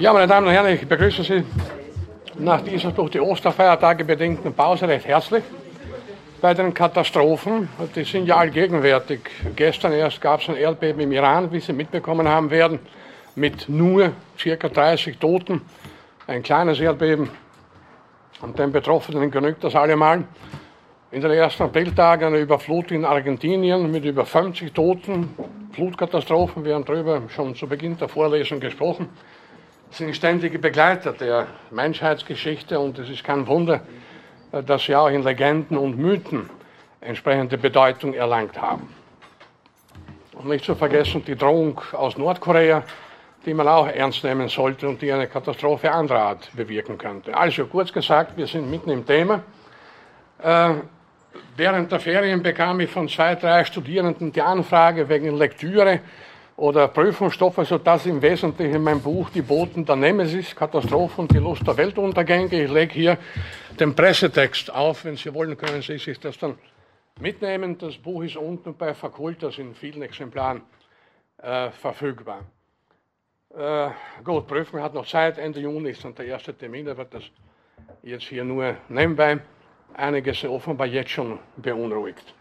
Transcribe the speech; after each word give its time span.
Ja, 0.00 0.14
meine 0.14 0.26
Damen 0.26 0.46
und 0.46 0.54
Herren, 0.54 0.72
ich 0.72 0.88
begrüße 0.88 1.22
Sie 1.22 1.44
nach 2.38 2.62
dieser 2.62 2.90
durch 2.90 3.10
die 3.10 3.20
Osterfeiertage 3.20 4.02
bedingten 4.02 4.54
Pause 4.54 4.88
recht 4.88 5.04
herzlich 5.04 5.44
bei 6.40 6.54
den 6.54 6.72
Katastrophen. 6.72 7.68
Die 7.94 8.04
sind 8.04 8.24
ja 8.24 8.36
allgegenwärtig. 8.36 9.20
Gestern 9.54 9.92
erst 9.92 10.22
gab 10.22 10.40
es 10.40 10.48
ein 10.48 10.56
Erdbeben 10.56 11.02
im 11.02 11.12
Iran, 11.12 11.52
wie 11.52 11.60
Sie 11.60 11.74
mitbekommen 11.74 12.26
haben 12.26 12.50
werden, 12.50 12.78
mit 13.34 13.68
nur 13.68 14.12
ca. 14.42 14.68
30 14.70 15.18
Toten. 15.18 15.60
Ein 16.26 16.42
kleines 16.42 16.80
Erdbeben. 16.80 17.28
Und 18.40 18.58
den 18.58 18.72
Betroffenen 18.72 19.30
genügt 19.30 19.62
das 19.64 19.76
allemal. 19.76 20.24
In 21.10 21.20
den 21.20 21.30
ersten 21.30 21.64
Apriltagen 21.64 22.28
eine 22.28 22.38
Überflutung 22.38 22.96
in 22.96 23.04
Argentinien 23.04 23.90
mit 23.90 24.06
über 24.06 24.24
50 24.24 24.72
Toten. 24.72 25.34
Flutkatastrophen, 25.72 26.64
wir 26.64 26.74
haben 26.74 26.86
darüber 26.86 27.20
schon 27.28 27.54
zu 27.54 27.66
Beginn 27.66 27.98
der 27.98 28.08
Vorlesung 28.08 28.60
gesprochen 28.60 29.10
sind 29.90 30.14
ständige 30.14 30.58
Begleiter 30.58 31.12
der 31.12 31.48
Menschheitsgeschichte 31.70 32.78
und 32.78 32.98
es 32.98 33.08
ist 33.08 33.24
kein 33.24 33.46
Wunder, 33.46 33.80
dass 34.52 34.84
sie 34.84 34.94
auch 34.94 35.08
in 35.08 35.22
Legenden 35.22 35.76
und 35.76 35.98
Mythen 35.98 36.48
entsprechende 37.00 37.58
Bedeutung 37.58 38.14
erlangt 38.14 38.60
haben. 38.60 38.94
Und 40.34 40.48
nicht 40.48 40.64
zu 40.64 40.74
vergessen 40.74 41.24
die 41.24 41.36
Drohung 41.36 41.80
aus 41.92 42.16
Nordkorea, 42.16 42.82
die 43.44 43.54
man 43.54 43.68
auch 43.68 43.88
ernst 43.88 44.22
nehmen 44.22 44.48
sollte 44.48 44.88
und 44.88 45.00
die 45.02 45.12
eine 45.12 45.26
Katastrophe 45.26 45.90
anderer 45.90 46.20
Art 46.20 46.50
bewirken 46.54 46.96
könnte. 46.96 47.36
Also 47.36 47.66
kurz 47.66 47.92
gesagt, 47.92 48.36
wir 48.36 48.46
sind 48.46 48.70
mitten 48.70 48.90
im 48.90 49.06
Thema. 49.06 49.42
Äh, 50.42 50.74
während 51.56 51.90
der 51.90 52.00
Ferien 52.00 52.42
bekam 52.42 52.80
ich 52.80 52.90
von 52.90 53.08
zwei, 53.08 53.34
drei 53.34 53.64
Studierenden 53.64 54.32
die 54.32 54.42
Anfrage 54.42 55.08
wegen 55.08 55.36
Lektüre 55.36 56.00
oder 56.60 56.88
Prüfungsstoffe, 56.88 57.66
sodass 57.66 58.04
im 58.04 58.20
Wesentlichen 58.20 58.82
mein 58.82 59.00
Buch 59.00 59.30
Die 59.30 59.40
Boten 59.40 59.82
der 59.82 59.96
Nemesis, 59.96 60.54
Katastrophen 60.54 61.22
und 61.22 61.32
die 61.32 61.38
Lust 61.38 61.66
der 61.66 61.74
Weltuntergänge. 61.74 62.64
Ich 62.64 62.70
lege 62.70 62.92
hier 62.92 63.18
den 63.78 63.94
Pressetext 63.94 64.70
auf. 64.70 65.06
Wenn 65.06 65.16
Sie 65.16 65.32
wollen, 65.32 65.56
können 65.56 65.80
Sie 65.80 65.96
sich 65.96 66.20
das 66.20 66.36
dann 66.36 66.58
mitnehmen. 67.18 67.78
Das 67.78 67.96
Buch 67.96 68.22
ist 68.24 68.36
unten 68.36 68.74
bei 68.74 68.92
Fakultas 68.92 69.56
in 69.56 69.74
vielen 69.74 70.02
Exemplaren 70.02 70.60
äh, 71.38 71.70
verfügbar. 71.70 72.42
Äh, 73.56 73.88
gut, 74.22 74.46
Prüfung 74.46 74.82
hat 74.82 74.92
noch 74.92 75.06
Zeit. 75.06 75.38
Ende 75.38 75.60
Juni 75.60 75.90
ist 75.90 76.04
dann 76.04 76.14
der 76.14 76.26
erste 76.26 76.54
Termin. 76.54 76.84
Da 76.84 76.94
wird 76.94 77.14
das 77.14 77.24
jetzt 78.02 78.24
hier 78.24 78.44
nur 78.44 78.76
nebenbei. 78.90 79.38
Einiges 79.94 80.44
offenbar 80.44 80.88
jetzt 80.88 81.10
schon 81.10 81.38
beunruhigt. 81.56 82.34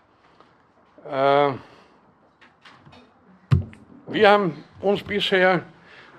Äh, 1.09 1.53
wir 4.11 4.29
haben 4.29 4.63
uns 4.81 5.03
bisher 5.03 5.61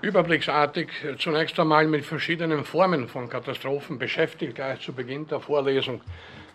überblicksartig 0.01 0.91
zunächst 1.19 1.59
einmal 1.59 1.87
mit 1.87 2.05
verschiedenen 2.05 2.65
Formen 2.65 3.09
von 3.09 3.29
Katastrophen 3.29 3.99
beschäftigt, 3.99 4.55
gleich 4.55 4.81
zu 4.81 4.93
Beginn 4.93 5.27
der 5.27 5.41
Vorlesung. 5.41 6.01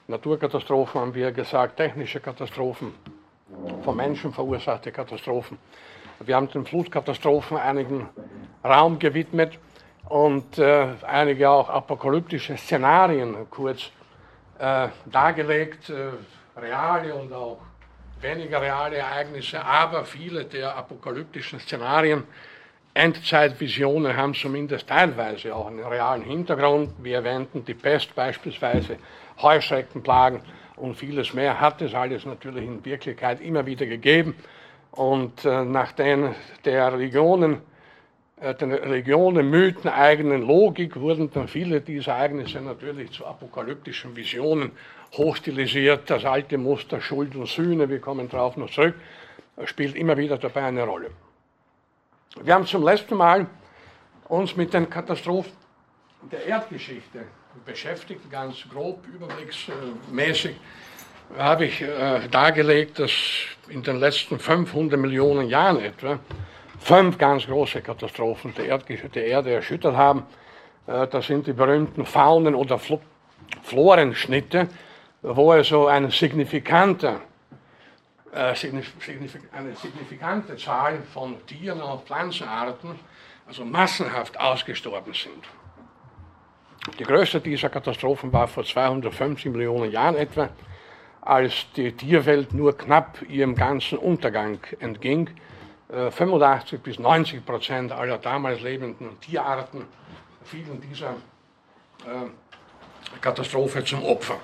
Naturkatastrophen 0.08 1.02
haben 1.02 1.14
wir 1.14 1.32
gesagt, 1.32 1.78
technische 1.78 2.20
Katastrophen, 2.20 2.94
von 3.84 3.98
Menschen 3.98 4.34
verursachte 4.34 4.92
Katastrophen. 4.92 5.58
Wir 6.22 6.36
haben 6.38 6.50
den 6.50 6.66
Flutkatastrophen 6.66 7.58
einigen 7.58 8.08
Raum 8.64 8.98
gewidmet 8.98 9.60
und 10.08 10.58
äh, 10.58 10.88
einige 11.02 11.50
auch 11.50 11.70
apokalyptische 11.70 12.56
Szenarien 12.56 13.36
kurz 13.50 13.92
äh, 14.60 14.88
dargelegt, 15.06 15.90
äh, 15.90 16.12
reale 16.60 17.14
und 17.14 17.34
auch 17.34 17.60
weniger 18.26 18.62
reale 18.62 18.98
Ereignisse, 18.98 19.64
aber 19.64 20.04
viele 20.06 20.46
der 20.46 20.76
apokalyptischen 20.76 21.60
Szenarien, 21.60 22.24
Endzeitvisionen 22.96 24.16
haben 24.16 24.34
zumindest 24.34 24.88
teilweise 24.88 25.54
auch 25.54 25.68
einen 25.68 25.84
realen 25.84 26.24
Hintergrund. 26.24 26.94
Wir 27.00 27.18
erwähnten 27.18 27.66
die 27.66 27.74
Pest 27.74 28.16
beispielsweise, 28.16 28.98
Heuschreckenplagen 29.42 30.40
und 30.78 30.96
vieles 30.96 31.34
mehr 31.34 31.60
hat 31.60 31.82
es 31.82 31.94
alles 31.94 32.26
natürlich 32.26 32.64
in 32.64 32.84
Wirklichkeit 32.86 33.42
immer 33.42 33.66
wieder 33.66 33.86
gegeben. 33.86 34.36
Und 34.92 35.44
äh, 35.44 35.66
nach 35.66 35.92
den 35.92 36.34
der 36.64 36.94
Religionen, 36.94 37.62
äh, 38.40 38.56
den 38.56 38.72
Religionen, 38.72 39.50
Mythen, 39.50 39.90
eigenen 39.90 40.48
Logik 40.48 40.96
wurden 40.96 41.30
dann 41.32 41.50
viele 41.50 41.82
dieser 41.82 42.14
Ereignisse 42.14 42.62
natürlich 42.62 43.12
zu 43.12 43.26
apokalyptischen 43.26 44.16
Visionen 44.16 44.72
hochstilisiert, 45.18 46.10
das 46.10 46.26
alte 46.26 46.58
Muster 46.58 47.02
Schuld 47.02 47.36
und 47.36 47.48
Sühne, 47.48 47.90
wir 47.90 48.00
kommen 48.00 48.30
darauf 48.30 48.58
noch 48.58 48.70
zurück, 48.70 48.96
spielt 49.66 49.96
immer 49.96 50.18
wieder 50.18 50.38
dabei 50.38 50.64
eine 50.64 50.84
Rolle. 50.84 51.12
Wir 52.42 52.54
haben 52.54 52.66
zum 52.66 52.84
letzten 52.84 53.16
Mal 53.16 53.48
uns 54.28 54.56
mit 54.56 54.74
den 54.74 54.90
Katastrophen 54.90 55.54
der 56.32 56.46
Erdgeschichte 56.46 57.26
beschäftigt, 57.66 58.30
ganz 58.30 58.66
grob, 58.70 59.06
überblicksmäßig 59.08 60.56
habe 61.38 61.66
ich 61.66 61.82
äh, 61.82 62.28
dargelegt, 62.30 63.00
dass 63.00 63.12
in 63.70 63.84
den 63.84 64.00
letzten 64.00 64.40
500 64.40 65.00
Millionen 65.00 65.50
Jahren 65.50 65.80
etwa 65.80 66.20
fünf 66.80 67.18
ganz 67.18 67.48
große 67.48 67.82
Katastrophen 67.82 68.54
der, 68.56 68.66
Erd 68.66 68.86
der 68.90 69.26
Erde 69.26 69.54
erschüttert 69.54 69.96
haben. 69.96 70.24
Äh, 70.88 71.08
das 71.08 71.28
sind 71.28 71.48
die 71.48 71.54
berühmten 71.54 72.06
Faunen- 72.06 72.56
oder 72.56 72.78
Fl 72.78 73.00
Florenschnitte, 73.64 74.68
wo 75.28 75.52
also 75.52 75.88
eine 75.88 76.12
signifikante, 76.12 77.20
äh, 78.32 78.54
eine 79.52 79.76
signifikante 79.76 80.56
Zahl 80.58 81.02
von 81.14 81.46
Tieren 81.48 81.82
und 81.82 82.04
Pflanzenarten, 82.04 82.92
also 83.48 83.66
massenhaft 83.66 84.40
ausgestorben 84.40 85.14
sind. 85.14 85.46
Die 87.00 87.04
größte 87.04 87.42
dieser 87.42 87.70
Katastrophen 87.70 88.32
war 88.32 88.48
vor 88.48 88.64
250 88.64 89.52
Millionen 89.52 89.92
Jahren 89.92 90.16
etwa, 90.16 90.50
als 91.22 91.66
die 91.76 91.92
Tierwelt 91.92 92.54
nur 92.54 92.78
knapp 92.78 93.20
ihrem 93.28 93.56
ganzen 93.56 93.98
Untergang 93.98 94.60
entging. 94.80 95.30
85 95.90 96.74
äh, 96.74 96.78
bis 96.78 97.00
90 97.00 97.44
Prozent 97.46 97.92
aller 97.92 98.20
damals 98.20 98.62
lebenden 98.62 99.20
Tierarten 99.20 99.86
fielen 100.44 100.80
dieser 100.82 101.12
äh, 102.06 103.20
Katastrophe 103.22 103.84
zum 103.84 104.04
Opfer. 104.04 104.38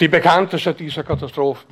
Die 0.00 0.08
bekannteste 0.08 0.74
dieser 0.74 1.04
Katastrophen 1.04 1.68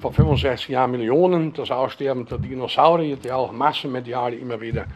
vor 0.00 0.12
65 0.12 0.70
Jahren 0.70 0.90
Millionen, 0.90 1.52
das 1.52 1.70
Aussterben 1.70 2.26
der 2.26 2.38
Dinosaurier, 2.38 3.14
die 3.14 3.30
auch 3.30 3.52
massenmedial 3.52 4.34
immer 4.34 4.60
wieder 4.60 4.86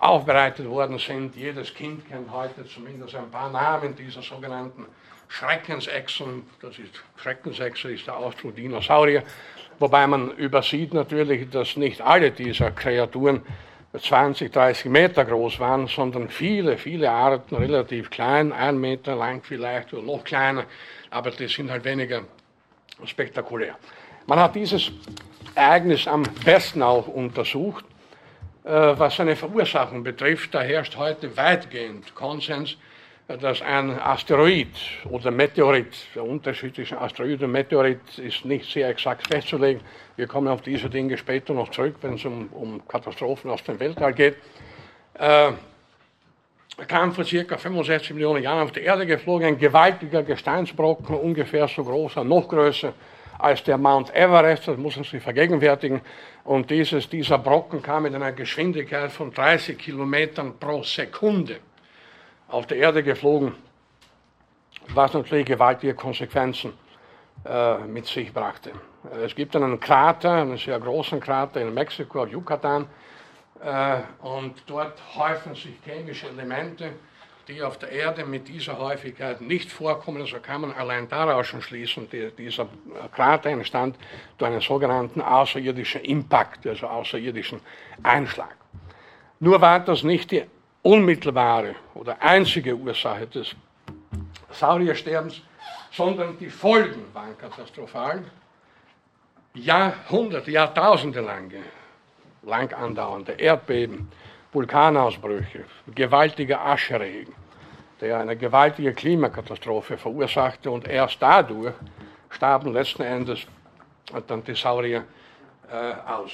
aufbereitet 0.00 0.68
worden 0.68 0.98
sind. 0.98 1.36
Jedes 1.36 1.72
Kind 1.72 2.08
kennt 2.08 2.32
heute 2.32 2.66
zumindest 2.66 3.14
ein 3.14 3.30
paar 3.30 3.48
Namen 3.48 3.94
dieser 3.94 4.22
sogenannten 4.22 4.86
Schreckensechsen. 5.28 6.42
Das 6.60 6.76
ist, 6.80 7.00
Schreckensechse 7.14 7.92
ist 7.92 8.08
der 8.08 8.16
Ausdruck 8.16 8.56
Dinosaurier, 8.56 9.22
wobei 9.78 10.08
man 10.08 10.32
übersieht 10.32 10.94
natürlich, 10.94 11.48
dass 11.50 11.76
nicht 11.76 12.00
alle 12.00 12.32
dieser 12.32 12.72
Kreaturen 12.72 13.42
20, 13.96 14.52
30 14.52 14.86
Meter 14.90 15.24
groß 15.24 15.60
waren, 15.60 15.86
sondern 15.86 16.28
viele, 16.28 16.76
viele 16.76 17.08
Arten 17.08 17.54
relativ 17.54 18.10
klein, 18.10 18.52
ein 18.52 18.78
Meter 18.78 19.14
lang 19.14 19.42
vielleicht 19.44 19.94
oder 19.94 20.02
noch 20.02 20.24
kleiner 20.24 20.64
aber 21.10 21.30
die 21.30 21.48
sind 21.48 21.70
halt 21.70 21.84
weniger 21.84 22.22
spektakulär. 23.04 23.76
Man 24.26 24.38
hat 24.38 24.54
dieses 24.54 24.90
Ereignis 25.54 26.06
am 26.06 26.24
besten 26.44 26.82
auch 26.82 27.06
untersucht. 27.06 27.84
Äh, 28.64 28.98
was 28.98 29.16
seine 29.16 29.36
Verursachung 29.36 30.02
betrifft, 30.02 30.52
da 30.54 30.60
herrscht 30.60 30.96
heute 30.96 31.36
weitgehend 31.36 32.14
Konsens, 32.14 32.76
dass 33.28 33.62
ein 33.62 33.90
Asteroid 33.98 34.68
oder 35.10 35.30
Meteorit, 35.30 35.94
der 36.14 36.24
Unterschied 36.24 36.74
zwischen 36.74 36.98
Asteroid 36.98 37.42
und 37.42 37.52
Meteorit 37.52 38.18
ist 38.18 38.44
nicht 38.44 38.70
sehr 38.70 38.88
exakt 38.88 39.26
festzulegen. 39.26 39.82
Wir 40.16 40.26
kommen 40.26 40.48
auf 40.48 40.62
diese 40.62 40.88
Dinge 40.88 41.16
später 41.16 41.52
noch 41.54 41.70
zurück, 41.70 41.96
wenn 42.02 42.14
es 42.14 42.24
um, 42.24 42.48
um 42.48 42.86
Katastrophen 42.86 43.50
aus 43.50 43.62
dem 43.64 43.78
Weltall 43.80 44.14
geht. 44.14 44.36
Äh, 45.14 45.52
kam 46.84 47.12
vor 47.12 47.24
circa 47.24 47.56
65 47.56 48.12
Millionen 48.14 48.42
Jahren 48.42 48.62
auf 48.62 48.72
die 48.72 48.80
Erde 48.80 49.06
geflogen, 49.06 49.46
ein 49.46 49.58
gewaltiger 49.58 50.22
Gesteinsbrocken, 50.22 51.16
ungefähr 51.16 51.66
so 51.68 51.82
groß, 51.82 52.16
noch 52.16 52.48
größer 52.48 52.92
als 53.38 53.62
der 53.64 53.78
Mount 53.78 54.14
Everest, 54.14 54.68
das 54.68 54.76
muss 54.76 54.96
man 54.96 55.04
sich 55.04 55.22
vergegenwärtigen. 55.22 56.00
Und 56.44 56.70
dieses, 56.70 57.08
dieser 57.08 57.38
Brocken 57.38 57.82
kam 57.82 58.04
mit 58.04 58.14
einer 58.14 58.32
Geschwindigkeit 58.32 59.10
von 59.10 59.32
30 59.32 59.78
Kilometern 59.78 60.58
pro 60.58 60.82
Sekunde 60.82 61.56
auf 62.48 62.66
die 62.66 62.76
Erde 62.76 63.02
geflogen, 63.02 63.52
was 64.88 65.12
natürlich 65.12 65.46
gewaltige 65.46 65.94
Konsequenzen 65.94 66.72
äh, 67.44 67.78
mit 67.78 68.06
sich 68.06 68.32
brachte. 68.32 68.72
Es 69.24 69.34
gibt 69.34 69.54
einen 69.56 69.78
Krater, 69.80 70.32
einen 70.32 70.56
sehr 70.56 70.78
großen 70.78 71.20
Krater 71.20 71.60
in 71.60 71.72
Mexiko, 71.74 72.22
auf 72.22 72.28
Yucatan, 72.30 72.86
und 74.20 74.54
dort 74.66 74.98
häufen 75.16 75.54
sich 75.54 75.74
chemische 75.84 76.28
Elemente, 76.28 76.92
die 77.48 77.62
auf 77.62 77.78
der 77.78 77.90
Erde 77.90 78.24
mit 78.24 78.48
dieser 78.48 78.78
Häufigkeit 78.78 79.40
nicht 79.40 79.70
vorkommen. 79.70 80.20
Also 80.20 80.38
kann 80.40 80.62
man 80.62 80.72
allein 80.72 81.08
daraus 81.08 81.46
schon 81.46 81.62
schließen, 81.62 82.08
die, 82.10 82.30
dieser 82.36 82.68
Krater 83.14 83.50
entstand 83.50 83.96
durch 84.36 84.50
einen 84.50 84.60
sogenannten 84.60 85.20
außerirdischen 85.20 86.02
Impact, 86.02 86.66
also 86.66 86.86
außerirdischen 86.86 87.60
Einschlag. 88.02 88.56
Nur 89.38 89.60
war 89.60 89.80
das 89.80 90.02
nicht 90.02 90.30
die 90.30 90.44
unmittelbare 90.82 91.76
oder 91.94 92.20
einzige 92.20 92.74
Ursache 92.74 93.26
des 93.26 93.54
Sauriersterbens, 94.50 95.40
sondern 95.92 96.38
die 96.38 96.50
Folgen 96.50 97.04
waren 97.12 97.36
katastrophal. 97.38 98.24
Jahrhunderte, 99.54 100.50
Jahrtausende 100.50 101.20
lange, 101.20 101.62
lang 102.46 102.72
andauernde 102.72 103.32
Erdbeben, 103.32 104.08
Vulkanausbrüche, 104.52 105.64
gewaltiger 105.94 106.64
Ascheregen, 106.64 107.34
der 108.00 108.20
eine 108.20 108.36
gewaltige 108.36 108.94
Klimakatastrophe 108.94 109.98
verursachte 109.98 110.70
und 110.70 110.88
erst 110.88 111.20
dadurch 111.20 111.74
starben 112.30 112.72
letzten 112.72 113.02
Endes 113.02 113.40
dann 114.26 114.44
die 114.44 114.54
Saurier 114.54 115.04
äh, 115.70 115.92
aus. 116.08 116.30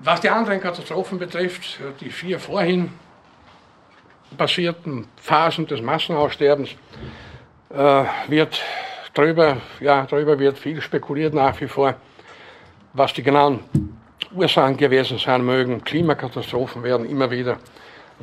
Was 0.00 0.20
die 0.20 0.28
anderen 0.28 0.60
Katastrophen 0.60 1.18
betrifft, 1.18 1.78
die 2.00 2.10
vier 2.10 2.40
vorhin 2.40 2.92
passierten 4.36 5.06
Phasen 5.16 5.66
des 5.66 5.80
Massenaussterbens, 5.80 6.70
äh, 7.70 8.04
wird 8.26 8.60
darüber, 9.14 9.58
ja, 9.78 10.04
darüber 10.04 10.38
wird 10.38 10.58
viel 10.58 10.80
spekuliert 10.82 11.32
nach 11.32 11.60
wie 11.60 11.68
vor, 11.68 11.94
was 12.94 13.12
die 13.12 13.22
genauen 13.22 13.60
Ursachen 14.32 14.76
gewesen 14.76 15.18
sein 15.18 15.44
mögen. 15.44 15.84
Klimakatastrophen 15.84 16.82
werden 16.82 17.08
immer 17.08 17.30
wieder 17.30 17.58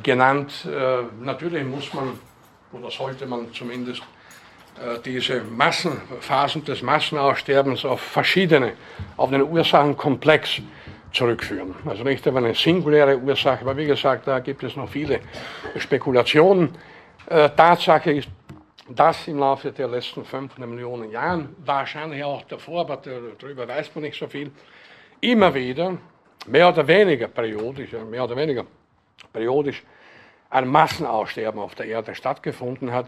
genannt. 0.02 0.66
Äh, 0.66 1.04
natürlich 1.22 1.64
muss 1.64 1.92
man, 1.94 2.18
oder 2.72 2.90
sollte 2.90 3.26
man 3.26 3.52
zumindest, 3.52 4.02
äh, 4.76 4.98
diese 5.04 5.42
Massenphasen 5.42 6.64
des 6.64 6.82
Massenaussterbens 6.82 7.84
auf 7.84 8.00
verschiedene, 8.00 8.72
auf 9.16 9.30
den 9.30 9.42
Ursachenkomplex 9.42 10.62
zurückführen. 11.12 11.74
Also 11.84 12.02
nicht 12.04 12.26
auf 12.26 12.34
eine 12.34 12.54
singuläre 12.54 13.18
Ursache, 13.18 13.60
aber 13.60 13.76
wie 13.76 13.84
gesagt, 13.84 14.26
da 14.26 14.38
gibt 14.38 14.62
es 14.62 14.74
noch 14.76 14.88
viele 14.88 15.20
Spekulationen. 15.76 16.74
Äh, 17.26 17.50
Tatsache 17.50 18.12
ist, 18.12 18.28
dass 18.88 19.28
im 19.28 19.38
Laufe 19.38 19.70
der 19.72 19.88
letzten 19.88 20.24
500 20.24 20.68
Millionen 20.68 21.10
Jahren, 21.10 21.54
wahrscheinlich 21.64 22.22
auch 22.24 22.42
davor, 22.42 22.80
aber 22.80 22.96
darüber 22.96 23.68
weiß 23.68 23.94
man 23.94 24.04
nicht 24.04 24.18
so 24.18 24.26
viel, 24.26 24.50
immer 25.20 25.54
wieder, 25.54 25.96
mehr 26.46 26.68
oder 26.68 26.86
weniger 26.86 27.28
periodisch, 27.28 27.92
mehr 27.92 28.24
oder 28.24 28.36
weniger 28.36 28.64
periodisch, 29.32 29.82
ein 30.50 30.66
Massenaussterben 30.68 31.60
auf 31.60 31.74
der 31.74 31.86
Erde 31.86 32.14
stattgefunden 32.14 32.92
hat. 32.92 33.06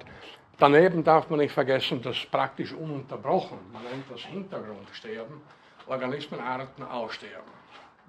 Daneben 0.59 1.03
darf 1.03 1.29
man 1.29 1.41
nicht 1.41 1.53
vergessen, 1.53 2.00
dass 2.00 2.17
praktisch 2.27 2.73
ununterbrochen, 2.73 3.59
man 3.73 3.82
nennt 3.82 4.05
das 4.11 4.20
Hintergrundsterben, 4.20 5.41
Organismenarten 5.87 6.85
aussterben. 6.85 7.53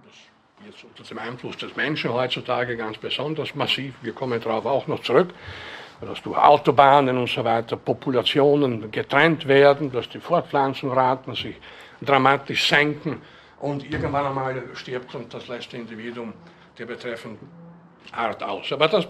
Das 0.05 0.13
jetzt 0.65 0.83
unter 0.83 1.03
dem 1.03 1.17
Einfluss 1.17 1.57
des 1.57 1.75
Menschen 1.75 2.13
heutzutage 2.13 2.77
ganz 2.77 2.97
besonders 2.97 3.55
massiv. 3.55 3.95
Wir 4.01 4.13
kommen 4.13 4.39
darauf 4.39 4.65
auch 4.65 4.87
noch 4.87 5.01
zurück, 5.01 5.33
dass 6.01 6.21
durch 6.21 6.37
Autobahnen 6.37 7.17
und 7.17 7.29
so 7.29 7.43
weiter 7.43 7.77
Populationen 7.77 8.91
getrennt 8.91 9.47
werden, 9.47 9.91
dass 9.91 10.09
die 10.09 10.19
Fortpflanzungsraten 10.19 11.35
sich 11.35 11.55
dramatisch 12.01 12.67
senken 12.67 13.21
und 13.59 13.89
irgendwann 13.89 14.25
einmal 14.25 14.63
stirbt 14.73 15.15
und 15.15 15.33
das 15.33 15.47
letzte 15.47 15.77
Individuum 15.77 16.33
der 16.77 16.85
betreffenden 16.85 17.47
Art 18.11 18.43
aus. 18.43 18.71
Aber 18.71 18.87
das 18.87 19.07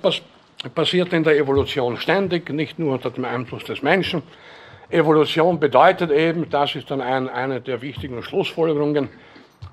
passiert 0.73 1.13
in 1.13 1.23
der 1.23 1.37
Evolution 1.37 1.97
ständig, 1.97 2.49
nicht 2.49 2.79
nur 2.79 2.93
unter 2.93 3.09
dem 3.09 3.25
Einfluss 3.25 3.63
des 3.63 3.81
Menschen. 3.81 4.21
Evolution 4.89 5.59
bedeutet 5.59 6.11
eben, 6.11 6.49
das 6.49 6.75
ist 6.75 6.91
dann 6.91 7.01
ein, 7.01 7.27
eine 7.27 7.59
der 7.59 7.81
wichtigen 7.81 8.21
Schlussfolgerungen, 8.21 9.09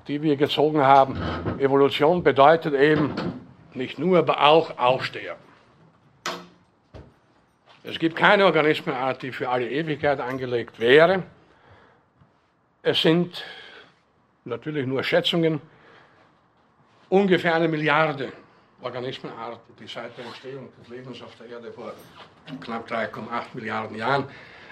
die 0.07 0.21
wir 0.21 0.35
gezogen 0.35 0.81
haben. 0.81 1.17
Evolution 1.59 2.23
bedeutet 2.23 2.73
eben 2.73 3.13
nicht 3.75 3.99
nur, 3.99 4.19
aber 4.19 4.43
auch 4.43 4.77
Aussterben. 4.77 5.42
Es 7.85 7.99
gibt 7.99 8.15
keine 8.15 8.45
Organismenart, 8.45 9.21
die 9.23 9.33
für 9.33 9.49
alle 9.49 9.69
Ewigkeit 9.69 10.21
angelegt 10.21 10.79
wäre. 10.79 11.23
Es 12.81 13.01
sind 13.01 13.43
natürlich 14.45 14.85
nur 14.87 15.03
Schätzungen, 15.03 15.61
ungefähr 17.09 17.55
eine 17.55 17.67
Milliarde 17.67 18.31
Organismenarten, 18.81 19.75
die 19.79 19.87
seit 19.87 20.17
der 20.17 20.25
Entstehung 20.25 20.69
des 20.79 20.89
Lebens 20.89 21.21
auf 21.21 21.35
der 21.35 21.47
Erde 21.47 21.71
vor 21.71 21.93
knapp 22.61 22.89
3,8 22.89 23.19
Milliarden 23.53 23.97
Jahren 23.97 24.25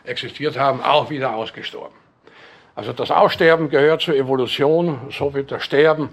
existiert 0.03 0.57
haben, 0.57 0.81
auch 0.81 1.09
wieder 1.09 1.35
ausgestorben. 1.35 1.95
Also 2.75 2.93
das 2.93 3.11
Aussterben 3.11 3.69
gehört 3.69 4.01
zur 4.01 4.15
Evolution, 4.15 4.99
so 5.11 5.35
wie 5.35 5.43
das 5.43 5.63
Sterben 5.63 6.09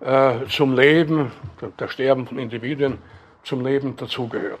äh, 0.00 0.46
zum 0.48 0.76
Leben, 0.76 1.32
das 1.76 1.92
Sterben 1.92 2.26
von 2.26 2.38
Individuen 2.38 2.98
zum 3.42 3.64
Leben 3.64 3.96
dazugehört. 3.96 4.60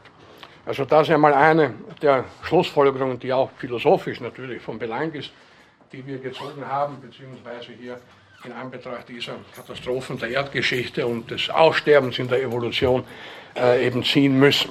Also 0.68 0.84
das 0.84 1.08
ist 1.08 1.14
einmal 1.14 1.32
eine 1.32 1.72
der 2.02 2.26
Schlussfolgerungen, 2.42 3.18
die 3.18 3.32
auch 3.32 3.50
philosophisch 3.52 4.20
natürlich 4.20 4.60
von 4.60 4.78
Belang 4.78 5.10
ist, 5.14 5.30
die 5.90 6.06
wir 6.06 6.18
gezogen 6.18 6.62
haben, 6.62 7.00
beziehungsweise 7.00 7.72
hier 7.72 7.98
in 8.44 8.52
Anbetracht 8.52 9.08
dieser 9.08 9.36
Katastrophen 9.56 10.18
der 10.18 10.28
Erdgeschichte 10.28 11.06
und 11.06 11.30
des 11.30 11.48
Aussterbens 11.48 12.18
in 12.18 12.28
der 12.28 12.42
Evolution 12.42 13.02
äh, 13.56 13.86
eben 13.86 14.04
ziehen 14.04 14.38
müssen. 14.38 14.70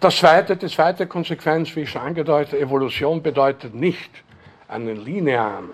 Das 0.00 0.16
zweite, 0.16 0.56
die 0.56 0.68
zweite 0.68 1.06
Konsequenz, 1.06 1.76
wie 1.76 1.86
schon 1.86 2.00
angedeutet, 2.00 2.58
Evolution 2.58 3.22
bedeutet 3.22 3.74
nicht 3.74 4.10
einen 4.68 5.04
linearen, 5.04 5.68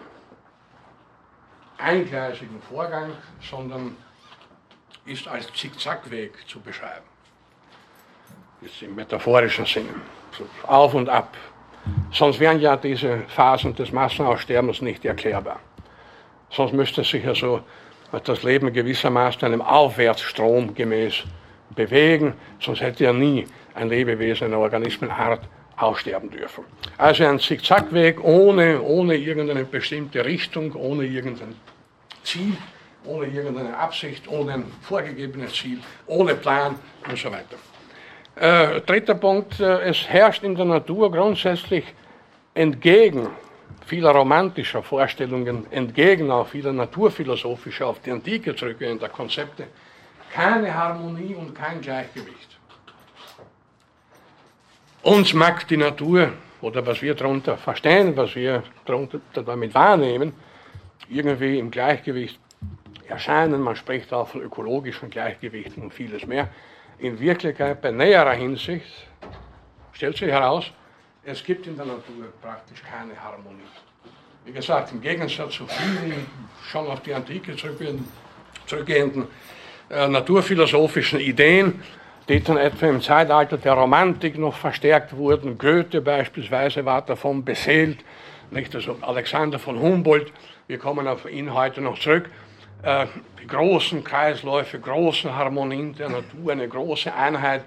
eingleisigen 1.79 2.61
Vorgang, 2.69 3.13
sondern 3.49 3.97
ist 5.05 5.29
als 5.29 5.53
Zickzackweg 5.53 6.33
zu 6.49 6.59
beschreiben. 6.59 7.16
Jetzt 8.61 8.83
im 8.83 8.95
metaphorischen 8.95 9.67
Sinne. 9.67 9.95
So 10.37 10.45
auf 10.67 10.95
und 10.95 11.09
ab, 11.09 11.37
Sonst 12.13 12.41
wären 12.41 12.61
ja 12.61 12.77
diese 12.77 13.21
Phasen 13.29 13.75
des 13.75 13.93
Massenaussterbens 13.93 14.81
nicht 14.83 15.05
erklärbar. 15.05 15.61
Sonst 16.51 16.73
müsste 16.73 17.05
sich 17.05 17.25
ja 17.25 17.35
so 17.35 17.61
das 18.25 18.43
Leben 18.43 18.73
gewissermaßen 18.73 19.45
einem 19.45 19.61
Aufwärtsstrom 19.61 20.75
gemäß 20.75 21.25
bewegen, 21.75 22.35
sonst 22.61 22.81
hätte 22.81 23.05
ja 23.05 23.13
nie 23.13 23.47
ein 23.75 23.89
Lebewesen, 23.89 24.47
eine 24.47 24.59
Organismenart 24.59 25.41
aussterben 25.77 26.31
dürfen. 26.31 26.65
Also 26.97 27.25
ein 27.25 27.39
Zickzackweg 27.39 28.23
ohne, 28.25 28.81
ohne 28.81 29.17
irgendeine 29.17 29.65
bestimmte 29.65 30.25
Richtung, 30.25 30.73
ohne 30.75 31.05
irgendein 31.05 31.55
Ziel, 32.23 32.57
ohne 33.05 33.27
irgendeine 33.27 33.77
Absicht, 33.77 34.27
ohne 34.29 34.55
ein 34.55 34.65
vorgegebenes 34.81 35.53
Ziel, 35.53 35.81
ohne 36.07 36.35
Plan 36.35 36.77
und 37.07 37.19
so 37.19 37.31
weiter. 37.31 37.57
Äh, 38.37 38.83
dritter 38.83 39.15
Punkt, 39.15 39.61
äh, 39.61 39.89
es 39.89 40.07
herrscht 40.09 40.43
in 40.43 40.55
der 40.55 40.67
Natur 40.67 41.11
grundsätzlich 41.11 41.85
entgegen 42.53 43.29
vieler 43.87 44.11
romantischer 44.11 44.83
Vorstellungen, 44.83 45.67
entgegen 45.71 46.31
auch 46.31 46.47
vieler 46.47 46.73
naturphilosophischer, 46.73 47.87
auf 47.87 48.01
die 48.01 48.11
Antike 48.11 48.55
zurückgehender 48.55 49.09
Konzepte, 49.09 49.69
keine 50.33 50.75
Harmonie 50.75 51.35
und 51.35 51.55
kein 51.55 51.81
Gleichgewicht. 51.81 52.59
Uns 55.03 55.33
mag 55.33 55.67
die 55.69 55.79
Natur 55.79 56.33
oder 56.61 56.85
was 56.85 57.01
wir 57.01 57.15
darunter 57.15 57.57
verstehen, 57.57 58.15
was 58.17 58.35
wir 58.35 58.65
darunter 58.85 59.21
damit 59.33 59.73
wahrnehmen, 59.73 60.35
irgendwie 61.09 61.59
im 61.59 61.71
Gleichgewicht 61.71 62.39
erscheinen. 63.09 63.63
Man 63.63 63.77
spricht 63.77 64.13
auch 64.13 64.29
von 64.29 64.43
ökologischen 64.43 65.09
Gleichgewichten 65.09 65.85
und 65.85 65.95
vieles 65.95 66.27
mehr 66.27 66.49
in 66.99 67.19
Wirklichkeit 67.19 67.81
bei 67.81 67.91
näherer 67.91 68.33
Hinsicht 68.33 68.87
stellt 69.93 70.17
sich 70.17 70.29
heraus, 70.29 70.71
es 71.25 71.43
gibt 71.43 71.67
in 71.67 71.77
der 71.77 71.87
Natur 71.87 72.33
praktisch 72.41 72.83
keine 72.83 73.21
Harmonie. 73.21 73.63
Wie 74.45 74.53
gesagt, 74.53 74.93
im 74.93 75.01
Gegensatz 75.01 75.55
zu 75.55 75.67
vielen 75.67 76.27
schon 76.71 76.87
auf 76.87 77.01
die 77.01 77.13
Antike 77.13 77.57
zurückgehenden 77.57 79.27
äh, 79.91 80.07
naturphilosophischen 80.07 81.19
Ideen, 81.19 81.83
die 82.29 82.43
dann 82.43 82.57
etwa 82.57 82.87
im 82.87 83.01
Zeitalter 83.01 83.57
der 83.57 83.73
Romantik 83.73 84.39
noch 84.39 84.57
verstärkt 84.57 85.17
wurden. 85.17 85.59
Goethe 85.59 86.01
beispielsweise 86.01 86.85
war 86.85 87.03
davon 87.03 87.45
beseelt, 87.45 88.05
nicht? 88.51 88.75
Also 88.75 88.97
Alexander 89.01 89.59
von 89.59 89.81
Humboldt, 89.81 90.33
wir 90.69 90.79
kommen 90.79 91.09
auf 91.09 91.29
ihn 91.31 91.53
heute 91.53 91.81
noch 91.81 91.99
zurück, 91.99 92.31
äh, 92.83 93.07
großen 93.47 94.03
Kreisläufe, 94.05 94.79
großen 94.79 95.35
Harmonien 95.35 95.95
der 95.95 96.09
Natur, 96.09 96.53
eine 96.53 96.69
große 96.69 97.13
Einheit. 97.15 97.65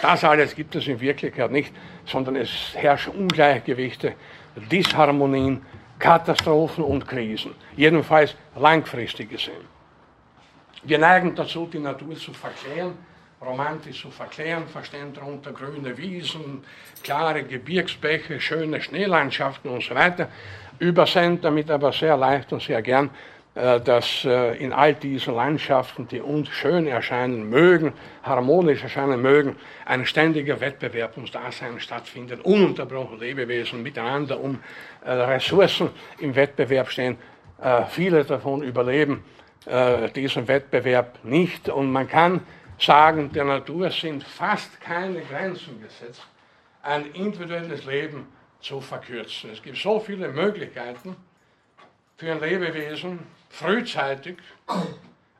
Das 0.00 0.24
alles 0.24 0.54
gibt 0.54 0.74
es 0.74 0.86
in 0.86 1.00
Wirklichkeit 1.00 1.50
nicht, 1.50 1.74
sondern 2.06 2.36
es 2.36 2.50
herrschen 2.74 3.12
Ungleichgewichte, 3.14 4.14
Disharmonien, 4.70 5.62
Katastrophen 5.98 6.84
und 6.84 7.06
Krisen. 7.06 7.54
Jedenfalls 7.76 8.34
langfristig 8.56 9.30
gesehen. 9.30 9.72
Wir 10.84 10.98
neigen 10.98 11.34
dazu, 11.34 11.68
die 11.72 11.78
Natur 11.78 12.16
zu 12.16 12.32
verklären, 12.32 12.94
romantisch 13.40 14.02
zu 14.02 14.10
verklären, 14.10 14.66
verstehen 14.66 15.12
darunter 15.12 15.52
grüne 15.52 15.96
Wiesen, 15.96 16.64
klare 17.02 17.44
Gebirgsbäche, 17.44 18.40
schöne 18.40 18.80
Schneelandschaften 18.80 19.70
und 19.70 19.82
so 19.82 19.94
weiter, 19.94 20.28
übersehen 20.78 21.40
damit 21.40 21.70
aber 21.70 21.92
sehr 21.92 22.16
leicht 22.16 22.52
und 22.52 22.62
sehr 22.62 22.82
gern 22.82 23.10
dass 23.54 24.24
äh, 24.24 24.56
in 24.56 24.72
all 24.72 24.94
diesen 24.94 25.34
Landschaften, 25.34 26.08
die 26.08 26.20
uns 26.20 26.48
schön 26.48 26.86
erscheinen 26.86 27.50
mögen, 27.50 27.92
harmonisch 28.22 28.82
erscheinen 28.82 29.20
mögen, 29.20 29.56
ein 29.84 30.06
ständiger 30.06 30.60
Wettbewerb 30.60 31.16
ums 31.16 31.32
Dasein 31.32 31.78
stattfindet, 31.78 32.42
ununterbrochen 32.44 33.18
Lebewesen 33.18 33.82
miteinander 33.82 34.40
um 34.40 34.60
äh, 35.04 35.10
Ressourcen 35.10 35.90
im 36.18 36.34
Wettbewerb 36.34 36.90
stehen. 36.90 37.18
Viele 37.90 38.24
davon 38.24 38.64
überleben 38.64 39.22
diesen 40.16 40.48
Wettbewerb 40.48 41.20
nicht 41.22 41.68
und 41.68 41.92
man 41.92 42.08
kann 42.08 42.40
sagen, 42.76 43.30
der 43.30 43.44
Natur 43.44 43.88
sind 43.90 44.24
fast 44.24 44.80
keine 44.80 45.20
Grenzen 45.20 45.80
gesetzt, 45.80 46.26
ein 46.82 47.06
individuelles 47.12 47.84
Leben 47.84 48.26
zu 48.60 48.80
verkürzen. 48.80 49.50
Es 49.52 49.62
gibt 49.62 49.76
so 49.76 50.00
viele 50.00 50.26
Möglichkeiten 50.30 51.14
für 52.16 52.32
ein 52.32 52.40
Lebewesen, 52.40 53.20
frühzeitig 53.52 54.36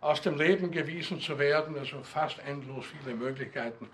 aus 0.01 0.21
dem 0.21 0.37
Leben 0.37 0.71
gewiesen 0.71 1.21
zu 1.21 1.39
werden, 1.39 1.77
also 1.79 2.03
fast 2.03 2.39
endlos 2.47 2.85
viele 2.87 3.17
Möglichkeiten. 3.17 3.89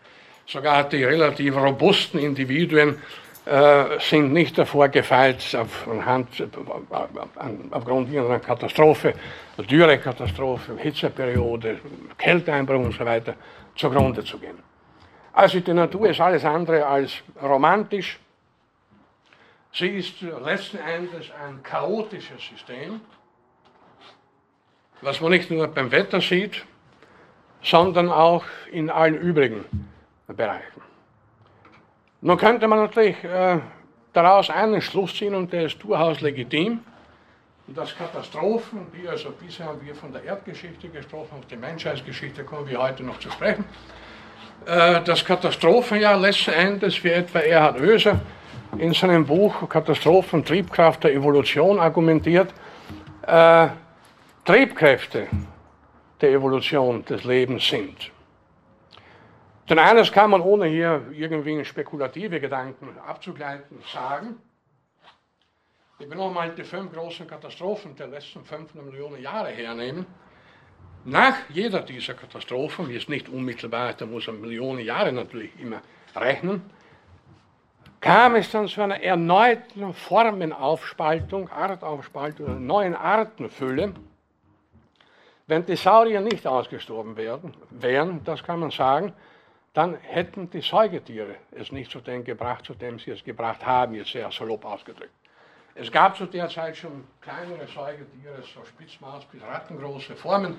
Sogar 0.47 0.89
die 0.89 1.05
relativ 1.05 1.57
robusten 1.57 2.19
Individuen 2.19 3.01
äh, 3.45 4.01
sind 4.01 4.33
nicht 4.33 4.59
davor 4.59 4.89
gefeit, 4.89 5.55
auf, 5.55 5.87
anhand, 5.87 6.29
aufgrund 7.71 8.13
irgendeiner 8.13 8.41
Katastrophe, 8.41 9.15
Dürrekatastrophe, 9.59 10.77
Hitzeperiode, 10.79 11.79
Kälteeinbruch 12.17 12.87
und 12.87 12.95
so 12.95 13.05
weiter, 13.05 13.35
zugrunde 13.77 14.25
zu 14.25 14.39
gehen. 14.39 14.59
Also 15.33 15.61
die 15.61 15.75
Natur 15.75 16.09
ist 16.09 16.21
alles 16.21 16.45
andere 16.45 16.85
als 16.85 17.13
romantisch. 17.41 18.19
Sie 19.73 19.89
ist 19.89 20.21
letzten 20.21 20.79
Endes 20.79 21.31
ein 21.47 21.63
chaotisches 21.63 22.43
System 22.49 23.01
was 25.03 25.21
man 25.21 25.31
nicht 25.31 25.51
nur 25.51 25.67
beim 25.69 25.91
Wetter 25.91 26.21
sieht, 26.21 26.65
sondern 27.63 28.09
auch 28.11 28.45
in 28.71 28.91
allen 28.91 29.17
übrigen 29.17 29.65
Bereichen. 30.27 30.83
Nun 32.21 32.37
könnte 32.37 32.67
man 32.67 32.81
natürlich 32.81 33.23
äh, 33.25 33.59
daraus 34.13 34.51
einen 34.51 34.81
Schluss 34.81 35.15
ziehen, 35.15 35.35
und 35.35 35.53
der 35.53 35.67
ist 35.67 35.83
durchaus 35.83 36.21
legitim, 36.21 36.81
dass 37.69 37.95
Katastrophen, 37.97 38.87
wie 38.93 39.07
also 39.07 39.31
bisher 39.31 39.67
haben 39.67 39.85
wir 39.85 39.95
von 39.95 40.11
der 40.13 40.25
Erdgeschichte 40.25 40.89
gesprochen, 40.89 41.39
auf 41.39 41.47
die 41.47 41.57
Menschheitsgeschichte 41.57 42.43
kommen 42.43 42.67
wir 42.67 42.81
heute 42.81 43.03
noch 43.05 43.19
zu 43.19 43.31
sprechen, 43.31 43.65
äh, 44.65 45.03
dass 45.03 45.25
Katastrophen 45.25 46.01
ja 46.01 46.15
letzten 46.17 46.53
Endes, 46.53 47.03
wie 47.05 47.11
etwa 47.11 47.41
Erhard 47.41 47.81
Oeser 47.81 48.21
in 48.79 48.95
seinem 48.95 49.27
Buch 49.27 49.69
Katastrophen, 49.69 50.45
Triebkraft 50.45 51.05
der 51.05 51.15
Evolution 51.15 51.79
argumentiert, 51.79 52.53
äh, 53.27 53.69
Triebkräfte 54.49 55.29
der 56.23 56.31
Evolution 56.31 57.05
des 57.05 57.25
Lebens 57.25 57.69
sind. 57.69 58.11
Denn 59.69 59.79
eines 59.79 60.11
kann 60.11 60.31
man, 60.31 60.41
ohne 60.41 60.65
hier 60.69 61.03
irgendwie 61.13 61.63
spekulative 61.67 62.41
Gedanken 62.41 62.97
abzugleiten, 63.07 63.83
sagen. 63.93 64.41
Ich 65.99 66.09
will 66.09 66.17
nochmal 66.17 66.55
die 66.55 66.65
fünf 66.65 66.95
großen 66.95 67.27
Katastrophen 67.27 67.95
der 67.95 68.07
letzten 68.07 68.43
500 68.43 68.87
Millionen 68.87 69.21
Jahre 69.21 69.51
hernehmen. 69.51 70.07
Nach 71.05 71.35
jeder 71.51 71.83
dieser 71.83 72.15
Katastrophen, 72.15 72.89
wie 72.89 72.97
es 72.97 73.07
nicht 73.07 73.29
unmittelbar 73.29 73.91
ist, 73.91 74.01
da 74.01 74.07
muss 74.07 74.29
man 74.29 74.41
Millionen 74.41 74.81
Jahre 74.81 75.13
natürlich 75.13 75.51
immer 75.61 75.83
rechnen, 76.17 76.63
kam 78.01 78.35
es 78.35 78.51
dann 78.51 78.67
zu 78.67 78.81
einer 78.81 79.03
erneuten 79.03 79.93
Formenaufspaltung, 79.93 81.51
Artaufspaltung, 81.51 82.47
einer 82.47 82.61
neuen 82.61 82.95
Artenfülle, 82.95 83.93
wenn 85.49 85.65
die 85.65 85.77
Saurier 85.77 86.21
nicht 86.21 86.47
ausgestorben 86.47 87.17
werden, 87.17 87.55
wären, 87.71 88.23
das 88.25 88.45
kann 88.45 88.61
man 88.61 88.71
sagen, 88.71 89.13
dann 89.73 89.97
hätten 89.97 90.51
die 90.51 90.61
Säugetiere 90.61 91.37
es 91.53 91.73
nicht 91.73 91.91
zu 91.91 92.01
dem 92.01 92.23
gebracht, 92.23 92.65
zu 92.65 92.75
dem 92.75 92.99
sie 92.99 93.11
es 93.13 93.25
gebracht 93.25 93.65
haben, 93.65 93.95
jetzt 93.95 94.13
sehr 94.13 94.31
salopp 94.31 94.65
ausgedrückt. 94.65 95.13
Es 95.75 95.91
gab 95.91 96.17
zu 96.17 96.27
der 96.27 96.49
Zeit 96.49 96.77
schon 96.77 97.05
kleinere 97.21 97.67
Säugetiere, 97.67 98.43
so 98.43 98.65
Spitzmaus 98.65 99.25
bis 99.27 99.43
rattengroße 99.43 100.17
Formen, 100.17 100.59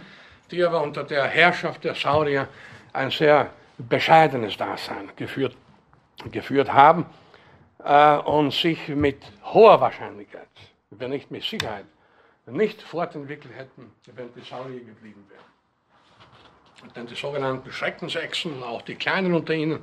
die 0.50 0.64
aber 0.64 0.82
unter 0.82 1.04
der 1.04 1.26
Herrschaft 1.26 1.84
der 1.84 1.94
Saurier 1.94 2.48
ein 2.94 3.12
sehr 3.12 3.52
bescheidenes 3.78 4.58
Dasein 4.58 5.12
geführt, 5.16 5.56
geführt 6.32 6.72
haben 6.74 7.06
äh, 7.84 8.18
und 8.18 8.54
sich 8.54 8.88
mit 8.88 9.22
hoher 9.44 9.80
Wahrscheinlichkeit, 9.80 10.48
wenn 10.90 11.12
nicht 11.12 11.30
mit 11.30 11.44
Sicherheit, 11.44 11.86
nicht 12.52 12.82
fortentwickelt 12.82 13.54
hätten, 13.56 13.92
wenn 14.16 14.34
die 14.34 14.42
Saurier 14.42 14.80
geblieben 14.80 15.26
wären. 15.30 16.94
Denn 16.96 17.08
die 17.08 17.16
sogenannten 17.16 17.72
Schreckensechsen, 17.72 18.64
auch 18.64 18.82
die 18.82 18.96
kleinen 18.96 19.34
unter 19.34 19.54
ihnen, 19.54 19.80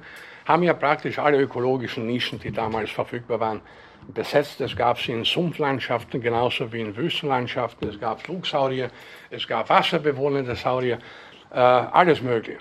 haben 0.47 0.63
ja 0.63 0.75
praktisch 0.75 1.19
alle 1.19 1.41
ökologischen 1.41 2.07
Nischen, 2.07 2.39
die 2.39 2.51
damals 2.51 2.91
verfügbar 2.91 3.41
waren, 3.41 3.61
besetzt. 4.09 4.61
Es 4.61 4.77
gab 4.77 4.99
sie 4.99 5.13
in 5.13 5.25
Sumpflandschaften 5.25 6.21
genauso 6.21 6.73
wie 6.73 6.81
in 6.81 6.97
Wüstenlandschaften. 6.97 7.89
Es 7.89 8.01
gab 8.01 8.23
Flugsaurier, 8.23 8.91
es 9.31 9.47
gab 9.47 9.69
wasserbewohnende 9.69 10.55
Saurier, 10.55 10.99
äh, 11.51 11.59
alles 11.59 12.23
Mögliche. 12.23 12.61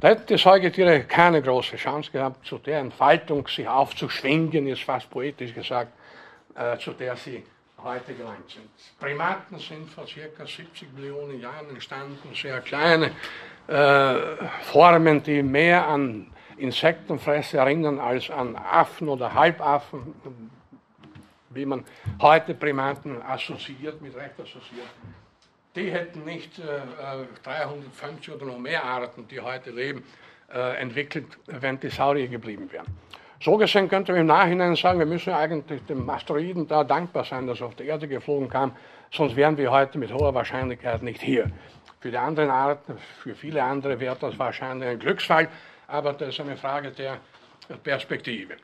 Da 0.00 0.08
hätten 0.08 0.26
die 0.26 0.36
Säugetiere 0.36 1.04
keine 1.04 1.40
große 1.40 1.76
Chance 1.76 2.10
gehabt, 2.10 2.46
zu 2.46 2.58
der 2.58 2.80
Entfaltung 2.80 3.48
sich 3.48 3.66
aufzuschwingen, 3.66 4.66
ist 4.66 4.82
fast 4.82 5.08
poetisch 5.10 5.54
gesagt, 5.54 5.92
äh, 6.54 6.76
zu 6.78 6.92
der 6.92 7.16
sie 7.16 7.42
heute 7.84 8.14
gelangt 8.14 8.50
sind. 8.50 8.68
Primaten 8.98 9.58
sind 9.58 9.90
vor 9.90 10.04
ca. 10.04 10.46
70 10.46 10.92
Millionen 10.94 11.40
Jahren 11.40 11.68
entstanden, 11.70 12.34
sehr 12.34 12.60
kleine 12.60 13.12
äh, 13.66 14.14
Formen, 14.62 15.22
die 15.22 15.42
mehr 15.42 15.86
an 15.86 16.30
Insektenfresse 16.56 17.58
erinnern 17.58 17.98
als 17.98 18.30
an 18.30 18.56
Affen 18.56 19.08
oder 19.08 19.32
Halbaffen, 19.32 20.14
wie 21.50 21.66
man 21.66 21.84
heute 22.20 22.54
Primaten 22.54 23.20
assoziiert, 23.22 24.00
mit 24.00 24.14
Recht 24.14 24.38
assoziiert. 24.40 24.88
Die 25.74 25.90
hätten 25.90 26.24
nicht 26.24 26.58
äh, 26.58 26.80
350 27.42 28.28
äh, 28.28 28.36
oder 28.36 28.46
noch 28.46 28.58
mehr 28.58 28.84
Arten, 28.84 29.26
die 29.28 29.40
heute 29.40 29.70
leben, 29.70 30.04
äh, 30.52 30.76
entwickelt, 30.76 31.26
wenn 31.46 31.80
die 31.80 31.88
Saurier 31.88 32.28
geblieben 32.28 32.70
wären. 32.70 32.86
So 33.44 33.56
gesehen 33.56 33.88
könnte 33.88 34.12
man 34.12 34.20
im 34.20 34.26
Nachhinein 34.28 34.76
sagen, 34.76 35.00
wir 35.00 35.06
müssen 35.06 35.32
eigentlich 35.32 35.84
dem 35.86 36.08
Asteroiden 36.08 36.68
da 36.68 36.84
dankbar 36.84 37.24
sein, 37.24 37.48
dass 37.48 37.60
er 37.60 37.66
auf 37.66 37.74
die 37.74 37.86
Erde 37.86 38.06
geflogen 38.06 38.48
kam, 38.48 38.70
sonst 39.10 39.34
wären 39.34 39.56
wir 39.56 39.72
heute 39.72 39.98
mit 39.98 40.12
hoher 40.14 40.32
Wahrscheinlichkeit 40.32 41.02
nicht 41.02 41.20
hier. 41.20 41.50
Für 41.98 42.12
die 42.12 42.18
anderen 42.18 42.50
Arten, 42.50 42.96
für 43.20 43.34
viele 43.34 43.60
andere 43.64 43.98
wäre 43.98 44.16
das 44.20 44.38
wahrscheinlich 44.38 44.88
ein 44.90 44.98
Glücksfall, 45.00 45.48
aber 45.88 46.12
das 46.12 46.28
ist 46.28 46.40
eine 46.40 46.56
Frage 46.56 46.92
der 46.92 47.18
Perspektive. 47.82 48.54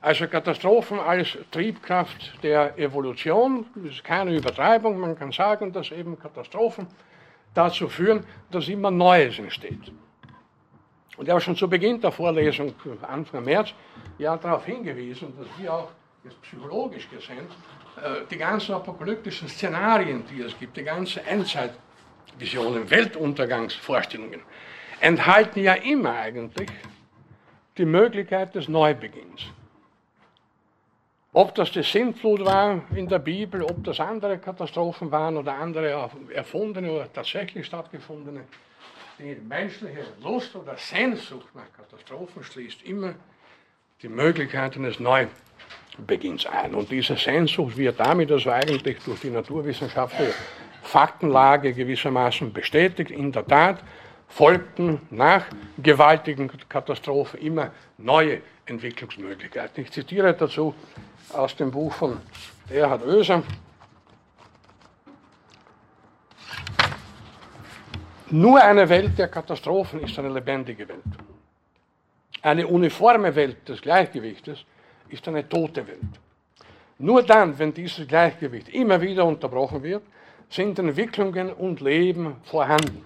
Also 0.00 0.28
Katastrophen 0.28 1.00
als 1.00 1.36
Triebkraft 1.50 2.40
der 2.44 2.78
Evolution, 2.78 3.66
das 3.74 3.94
ist 3.94 4.04
keine 4.04 4.36
Übertreibung, 4.36 5.00
man 5.00 5.18
kann 5.18 5.32
sagen, 5.32 5.72
dass 5.72 5.90
eben 5.90 6.16
Katastrophen 6.16 6.86
dazu 7.54 7.88
führen, 7.88 8.24
dass 8.52 8.68
immer 8.68 8.92
Neues 8.92 9.40
entsteht. 9.40 9.90
Und 11.18 11.26
ich 11.26 11.30
habe 11.30 11.40
schon 11.40 11.56
zu 11.56 11.68
Beginn 11.68 12.00
der 12.00 12.12
Vorlesung, 12.12 12.72
Anfang 13.02 13.44
März, 13.44 13.74
ja 14.18 14.36
darauf 14.36 14.64
hingewiesen, 14.64 15.34
dass 15.36 15.48
wir 15.58 15.74
auch 15.74 15.88
jetzt 16.22 16.40
psychologisch 16.42 17.10
gesehen 17.10 17.46
äh, 17.96 18.24
die 18.30 18.36
ganzen 18.36 18.76
apokalyptischen 18.76 19.48
Szenarien, 19.48 20.22
die 20.30 20.42
es 20.42 20.56
gibt, 20.56 20.76
die 20.76 20.84
ganzen 20.84 21.26
Endzeitvisionen, 21.26 22.88
Weltuntergangsvorstellungen, 22.88 24.42
enthalten 25.00 25.60
ja 25.60 25.74
immer 25.74 26.12
eigentlich 26.12 26.70
die 27.76 27.84
Möglichkeit 27.84 28.54
des 28.54 28.68
Neubeginns. 28.68 29.42
Ob 31.32 31.52
das 31.56 31.72
die 31.72 31.82
Sintflut 31.82 32.44
war 32.44 32.80
in 32.94 33.08
der 33.08 33.18
Bibel, 33.18 33.62
ob 33.64 33.82
das 33.82 33.98
andere 33.98 34.38
Katastrophen 34.38 35.10
waren 35.10 35.36
oder 35.36 35.54
andere 35.54 36.10
erfundene 36.32 36.92
oder 36.92 37.12
tatsächlich 37.12 37.66
stattgefundene, 37.66 38.44
die 39.18 39.36
menschliche 39.48 40.04
Lust 40.22 40.54
oder 40.54 40.76
Sehnsucht 40.76 41.48
nach 41.54 41.72
Katastrophen 41.76 42.44
schließt 42.44 42.82
immer 42.84 43.14
die 44.02 44.08
Möglichkeit 44.08 44.76
eines 44.76 45.00
Neubeginns 45.00 46.46
ein. 46.46 46.74
Und 46.74 46.90
diese 46.90 47.16
Sehnsucht 47.16 47.76
wird 47.76 47.98
damit 47.98 48.30
also 48.30 48.50
eigentlich 48.50 48.98
durch 49.04 49.20
die 49.20 49.30
naturwissenschaftliche 49.30 50.34
Faktenlage 50.82 51.72
gewissermaßen 51.72 52.52
bestätigt. 52.52 53.10
In 53.10 53.32
der 53.32 53.46
Tat 53.46 53.82
folgten 54.28 55.00
nach 55.10 55.46
gewaltigen 55.82 56.50
Katastrophen 56.68 57.40
immer 57.40 57.72
neue 57.96 58.42
Entwicklungsmöglichkeiten. 58.66 59.82
Ich 59.82 59.90
zitiere 59.90 60.34
dazu 60.34 60.74
aus 61.32 61.56
dem 61.56 61.70
Buch 61.70 61.92
von 61.92 62.20
Erhard 62.70 63.04
Oeser. 63.04 63.42
Nur 68.30 68.62
eine 68.62 68.86
Welt 68.86 69.18
der 69.18 69.28
Katastrophen 69.28 70.00
ist 70.00 70.18
eine 70.18 70.28
lebendige 70.28 70.86
Welt. 70.86 71.00
Eine 72.42 72.66
uniforme 72.66 73.34
Welt 73.34 73.66
des 73.66 73.80
Gleichgewichtes 73.80 74.66
ist 75.08 75.26
eine 75.26 75.48
tote 75.48 75.86
Welt. 75.86 76.00
Nur 76.98 77.22
dann, 77.22 77.58
wenn 77.58 77.72
dieses 77.72 78.06
Gleichgewicht 78.06 78.68
immer 78.68 79.00
wieder 79.00 79.24
unterbrochen 79.24 79.82
wird, 79.82 80.02
sind 80.50 80.78
Entwicklungen 80.78 81.52
und 81.54 81.80
Leben 81.80 82.36
vorhanden. 82.44 83.02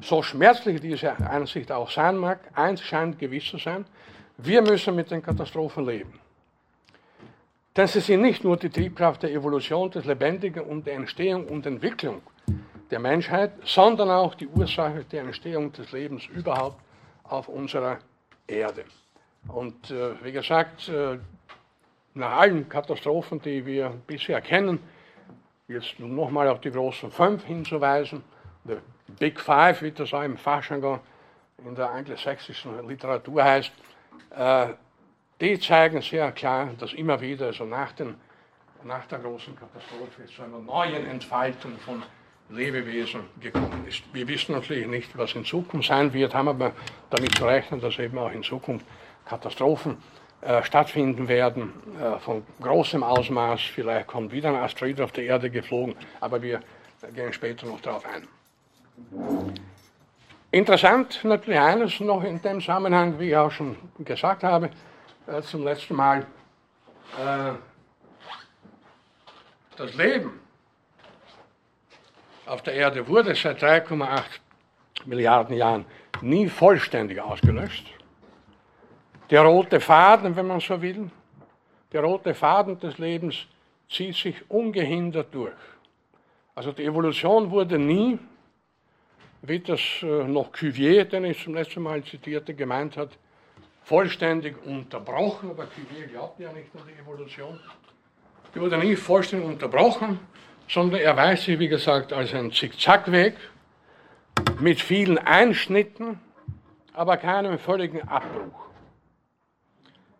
So 0.00 0.22
schmerzlich 0.22 0.82
diese 0.82 1.16
Einsicht 1.26 1.72
auch 1.72 1.90
sein 1.90 2.18
mag, 2.18 2.40
eins 2.52 2.82
scheint 2.82 3.18
gewiss 3.18 3.46
zu 3.46 3.56
sein, 3.56 3.86
wir 4.36 4.60
müssen 4.60 4.94
mit 4.94 5.10
den 5.10 5.22
Katastrophen 5.22 5.86
leben. 5.86 6.18
Denn 7.74 7.86
sie 7.86 8.00
sind 8.00 8.20
nicht 8.20 8.44
nur 8.44 8.58
die 8.58 8.68
Triebkraft 8.68 9.22
der 9.22 9.32
Evolution, 9.32 9.90
des 9.90 10.04
Lebendigen 10.04 10.62
und 10.62 10.86
der 10.86 10.94
Entstehung 10.94 11.46
und 11.46 11.64
Entwicklung 11.64 12.20
der 12.90 12.98
Menschheit, 12.98 13.52
sondern 13.64 14.10
auch 14.10 14.34
die 14.34 14.46
Ursache 14.46 15.04
der 15.04 15.22
Entstehung 15.22 15.72
des 15.72 15.92
Lebens 15.92 16.26
überhaupt 16.26 16.80
auf 17.24 17.48
unserer 17.48 17.98
Erde. 18.46 18.84
Und 19.48 19.90
äh, 19.90 20.22
wie 20.22 20.32
gesagt, 20.32 20.88
äh, 20.88 21.18
nach 22.14 22.38
allen 22.38 22.68
Katastrophen, 22.68 23.40
die 23.40 23.64
wir 23.64 23.90
bisher 24.06 24.40
kennen, 24.40 24.78
jetzt 25.68 25.98
nochmal 25.98 26.48
auf 26.48 26.60
die 26.60 26.70
großen 26.70 27.10
fünf 27.10 27.44
hinzuweisen, 27.44 28.22
the 28.64 28.76
Big 29.18 29.40
Five, 29.40 29.82
wie 29.82 29.90
das 29.90 30.12
auch 30.14 30.22
im 30.22 30.36
Fachjargon 30.36 31.00
in 31.64 31.74
der 31.74 31.90
angelsächsischen 31.90 32.86
Literatur 32.86 33.42
heißt, 33.42 33.72
äh, 34.30 34.68
die 35.40 35.58
zeigen 35.58 36.00
sehr 36.00 36.30
klar, 36.32 36.70
dass 36.78 36.92
immer 36.92 37.20
wieder, 37.20 37.46
also 37.46 37.64
nach, 37.64 37.92
den, 37.92 38.14
nach 38.84 39.06
der 39.06 39.18
großen 39.18 39.56
Katastrophe, 39.56 40.26
zu 40.26 40.42
einer 40.42 40.58
neuen 40.58 41.06
Entfaltung 41.06 41.76
von 41.78 42.02
Lebewesen 42.50 43.22
gekommen 43.40 43.84
ist. 43.88 44.02
Wir 44.12 44.28
wissen 44.28 44.52
natürlich 44.52 44.86
nicht, 44.86 45.16
was 45.16 45.34
in 45.34 45.44
Zukunft 45.44 45.88
sein 45.88 46.12
wird, 46.12 46.34
haben 46.34 46.48
aber 46.48 46.72
damit 47.10 47.34
zu 47.34 47.46
rechnen, 47.46 47.80
dass 47.80 47.98
eben 47.98 48.18
auch 48.18 48.30
in 48.30 48.42
Zukunft 48.42 48.84
Katastrophen 49.24 49.96
äh, 50.42 50.62
stattfinden 50.62 51.26
werden, 51.26 51.72
äh, 51.98 52.18
von 52.18 52.44
großem 52.60 53.02
Ausmaß. 53.02 53.62
Vielleicht 53.62 54.06
kommt 54.06 54.30
wieder 54.30 54.50
ein 54.50 54.56
Asteroid 54.56 55.00
auf 55.00 55.12
die 55.12 55.24
Erde 55.24 55.48
geflogen, 55.48 55.94
aber 56.20 56.42
wir 56.42 56.60
gehen 57.14 57.32
später 57.32 57.66
noch 57.66 57.80
darauf 57.80 58.04
ein. 58.04 58.28
Interessant 60.50 61.24
natürlich 61.24 61.58
eines 61.58 61.98
noch 61.98 62.22
in 62.22 62.40
dem 62.42 62.60
Zusammenhang, 62.60 63.18
wie 63.18 63.30
ich 63.30 63.36
auch 63.36 63.50
schon 63.50 63.76
gesagt 63.98 64.44
habe, 64.44 64.70
äh, 65.26 65.40
zum 65.40 65.64
letzten 65.64 65.96
Mal, 65.96 66.26
äh, 67.18 67.52
das 69.76 69.94
Leben 69.94 70.43
auf 72.46 72.62
der 72.62 72.74
Erde 72.74 73.06
wurde 73.08 73.34
seit 73.34 73.62
3,8 73.62 74.22
Milliarden 75.06 75.56
Jahren 75.56 75.84
nie 76.20 76.48
vollständig 76.48 77.20
ausgelöscht. 77.20 77.86
Der 79.30 79.42
rote 79.42 79.80
Faden, 79.80 80.36
wenn 80.36 80.46
man 80.46 80.60
so 80.60 80.80
will, 80.80 81.10
der 81.92 82.02
rote 82.02 82.34
Faden 82.34 82.78
des 82.78 82.98
Lebens 82.98 83.46
zieht 83.90 84.16
sich 84.16 84.50
ungehindert 84.50 85.34
durch. 85.34 85.52
Also 86.54 86.72
die 86.72 86.84
Evolution 86.84 87.50
wurde 87.50 87.78
nie, 87.78 88.18
wie 89.42 89.58
das 89.60 89.80
äh, 90.02 90.24
noch 90.24 90.52
Cuvier, 90.52 91.04
den 91.04 91.24
ich 91.24 91.42
zum 91.42 91.54
letzten 91.54 91.82
Mal 91.82 92.02
zitierte, 92.04 92.54
gemeint 92.54 92.96
hat, 92.96 93.10
vollständig 93.82 94.56
unterbrochen, 94.64 95.50
aber 95.50 95.66
Cuvier 95.66 96.06
glaubt 96.06 96.40
ja 96.40 96.52
nicht 96.52 96.74
an 96.74 96.82
die 96.88 97.00
Evolution. 97.00 97.58
Die 98.54 98.60
wurde 98.60 98.78
nie 98.78 98.96
vollständig 98.96 99.48
unterbrochen, 99.48 100.20
sondern 100.68 101.00
er 101.00 101.16
weiß 101.16 101.44
sich, 101.44 101.58
wie 101.58 101.68
gesagt, 101.68 102.12
als 102.12 102.34
ein 102.34 102.52
Zickzackweg 102.52 103.34
mit 104.60 104.80
vielen 104.80 105.18
Einschnitten, 105.18 106.20
aber 106.92 107.16
keinem 107.16 107.58
völligen 107.58 108.06
Abbruch. 108.08 108.64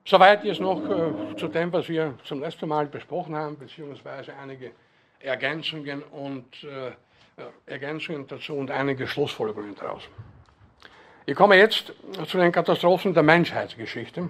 Soweit 0.06 0.44
jetzt 0.44 0.60
noch 0.60 0.82
äh, 0.84 1.36
zu 1.36 1.48
dem, 1.48 1.72
was 1.72 1.88
wir 1.88 2.14
zum 2.24 2.40
letzten 2.40 2.68
Mal 2.68 2.86
besprochen 2.86 3.34
haben, 3.34 3.56
beziehungsweise 3.56 4.34
einige 4.34 4.72
Ergänzungen 5.20 6.02
und 6.02 6.44
äh, 6.64 6.92
Ergänzungen 7.66 8.26
dazu 8.26 8.54
und 8.54 8.70
einige 8.70 9.06
Schlussfolgerungen 9.06 9.74
daraus. 9.74 10.02
Ich 11.26 11.34
komme 11.34 11.56
jetzt 11.56 11.92
zu 12.26 12.36
den 12.36 12.52
Katastrophen 12.52 13.14
der 13.14 13.22
Menschheitsgeschichte, 13.22 14.28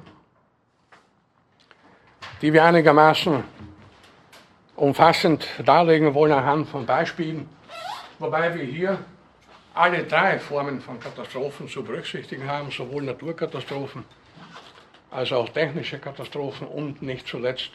die 2.41 2.53
wir 2.53 2.65
einigermaßen 2.65 3.43
umfassend 4.77 5.47
darlegen 5.65 6.15
wollen 6.15 6.33
anhand 6.33 6.69
von 6.69 6.87
Beispielen, 6.87 7.49
wobei 8.19 8.55
wir 8.55 8.65
hier 8.65 8.99
alle 9.75 10.05
drei 10.05 10.39
Formen 10.39 10.81
von 10.81 11.01
Katastrophen 11.01 11.69
zu 11.69 11.83
berücksichtigen 11.83 12.49
haben, 12.49 12.71
sowohl 12.71 13.03
Naturkatastrophen 13.03 14.05
als 15.11 15.33
auch 15.33 15.49
technische 15.49 15.99
Katastrophen 15.99 16.67
und 16.67 17.03
nicht 17.03 17.27
zuletzt 17.27 17.71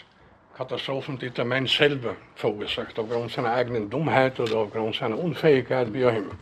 Katastrophen, 0.57 1.17
die 1.17 1.29
der 1.29 1.45
Mensch 1.45 1.77
selber 1.77 2.15
verursacht, 2.35 2.99
aufgrund 2.99 3.31
seiner 3.31 3.53
eigenen 3.53 3.89
Dummheit 3.89 4.38
oder 4.39 4.57
aufgrund 4.57 4.95
seiner 4.95 5.17
Unfähigkeit, 5.17 5.93
wie 5.93 6.05
auch 6.05 6.13
immer. 6.13 6.35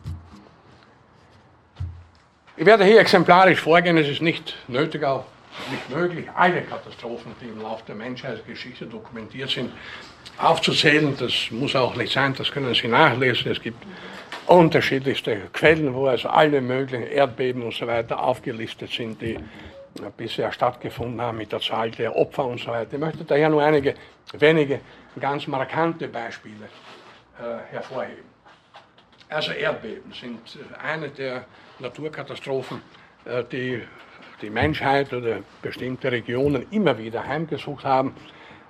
Ich 2.55 2.65
werde 2.65 2.83
hier 2.83 2.99
exemplarisch 2.99 3.61
vorgehen, 3.61 3.97
es 3.97 4.07
ist 4.07 4.21
nicht 4.23 4.55
nötig, 4.67 5.03
auch 5.03 5.25
nicht 5.71 5.89
möglich, 5.89 6.27
alle 6.35 6.61
Katastrophen, 6.61 7.33
die 7.41 7.47
im 7.47 7.61
Laufe 7.61 7.83
der 7.87 7.95
Menschheitsgeschichte 7.95 8.85
dokumentiert 8.85 9.49
sind, 9.49 9.71
aufzuzählen. 10.37 11.15
Das 11.17 11.51
muss 11.51 11.75
auch 11.75 11.95
nicht 11.95 12.13
sein, 12.13 12.33
das 12.35 12.51
können 12.51 12.73
Sie 12.73 12.87
nachlesen. 12.87 13.51
Es 13.51 13.61
gibt 13.61 13.83
unterschiedlichste 14.45 15.49
Quellen, 15.53 15.93
wo 15.93 16.07
also 16.07 16.29
alle 16.29 16.61
möglichen 16.61 17.07
Erdbeben 17.07 17.63
und 17.63 17.73
so 17.73 17.87
weiter 17.87 18.21
aufgelistet 18.21 18.91
sind, 18.91 19.21
die 19.21 19.37
bisher 20.15 20.51
stattgefunden 20.51 21.19
haben 21.21 21.37
mit 21.37 21.51
der 21.51 21.59
Zahl 21.59 21.91
der 21.91 22.15
Opfer 22.15 22.45
und 22.45 22.59
so 22.59 22.67
weiter. 22.67 22.93
Ich 22.93 22.99
möchte 22.99 23.23
daher 23.25 23.49
nur 23.49 23.63
einige 23.63 23.95
wenige 24.33 24.79
ganz 25.19 25.47
markante 25.47 26.07
Beispiele 26.07 26.69
äh, 27.39 27.73
hervorheben. 27.73 28.25
Also 29.29 29.51
Erdbeben 29.51 30.13
sind 30.13 30.39
eine 30.81 31.09
der 31.09 31.45
Naturkatastrophen, 31.79 32.81
äh, 33.25 33.43
die 33.51 33.81
die 34.41 34.49
Menschheit 34.49 35.13
oder 35.13 35.39
bestimmte 35.61 36.11
Regionen 36.11 36.65
immer 36.71 36.97
wieder 36.97 37.25
heimgesucht 37.25 37.85
haben 37.85 38.13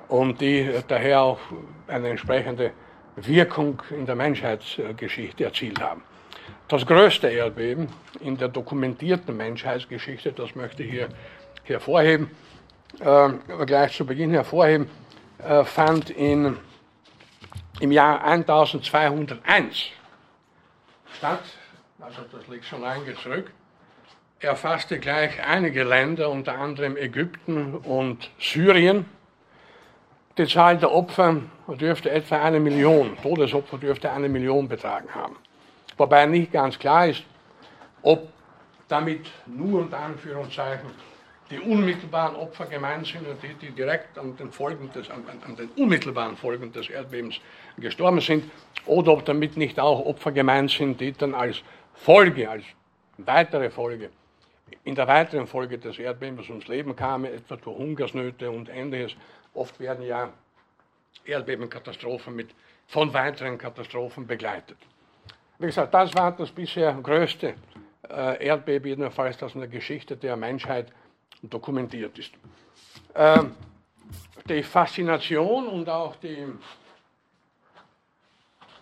und 0.08 0.40
die 0.40 0.70
daher 0.88 1.22
auch 1.22 1.40
eine 1.88 2.10
entsprechende 2.10 2.72
Wirkung 3.16 3.82
in 3.90 4.06
der 4.06 4.16
Menschheitsgeschichte 4.16 5.46
erzielt 5.46 5.82
haben. 5.82 6.04
Das 6.68 6.86
größte 6.86 7.28
Erdbeben 7.30 7.88
in 8.20 8.38
der 8.38 8.50
dokumentierten 8.50 9.36
Menschheitsgeschichte, 9.36 10.32
das 10.34 10.56
möchte 10.56 10.84
ich 10.84 10.92
hier 10.92 11.10
hervorheben, 11.64 12.30
äh, 13.00 13.30
gleich 13.66 13.96
zu 13.96 14.06
Beginn 14.06 14.32
hervorheben, 14.32 14.90
äh, 15.40 15.64
fand 15.64 16.10
in, 16.12 16.58
im 17.80 17.92
Jahr 17.92 18.24
1201 18.24 19.92
statt, 21.18 21.44
also 22.00 22.22
das 22.32 22.48
liegt 22.48 22.66
schon 22.66 22.82
lange 22.82 23.16
zurück. 23.16 23.52
Er 24.40 24.56
fasste 24.56 25.00
gleich 25.00 25.44
einige 25.44 25.84
Länder, 25.84 26.30
unter 26.30 26.60
anderem 26.60 26.96
Ägypten 26.96 27.74
und 27.78 28.30
Syrien. 28.40 29.06
Die 30.38 30.46
Zahl 30.46 30.78
der 30.78 30.92
Opfer 30.92 31.38
dürfte 31.68 32.12
etwa 32.12 32.44
eine 32.44 32.60
Million, 32.60 33.18
Todesopfer 33.24 33.80
dürfte 33.80 34.12
eine 34.12 34.30
Million 34.30 34.68
betragen 34.68 35.10
haben. 35.16 35.38
Wobei 35.98 36.28
nicht 36.28 36.52
ganz 36.52 36.78
klar 36.78 37.08
ist, 37.08 37.24
ob 38.04 38.30
damit 38.88 39.26
nur 39.48 39.82
unter 39.82 39.98
Anführungszeichen 39.98 40.92
die 41.50 41.60
unmittelbaren 41.60 42.36
Opfer 42.36 42.68
gemeint 42.68 43.08
sind 43.08 43.28
und 43.28 43.42
die, 43.42 43.56
die 43.56 43.72
direkt 43.72 44.20
an 44.20 44.38
den, 44.38 44.52
Folgen 44.52 44.92
des, 44.94 45.10
an, 45.10 45.24
an 45.48 45.56
den 45.56 45.70
unmittelbaren 45.70 46.38
Folgen 46.38 46.72
des 46.72 46.92
Erdbebens 46.92 47.40
gestorben 47.78 48.22
sind, 48.22 48.44
oder 48.86 49.14
ob 49.14 49.26
damit 49.26 49.58
nicht 49.58 49.80
auch 49.80 50.06
Opfer 50.06 50.32
gemeint 50.32 50.70
sind, 50.70 51.02
die 51.02 51.12
dann 51.12 51.34
als 51.34 51.64
Folge, 51.96 52.48
als 52.48 52.64
weitere 53.18 53.72
Folge, 53.72 54.12
in 54.84 54.96
der 54.96 55.08
weiteren 55.08 55.48
Folge 55.48 55.78
des 55.78 56.00
Erdbebens 56.00 56.50
ums 56.50 56.68
Leben 56.68 56.96
kamen, 56.96 57.34
etwa 57.34 57.56
durch 57.56 57.78
Hungersnöte 57.78 58.50
und 58.52 58.70
ähnliches. 58.70 59.16
Oft 59.54 59.80
werden 59.80 60.06
ja 60.06 60.32
Erdbebenkatastrophen 61.26 62.36
mit 62.36 62.54
von 62.88 63.14
weiteren 63.14 63.58
Katastrophen 63.58 64.26
begleitet. 64.26 64.78
Wie 65.60 65.66
gesagt, 65.66 65.94
das 65.94 66.14
war 66.14 66.32
das 66.32 66.52
bisher 66.52 66.94
größte 66.94 67.56
äh, 68.10 68.46
Erdbeben, 68.46 68.90
jedenfalls 68.90 69.38
das 69.38 69.54
in 69.56 69.62
der 69.62 69.70
Geschichte 69.70 70.16
der 70.16 70.38
Menschheit 70.38 70.92
dokumentiert 71.42 72.18
ist. 72.18 72.32
Ähm, 73.16 73.56
die 74.48 74.64
Faszination 74.64 75.68
und 75.68 75.90
auch 75.90 76.16
die 76.18 76.46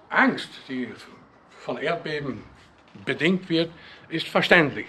Angst, 0.10 0.50
die 0.68 0.94
von 1.50 1.78
Erdbeben 1.78 2.44
bedingt 3.04 3.50
wird, 3.50 3.72
ist 4.10 4.28
verständlich. 4.28 4.88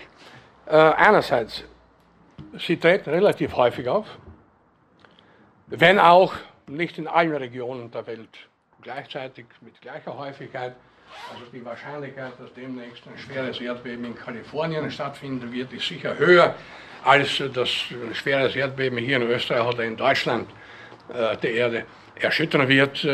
Äh, 0.66 0.76
einerseits, 0.76 1.64
sie 2.58 2.76
treten 2.76 3.10
relativ 3.10 3.54
häufig 3.54 3.88
auf, 3.88 4.06
wenn 5.68 5.98
auch 5.98 6.34
nicht 6.66 6.98
in 6.98 7.06
allen 7.06 7.34
Regionen 7.34 7.90
der 7.90 8.06
Welt 8.06 8.36
gleichzeitig 8.82 9.46
mit 9.60 9.80
gleicher 9.80 10.16
Häufigkeit. 10.16 10.74
Also 11.32 11.44
die 11.52 11.64
Wahrscheinlichkeit, 11.64 12.32
dass 12.38 12.52
demnächst 12.54 13.06
ein 13.06 13.16
schweres 13.16 13.60
Erdbeben 13.60 14.04
in 14.04 14.14
Kalifornien 14.16 14.90
stattfinden 14.90 15.52
wird, 15.52 15.72
ist 15.72 15.86
sicher 15.86 16.18
höher 16.18 16.54
als 17.04 17.42
das 17.54 17.68
schweres 17.68 18.56
Erdbeben 18.56 18.98
hier 18.98 19.16
in 19.16 19.22
Österreich 19.22 19.64
oder 19.64 19.84
in 19.84 19.96
Deutschland 19.96 20.50
äh, 21.08 21.36
der 21.36 21.52
Erde 21.52 21.86
erschüttern 22.16 22.66
wird, 22.68 23.06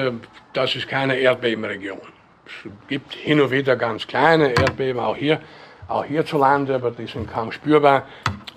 das 0.53 0.77
ist 0.77 0.89
keine 0.89 1.17
Erdbebenregion. 1.17 2.01
Es 2.47 2.71
gibt 2.89 3.15
hin 3.15 3.41
und 3.41 3.51
wieder 3.51 3.77
ganz 3.77 4.07
kleine 4.07 4.51
Erdbeben, 4.51 5.01
auch 5.01 5.17
hier, 5.17 5.41
auch 5.89 6.05
hierzulande, 6.05 6.75
aber 6.75 6.91
die 6.91 7.07
sind 7.07 7.31
kaum 7.31 7.53
spürbar. 7.53 8.07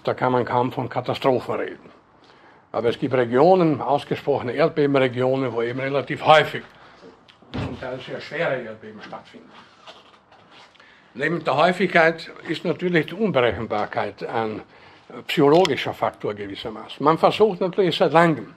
Da 0.03 0.13
kann 0.13 0.31
man 0.31 0.45
kaum 0.45 0.71
von 0.71 0.89
Katastrophen 0.89 1.55
reden. 1.55 1.89
Aber 2.71 2.89
es 2.89 2.99
gibt 2.99 3.13
Regionen, 3.13 3.81
ausgesprochene 3.81 4.53
Erdbebenregionen, 4.53 5.53
wo 5.53 5.61
eben 5.61 5.79
relativ 5.79 6.25
häufig 6.25 6.63
zum 7.53 7.79
Teil 7.79 7.99
sehr 7.99 8.19
schwere 8.19 8.61
Erdbeben 8.61 9.01
stattfinden. 9.01 9.49
Neben 11.13 11.43
der 11.43 11.55
Häufigkeit 11.55 12.29
ist 12.49 12.65
natürlich 12.65 13.05
die 13.05 13.13
Unberechenbarkeit 13.13 14.23
ein 14.23 14.61
psychologischer 15.27 15.93
Faktor 15.93 16.33
gewissermaßen. 16.33 17.03
Man 17.03 17.17
versucht 17.17 17.61
natürlich 17.61 17.95
seit 17.95 18.11
langem, 18.11 18.53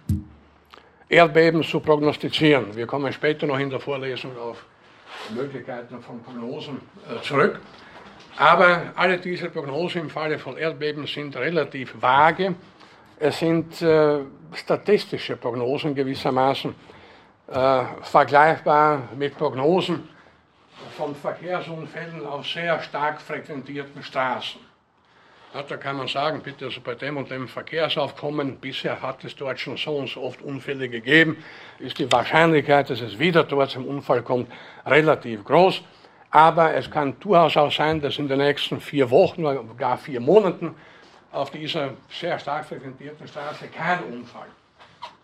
Erdbeben 1.09 1.62
zu 1.62 1.81
prognostizieren. 1.81 2.74
Wir 2.74 2.87
kommen 2.87 3.12
später 3.12 3.46
noch 3.46 3.59
in 3.59 3.70
der 3.70 3.81
Vorlesung 3.81 4.37
auf 4.37 4.64
Möglichkeiten 5.35 6.02
von 6.02 6.22
Prognosen 6.22 6.81
äh, 7.09 7.22
zurück. 7.22 7.61
Aber 8.38 8.92
alle 8.94 9.18
diese 9.18 9.51
Prognosen 9.51 10.03
im 10.03 10.11
Falle 10.11 10.38
von 10.38 10.57
Erdbeben 10.57 11.09
sind 11.09 11.37
relativ 11.37 12.01
vage. 12.01 12.55
Es 13.18 13.40
sind 13.40 13.83
äh, 13.83 14.20
statistische 14.55 15.37
Prognosen 15.37 15.92
gewissermaßen 15.92 16.72
äh, 17.48 17.83
vergleichbar 18.03 19.09
mit 19.16 19.37
Prognosen 19.37 20.09
von 20.96 21.16
Verkehrsunfällen 21.16 22.24
auf 22.24 22.46
sehr 22.46 22.81
stark 22.81 23.20
frequentierten 23.20 24.05
Straßen. 24.05 24.61
Ja, 25.53 25.62
da 25.64 25.77
kann 25.77 25.96
man 25.96 26.07
sagen, 26.07 26.40
bitte, 26.40 26.66
also 26.66 26.81
bei 26.81 26.94
dem 26.94 27.16
und 27.16 27.31
dem 27.33 27.48
Verkehrsaufkommen, 27.48 28.59
bisher 28.59 29.03
hat 29.03 29.24
es 29.24 29.35
dort 29.35 29.59
schon 29.59 29.77
so 29.77 29.96
und 29.96 30.09
so 30.09 30.22
oft 30.22 30.42
Unfälle 30.42 30.88
gegeben, 30.88 31.42
ist 31.81 31.98
die 31.98 32.12
Wahrscheinlichkeit, 32.12 32.88
dass 32.90 33.01
es 33.01 33.18
wieder 33.18 33.42
dort 33.42 33.70
zum 33.70 33.85
Unfall 33.85 34.22
kommt, 34.22 34.48
relativ 34.87 35.42
groß. 35.42 35.83
Aber 36.31 36.75
es 36.75 36.91
kann 36.91 37.19
durchaus 37.21 37.57
auch 37.57 37.73
sein, 37.73 38.01
dass 38.01 38.19
in 38.19 38.29
den 38.29 38.38
nächsten 38.38 38.81
vier 38.81 39.11
Wochen 39.11 39.45
oder 39.45 39.64
gar 39.77 39.97
vier 39.97 40.21
Monaten 40.21 40.75
auf 41.33 41.51
dieser 41.51 41.91
sehr 42.11 42.38
stark 42.38 42.67
frequentierten 42.67 43.27
Straße 43.27 43.69
kein 43.69 44.03
Unfall 44.05 44.49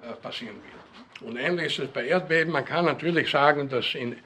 äh, 0.02 0.12
passieren 0.14 0.56
wird. 0.56 1.28
Und 1.28 1.36
ähnlich 1.36 1.78
ist 1.78 1.86
es 1.86 1.88
bei 1.90 2.06
Erdbeben. 2.06 2.52
Man 2.52 2.64
kann 2.64 2.84
natürlich 2.84 3.30
sagen, 3.30 3.68
dass 3.68 3.94
in 3.94 4.16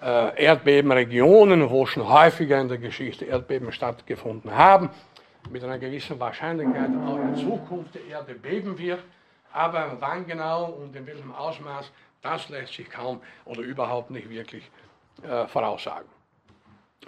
äh, 0.00 0.44
Erdbebenregionen, 0.44 1.70
wo 1.70 1.86
schon 1.86 2.08
häufiger 2.08 2.60
in 2.60 2.68
der 2.68 2.78
Geschichte 2.78 3.24
Erdbeben 3.24 3.72
stattgefunden 3.72 4.54
haben, 4.54 4.90
mit 5.50 5.62
einer 5.62 5.78
gewissen 5.78 6.18
Wahrscheinlichkeit 6.18 6.90
auch 7.06 7.18
in 7.18 7.36
Zukunft 7.36 7.94
die 7.94 8.10
Erde 8.10 8.34
beben 8.34 8.76
wird. 8.78 9.02
Aber 9.52 9.96
wann 10.00 10.26
genau 10.26 10.66
und 10.66 10.94
in 10.94 11.06
welchem 11.06 11.32
Ausmaß, 11.32 11.90
das 12.20 12.48
lässt 12.48 12.74
sich 12.74 12.90
kaum 12.90 13.20
oder 13.44 13.62
überhaupt 13.62 14.10
nicht 14.10 14.28
wirklich 14.28 14.68
äh, 15.22 15.46
voraussagen. 15.46 16.15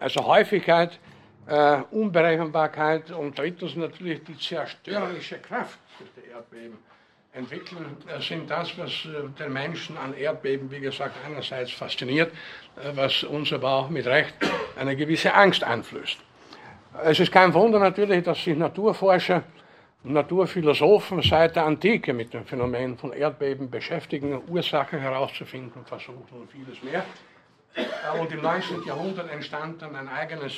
Also 0.00 0.24
Häufigkeit, 0.24 0.98
äh, 1.46 1.78
Unberechenbarkeit 1.90 3.10
und 3.10 3.38
drittens 3.38 3.74
natürlich 3.74 4.22
die 4.24 4.38
zerstörerische 4.38 5.38
Kraft 5.38 5.78
der 6.16 6.36
Erdbeben 6.36 6.78
entwickeln, 7.32 7.96
sind 8.20 8.48
das, 8.48 8.76
was 8.78 8.90
äh, 9.06 9.28
den 9.38 9.52
Menschen 9.52 9.96
an 9.96 10.14
Erdbeben, 10.14 10.70
wie 10.70 10.80
gesagt, 10.80 11.16
einerseits 11.26 11.72
fasziniert, 11.72 12.32
äh, 12.76 12.90
was 12.94 13.24
uns 13.24 13.52
aber 13.52 13.70
auch 13.70 13.88
mit 13.88 14.06
Recht 14.06 14.34
eine 14.78 14.94
gewisse 14.94 15.34
Angst 15.34 15.64
einflößt. 15.64 16.18
Es 17.04 17.20
ist 17.20 17.32
kein 17.32 17.52
Wunder 17.54 17.78
natürlich, 17.78 18.24
dass 18.24 18.42
sich 18.42 18.56
Naturforscher 18.56 19.42
und 20.04 20.12
Naturphilosophen 20.12 21.22
seit 21.22 21.56
der 21.56 21.66
Antike 21.66 22.12
mit 22.12 22.32
dem 22.32 22.44
Phänomen 22.44 22.96
von 22.96 23.12
Erdbeben 23.12 23.70
beschäftigen, 23.70 24.42
Ursachen 24.48 25.00
herauszufinden 25.00 25.84
versuchen 25.84 26.40
und 26.40 26.50
vieles 26.50 26.82
mehr. 26.82 27.04
Und 28.18 28.32
im 28.32 28.42
19. 28.42 28.84
Jahrhundert 28.84 29.30
entstand 29.30 29.82
dann 29.82 29.94
ein 29.94 30.08
eigenes 30.08 30.54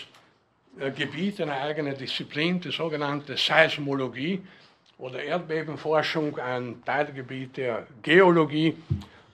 Gebiet, 0.97 1.41
eine 1.41 1.55
eigene 1.55 1.95
Disziplin, 1.95 2.61
die 2.61 2.71
sogenannte 2.71 3.37
Seismologie, 3.37 4.43
oder 5.01 5.23
Erdbebenforschung 5.23 6.39
ein 6.39 6.83
Teilgebiet 6.85 7.57
der 7.57 7.87
Geologie, 8.03 8.77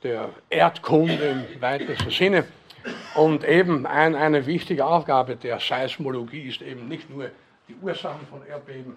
der 0.02 0.30
Erdkunde 0.48 1.44
im 1.52 1.60
weitesten 1.60 2.10
Sinne. 2.10 2.44
Und 3.16 3.42
eben 3.42 3.84
ein, 3.84 4.14
eine 4.14 4.46
wichtige 4.46 4.86
Aufgabe 4.86 5.34
der 5.34 5.58
Seismologie 5.58 6.42
ist 6.48 6.62
eben 6.62 6.86
nicht 6.86 7.10
nur 7.10 7.30
die 7.68 7.74
Ursachen 7.82 8.24
von 8.28 8.46
Erdbeben 8.46 8.96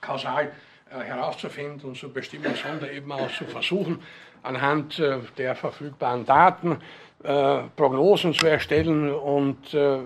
kausal 0.00 0.52
äh, 0.90 1.00
herauszufinden 1.00 1.88
und 1.88 1.96
zu 1.96 2.12
bestimmen, 2.12 2.54
sondern 2.54 2.90
eben 2.90 3.10
auch 3.10 3.32
zu 3.32 3.44
versuchen, 3.44 4.00
anhand 4.44 5.00
äh, 5.00 5.18
der 5.36 5.56
verfügbaren 5.56 6.24
Daten 6.24 6.78
äh, 7.24 7.62
Prognosen 7.76 8.34
zu 8.34 8.46
erstellen 8.46 9.12
und 9.12 9.74
äh, 9.74 9.98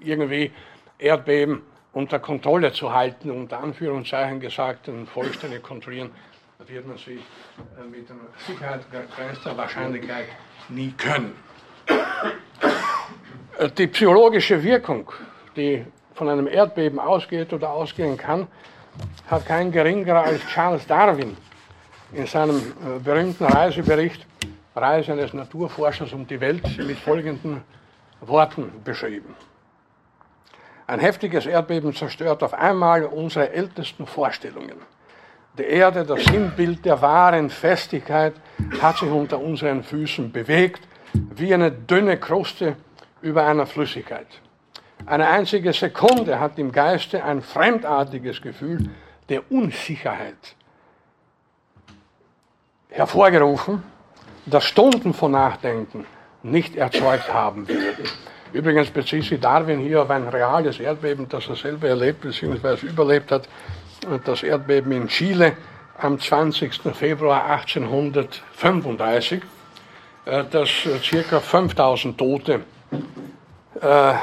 irgendwie 0.00 0.52
Erdbeben 0.98 1.62
unter 1.92 2.18
Kontrolle 2.18 2.72
zu 2.72 2.92
halten, 2.92 3.30
unter 3.30 3.60
Anführungszeichen 3.60 4.40
gesagt, 4.40 4.88
und 4.88 5.06
vollständig 5.06 5.62
kontrollieren 5.62 6.10
wird 6.66 6.86
man 6.86 6.98
sie 6.98 7.14
äh, 7.14 7.84
mit 7.90 8.08
einer 8.10 8.20
Sicherheit 8.46 8.82
grenzter 9.16 9.56
Wahrscheinlichkeit 9.56 10.26
nie 10.68 10.92
können. 10.96 11.34
Äh, 13.58 13.70
die 13.70 13.88
psychologische 13.88 14.62
Wirkung, 14.62 15.10
die 15.56 15.84
von 16.14 16.28
einem 16.28 16.46
Erdbeben 16.46 17.00
ausgeht 17.00 17.52
oder 17.52 17.70
ausgehen 17.70 18.16
kann, 18.16 18.46
hat 19.28 19.46
kein 19.46 19.72
geringerer 19.72 20.22
als 20.22 20.46
Charles 20.46 20.86
Darwin 20.86 21.36
in 22.12 22.26
seinem 22.26 22.58
äh, 22.58 22.98
berühmten 23.02 23.44
Reisebericht 23.44 24.26
Reise 24.74 25.12
eines 25.12 25.32
Naturforschers 25.32 26.12
um 26.12 26.26
die 26.26 26.40
Welt 26.40 26.64
mit 26.78 26.98
folgenden 26.98 27.62
Worten 28.20 28.72
beschrieben. 28.84 29.34
Ein 30.86 31.00
heftiges 31.00 31.46
Erdbeben 31.46 31.94
zerstört 31.94 32.42
auf 32.42 32.54
einmal 32.54 33.04
unsere 33.04 33.52
ältesten 33.52 34.06
Vorstellungen. 34.06 34.76
Die 35.58 35.64
Erde, 35.64 36.04
das 36.04 36.24
Sinnbild 36.24 36.84
der 36.84 37.00
wahren 37.02 37.50
Festigkeit, 37.50 38.34
hat 38.80 38.98
sich 38.98 39.10
unter 39.10 39.40
unseren 39.40 39.82
Füßen 39.82 40.30
bewegt, 40.30 40.86
wie 41.12 41.52
eine 41.52 41.72
dünne 41.72 42.16
Kruste 42.18 42.76
über 43.20 43.46
einer 43.46 43.66
Flüssigkeit. 43.66 44.26
Eine 45.06 45.28
einzige 45.28 45.72
Sekunde 45.72 46.38
hat 46.38 46.58
im 46.58 46.70
Geiste 46.72 47.24
ein 47.24 47.42
fremdartiges 47.42 48.40
Gefühl 48.40 48.90
der 49.28 49.50
Unsicherheit 49.50 50.54
hervorgerufen, 52.88 53.82
das 54.50 54.64
Stunden 54.64 55.14
von 55.14 55.32
Nachdenken 55.32 56.04
nicht 56.42 56.76
erzeugt 56.76 57.32
haben 57.32 57.68
würden. 57.68 58.04
Übrigens 58.52 58.90
bezieht 58.90 59.24
sich 59.24 59.40
Darwin 59.40 59.78
hier 59.78 60.02
auf 60.02 60.10
ein 60.10 60.26
reales 60.28 60.80
Erdbeben, 60.80 61.28
das 61.28 61.48
er 61.48 61.56
selber 61.56 61.88
erlebt 61.88 62.22
bzw. 62.22 62.86
überlebt 62.86 63.30
hat. 63.30 63.48
Das 64.24 64.42
Erdbeben 64.42 64.92
in 64.92 65.08
Chile 65.08 65.56
am 65.98 66.18
20. 66.18 66.74
Februar 66.94 67.44
1835, 67.44 69.42
äh, 70.24 70.44
das 70.50 70.68
ca. 71.28 71.40
5000 71.40 72.18
Tote 72.18 72.62
äh, 73.80 74.14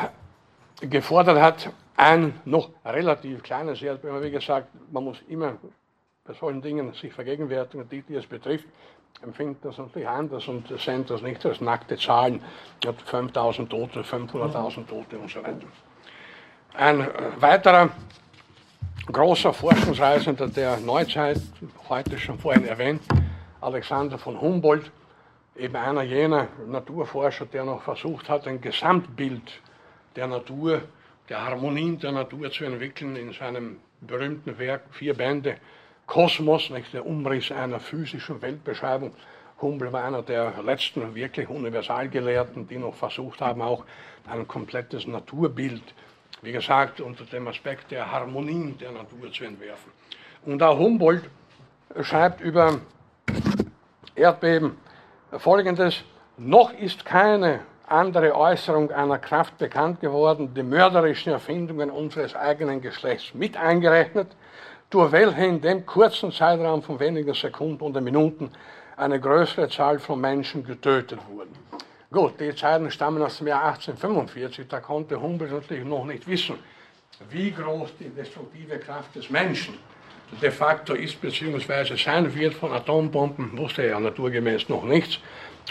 gefordert 0.81 1.39
hat. 1.39 1.69
Ein 1.95 2.33
noch 2.45 2.69
relativ 2.83 3.43
kleines 3.43 3.81
Erdbeben, 3.81 4.21
wie 4.21 4.31
gesagt, 4.31 4.67
man 4.91 5.03
muss 5.03 5.17
immer 5.29 5.53
bei 6.25 6.33
solchen 6.33 6.61
Dingen 6.61 6.93
sich 6.93 7.13
vergegenwärtigen, 7.13 7.87
die, 7.89 8.01
die 8.01 8.15
es 8.15 8.25
betrifft 8.25 8.65
empfindet 9.21 9.63
das 9.63 9.77
natürlich 9.77 10.07
anders 10.07 10.47
und 10.47 10.67
sendet 10.79 11.09
das 11.09 11.21
nicht 11.21 11.45
als 11.45 11.61
nackte 11.61 11.97
Zahlen. 11.97 12.41
5000 13.05 13.69
Tote, 13.69 14.01
500.000 14.01 14.87
Tote 14.87 15.17
und 15.17 15.29
so 15.29 15.39
weiter. 15.43 15.67
Ein 16.73 17.01
äh, 17.01 17.07
weiterer 17.39 17.89
großer 19.11 19.53
Forschungsreisender 19.53 20.47
der 20.47 20.77
Neuzeit, 20.77 21.41
heute 21.89 22.17
schon 22.19 22.37
vorhin 22.37 22.65
erwähnt, 22.65 23.01
Alexander 23.61 24.17
von 24.17 24.39
Humboldt, 24.39 24.91
eben 25.55 25.75
einer 25.75 26.03
jener 26.03 26.49
Naturforscher, 26.67 27.45
der 27.45 27.65
noch 27.65 27.81
versucht 27.81 28.29
hat, 28.29 28.47
ein 28.47 28.61
Gesamtbild 28.61 29.61
der 30.15 30.27
Natur, 30.27 30.81
der 31.29 31.43
Harmonien 31.43 31.99
der 31.99 32.11
Natur 32.11 32.51
zu 32.51 32.65
entwickeln 32.65 33.15
in 33.15 33.33
seinem 33.33 33.77
berühmten 34.01 34.57
Werk, 34.59 34.83
vier 34.91 35.15
Bände, 35.15 35.57
Kosmos, 36.07 36.69
nicht 36.69 36.93
der 36.93 37.05
Umriss 37.05 37.51
einer 37.51 37.79
physischen 37.79 38.41
Weltbeschreibung. 38.41 39.13
Humboldt 39.61 39.91
war 39.91 40.05
einer 40.05 40.21
der 40.21 40.53
letzten 40.63 41.13
wirklich 41.13 41.49
Universalgelehrten, 41.49 42.67
die 42.67 42.77
noch 42.77 42.95
versucht 42.95 43.41
haben, 43.41 43.61
auch 43.61 43.83
ein 44.25 44.47
komplettes 44.47 45.05
Naturbild, 45.05 45.83
wie 46.41 46.53
gesagt, 46.53 47.01
unter 47.01 47.25
dem 47.25 47.47
Aspekt 47.47 47.91
der 47.91 48.09
Harmonien 48.09 48.77
der 48.77 48.93
Natur 48.93 49.31
zu 49.33 49.43
entwerfen. 49.43 49.91
Und 50.45 50.63
auch 50.63 50.79
Humboldt 50.79 51.29
schreibt 52.01 52.39
über 52.39 52.79
Erdbeben 54.15 54.77
folgendes, 55.37 56.03
noch 56.37 56.71
ist 56.73 57.03
keine 57.03 57.59
andere 57.85 58.33
Äußerung 58.35 58.91
einer 58.91 59.17
Kraft 59.17 59.57
bekannt 59.57 59.99
geworden, 59.99 60.53
die 60.53 60.63
mörderischen 60.63 61.33
Erfindungen 61.33 61.89
unseres 61.89 62.35
eigenen 62.35 62.81
Geschlechts 62.81 63.33
mit 63.33 63.57
eingerechnet, 63.57 64.27
durch 64.89 65.11
welche 65.11 65.45
in 65.45 65.61
dem 65.61 65.85
kurzen 65.85 66.31
Zeitraum 66.31 66.81
von 66.81 66.99
wenigen 66.99 67.33
Sekunden 67.33 67.81
oder 67.81 68.01
Minuten 68.01 68.51
eine 68.95 69.19
größere 69.19 69.69
Zahl 69.69 69.99
von 69.99 70.19
Menschen 70.19 70.63
getötet 70.63 71.19
wurden. 71.29 71.55
Gut, 72.11 72.39
die 72.39 72.55
Zeiten 72.55 72.89
stammen 72.89 73.21
aus 73.21 73.37
dem 73.37 73.47
Jahr 73.47 73.65
1845, 73.65 74.67
da 74.67 74.79
konnte 74.79 75.19
Humboldt 75.21 75.51
natürlich 75.51 75.83
noch 75.83 76.05
nicht 76.05 76.25
wissen, 76.27 76.57
wie 77.29 77.51
groß 77.51 77.89
die 77.99 78.09
destruktive 78.09 78.79
Kraft 78.79 79.15
des 79.15 79.29
Menschen 79.29 79.77
de 80.41 80.51
facto 80.51 80.93
ist 80.93 81.19
bzw. 81.21 81.95
sein 81.95 82.33
wird 82.33 82.53
von 82.53 82.71
Atombomben, 82.71 83.57
wusste 83.57 83.83
er 83.83 83.89
ja 83.89 83.99
naturgemäß 83.99 84.69
noch 84.69 84.83
nichts. 84.83 85.19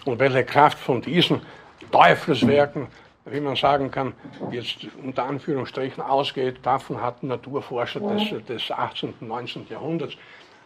Und 0.05 0.19
welche 0.19 0.45
Kraft 0.45 0.79
von 0.79 1.03
diesen 1.03 1.43
Teufelswerken, 1.91 2.89
wie 3.27 3.41
man 3.41 3.57
sagen 3.57 3.91
kann, 3.91 4.15
jetzt 4.51 4.87
unter 5.03 5.25
Anführungsstrichen 5.25 6.03
ausgeht, 6.03 6.59
davon 6.63 7.01
hatten 7.01 7.29
Naturforscher 7.29 8.01
des, 8.01 8.47
des 8.47 8.71
18. 8.71 9.15
und 9.21 9.29
19. 9.29 9.67
Jahrhunderts 9.69 10.17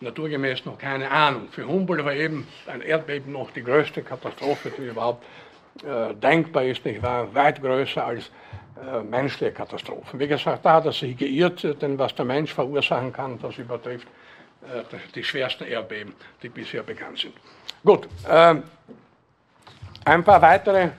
naturgemäß 0.00 0.64
noch 0.64 0.78
keine 0.78 1.10
Ahnung. 1.10 1.48
Für 1.50 1.66
Humboldt 1.66 2.04
war 2.04 2.14
eben 2.14 2.46
ein 2.66 2.80
Erdbeben 2.80 3.32
noch 3.32 3.50
die 3.50 3.62
größte 3.62 4.02
Katastrophe, 4.02 4.72
die 4.76 4.88
überhaupt 4.88 5.24
äh, 5.84 6.14
denkbar 6.14 6.64
ist, 6.64 6.84
nicht 6.84 7.02
wahr? 7.02 7.34
Weit 7.34 7.60
größer 7.60 8.04
als 8.04 8.30
äh, 8.80 9.02
menschliche 9.02 9.52
Katastrophen. 9.52 10.18
Wie 10.18 10.26
gesagt, 10.26 10.64
da 10.64 10.74
hat 10.74 10.86
er 10.86 10.92
sich 10.92 11.16
geirrt, 11.16 11.62
denn 11.82 11.98
was 11.98 12.14
der 12.14 12.24
Mensch 12.24 12.52
verursachen 12.52 13.12
kann, 13.12 13.38
das 13.40 13.58
übertrifft 13.58 14.08
äh, 14.62 14.96
die 15.14 15.22
schwersten 15.22 15.64
Erdbeben, 15.64 16.14
die 16.42 16.48
bisher 16.48 16.82
bekannt 16.82 17.18
sind. 17.18 17.34
Gut, 17.84 18.08
äh, 18.28 18.56
ein 20.04 20.24
paar 20.24 20.40
weitere 20.40 20.90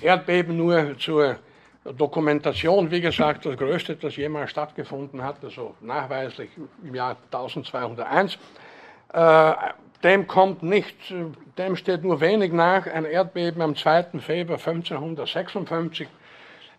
Erdbeben 0.00 0.56
nur 0.56 0.98
zur 0.98 1.36
Dokumentation. 1.84 2.90
Wie 2.90 3.00
gesagt, 3.00 3.44
das 3.46 3.56
größte, 3.56 3.96
das 3.96 4.16
jemals 4.16 4.50
stattgefunden 4.50 5.22
hat, 5.22 5.36
also 5.42 5.74
nachweislich 5.80 6.50
im 6.82 6.94
Jahr 6.94 7.16
1201. 7.30 8.38
Äh, 9.12 9.52
dem 10.02 10.26
kommt 10.26 10.62
nicht, 10.62 10.96
dem 11.56 11.76
steht 11.76 12.04
nur 12.04 12.20
wenig 12.20 12.52
nach, 12.52 12.86
ein 12.86 13.04
Erdbeben 13.04 13.62
am 13.62 13.74
2. 13.74 14.20
Februar 14.20 14.58
1556 14.58 16.08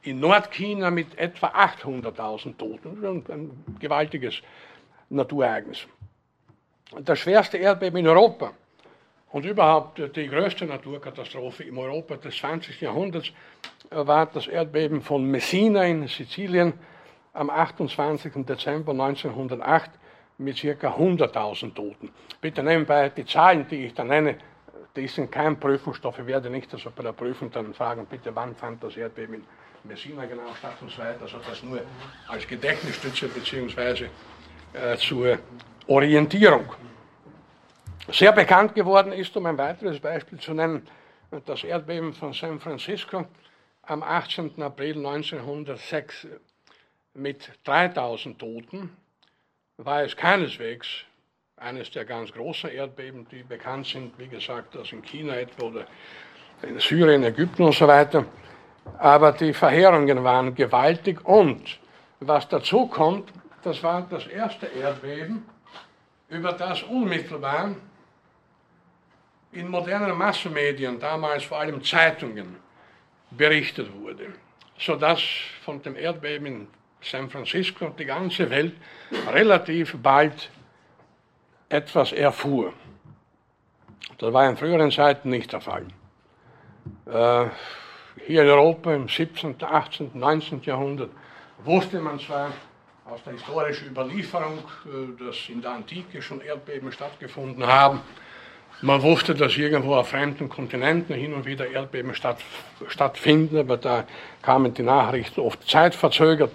in 0.03 0.19
Nordchina 0.19 0.91
mit 0.91 1.17
etwa 1.17 1.47
800.000 1.47 2.57
Toten. 2.57 3.23
Ein, 3.27 3.51
gewaltiges 3.79 4.41
Naturereignis. 5.09 5.87
Das 7.01 7.19
schwerste 7.19 7.57
Erdbeben 7.57 7.99
in 7.99 8.07
Europa 8.07 8.51
und 9.35 9.43
überhaupt 9.43 10.01
die 10.15 10.27
größte 10.29 10.65
Naturkatastrophe 10.65 11.65
im 11.65 11.77
Europa 11.77 12.15
des 12.15 12.37
20. 12.37 12.79
Jahrhunderts 12.79 13.33
war 13.89 14.27
das 14.27 14.47
Erdbeben 14.47 15.01
von 15.01 15.25
Messina 15.25 15.83
in 15.83 16.07
Sizilien 16.07 16.71
am 17.33 17.49
28. 17.49 18.31
Dezember 18.45 18.93
1908 18.93 19.91
mit 20.37 20.61
ca. 20.61 20.87
100.000 20.87 21.73
Toten. 21.73 22.11
Bitte 22.39 22.63
nebenbei, 22.63 23.09
die 23.09 23.25
Zahlen, 23.25 23.67
die 23.69 23.87
ich 23.87 23.93
da 23.93 24.05
nenne, 24.05 24.37
die 24.95 25.05
sind 25.09 25.33
kein 25.33 25.59
Prüfungsstoff. 25.59 26.17
Ich 26.17 26.27
werde 26.27 26.49
nicht 26.49 26.73
also 26.73 26.89
bei 26.95 27.03
der 27.03 27.11
Prüfung 27.11 27.51
dann 27.51 27.73
fragen, 27.73 28.05
bitte, 28.05 28.33
wann 28.33 28.55
fand 28.55 28.81
das 28.85 28.95
Erdbeben 28.95 29.35
in 29.35 29.43
Messina 29.83 30.23
genau 30.27 30.55
statt 30.57 30.77
und 30.79 30.89
so 30.89 30.99
weiter. 30.99 31.23
Also 31.23 31.39
das 31.45 31.61
nur 31.61 31.81
als 32.29 32.47
Gedächtnisstütze 32.47 33.27
bzw. 33.27 34.05
Äh, 34.71 34.95
zur 34.95 35.39
Orientierung. 35.87 36.69
Sehr 38.11 38.31
bekannt 38.33 38.75
geworden 38.75 39.11
ist, 39.11 39.35
um 39.35 39.47
ein 39.47 39.57
weiteres 39.57 39.99
Beispiel 39.99 40.39
zu 40.39 40.53
nennen, 40.53 40.87
das 41.47 41.63
Erdbeben 41.63 42.13
von 42.13 42.33
San 42.33 42.59
Francisco 42.59 43.25
am 43.81 44.03
18. 44.03 44.61
April 44.61 44.97
1906 44.97 46.27
mit 47.15 47.49
3000 47.63 48.37
Toten 48.37 48.95
war 49.77 50.03
es 50.03 50.15
keineswegs 50.15 50.87
eines 51.57 51.89
der 51.89 52.05
ganz 52.05 52.31
großen 52.31 52.69
Erdbeben, 52.69 53.27
die 53.31 53.41
bekannt 53.41 53.87
sind, 53.87 54.17
wie 54.19 54.27
gesagt, 54.27 54.75
das 54.75 54.91
in 54.91 55.01
China 55.01 55.35
etwa 55.35 55.65
oder 55.65 55.87
in 56.61 56.79
Syrien, 56.79 57.23
Ägypten 57.23 57.63
und 57.63 57.73
so 57.73 57.87
weiter. 57.87 58.25
Aber 58.99 59.31
die 59.31 59.51
Verheerungen 59.51 60.23
waren 60.23 60.53
gewaltig 60.53 61.25
und 61.25 61.79
was 62.19 62.47
dazu 62.49 62.85
kommt, 62.85 63.33
das 63.63 63.81
war 63.81 64.05
das 64.07 64.27
erste 64.27 64.67
Erdbeben, 64.67 65.43
über 66.29 66.53
das 66.53 66.83
unmittelbar 66.83 67.75
in 69.55 69.69
modernen 69.69 70.17
Massenmedien, 70.17 70.99
damals 70.99 71.43
vor 71.43 71.59
allem 71.59 71.83
Zeitungen, 71.83 72.57
berichtet 73.31 73.91
wurde, 73.93 74.33
sodass 74.77 75.21
von 75.63 75.81
dem 75.81 75.95
Erdbeben 75.95 76.45
in 76.45 76.67
San 77.01 77.29
Francisco 77.29 77.89
die 77.89 78.05
ganze 78.05 78.49
Welt 78.49 78.75
relativ 79.31 79.95
bald 80.01 80.49
etwas 81.69 82.11
erfuhr. 82.11 82.73
Das 84.17 84.31
war 84.31 84.49
in 84.49 84.57
früheren 84.57 84.91
Zeiten 84.91 85.29
nicht 85.29 85.51
der 85.51 85.61
Fall. 85.61 85.85
Äh, 87.05 87.49
hier 88.25 88.43
in 88.43 88.49
Europa 88.49 88.93
im 88.93 89.09
17., 89.09 89.55
18., 89.61 90.11
19. 90.13 90.61
Jahrhundert 90.63 91.09
wusste 91.63 91.99
man 91.99 92.19
zwar 92.19 92.51
aus 93.05 93.23
der 93.23 93.33
historischen 93.33 93.89
Überlieferung, 93.89 94.59
äh, 94.85 95.23
dass 95.23 95.49
in 95.49 95.61
der 95.61 95.71
Antike 95.71 96.21
schon 96.21 96.41
Erdbeben 96.41 96.91
stattgefunden 96.91 97.65
haben. 97.65 98.01
Man 98.81 99.01
wusste, 99.01 99.33
dass 99.33 99.57
irgendwo 99.57 99.95
auf 99.95 100.09
fremden 100.09 100.49
Kontinenten 100.49 101.15
hin 101.15 101.33
und 101.33 101.45
wieder 101.45 101.67
Erdbeben 101.67 102.13
statt, 102.13 102.37
stattfinden, 102.87 103.57
aber 103.57 103.77
da 103.77 104.03
kamen 104.41 104.73
die 104.73 104.83
Nachrichten 104.83 105.41
oft 105.41 105.67
zeitverzögert. 105.67 106.51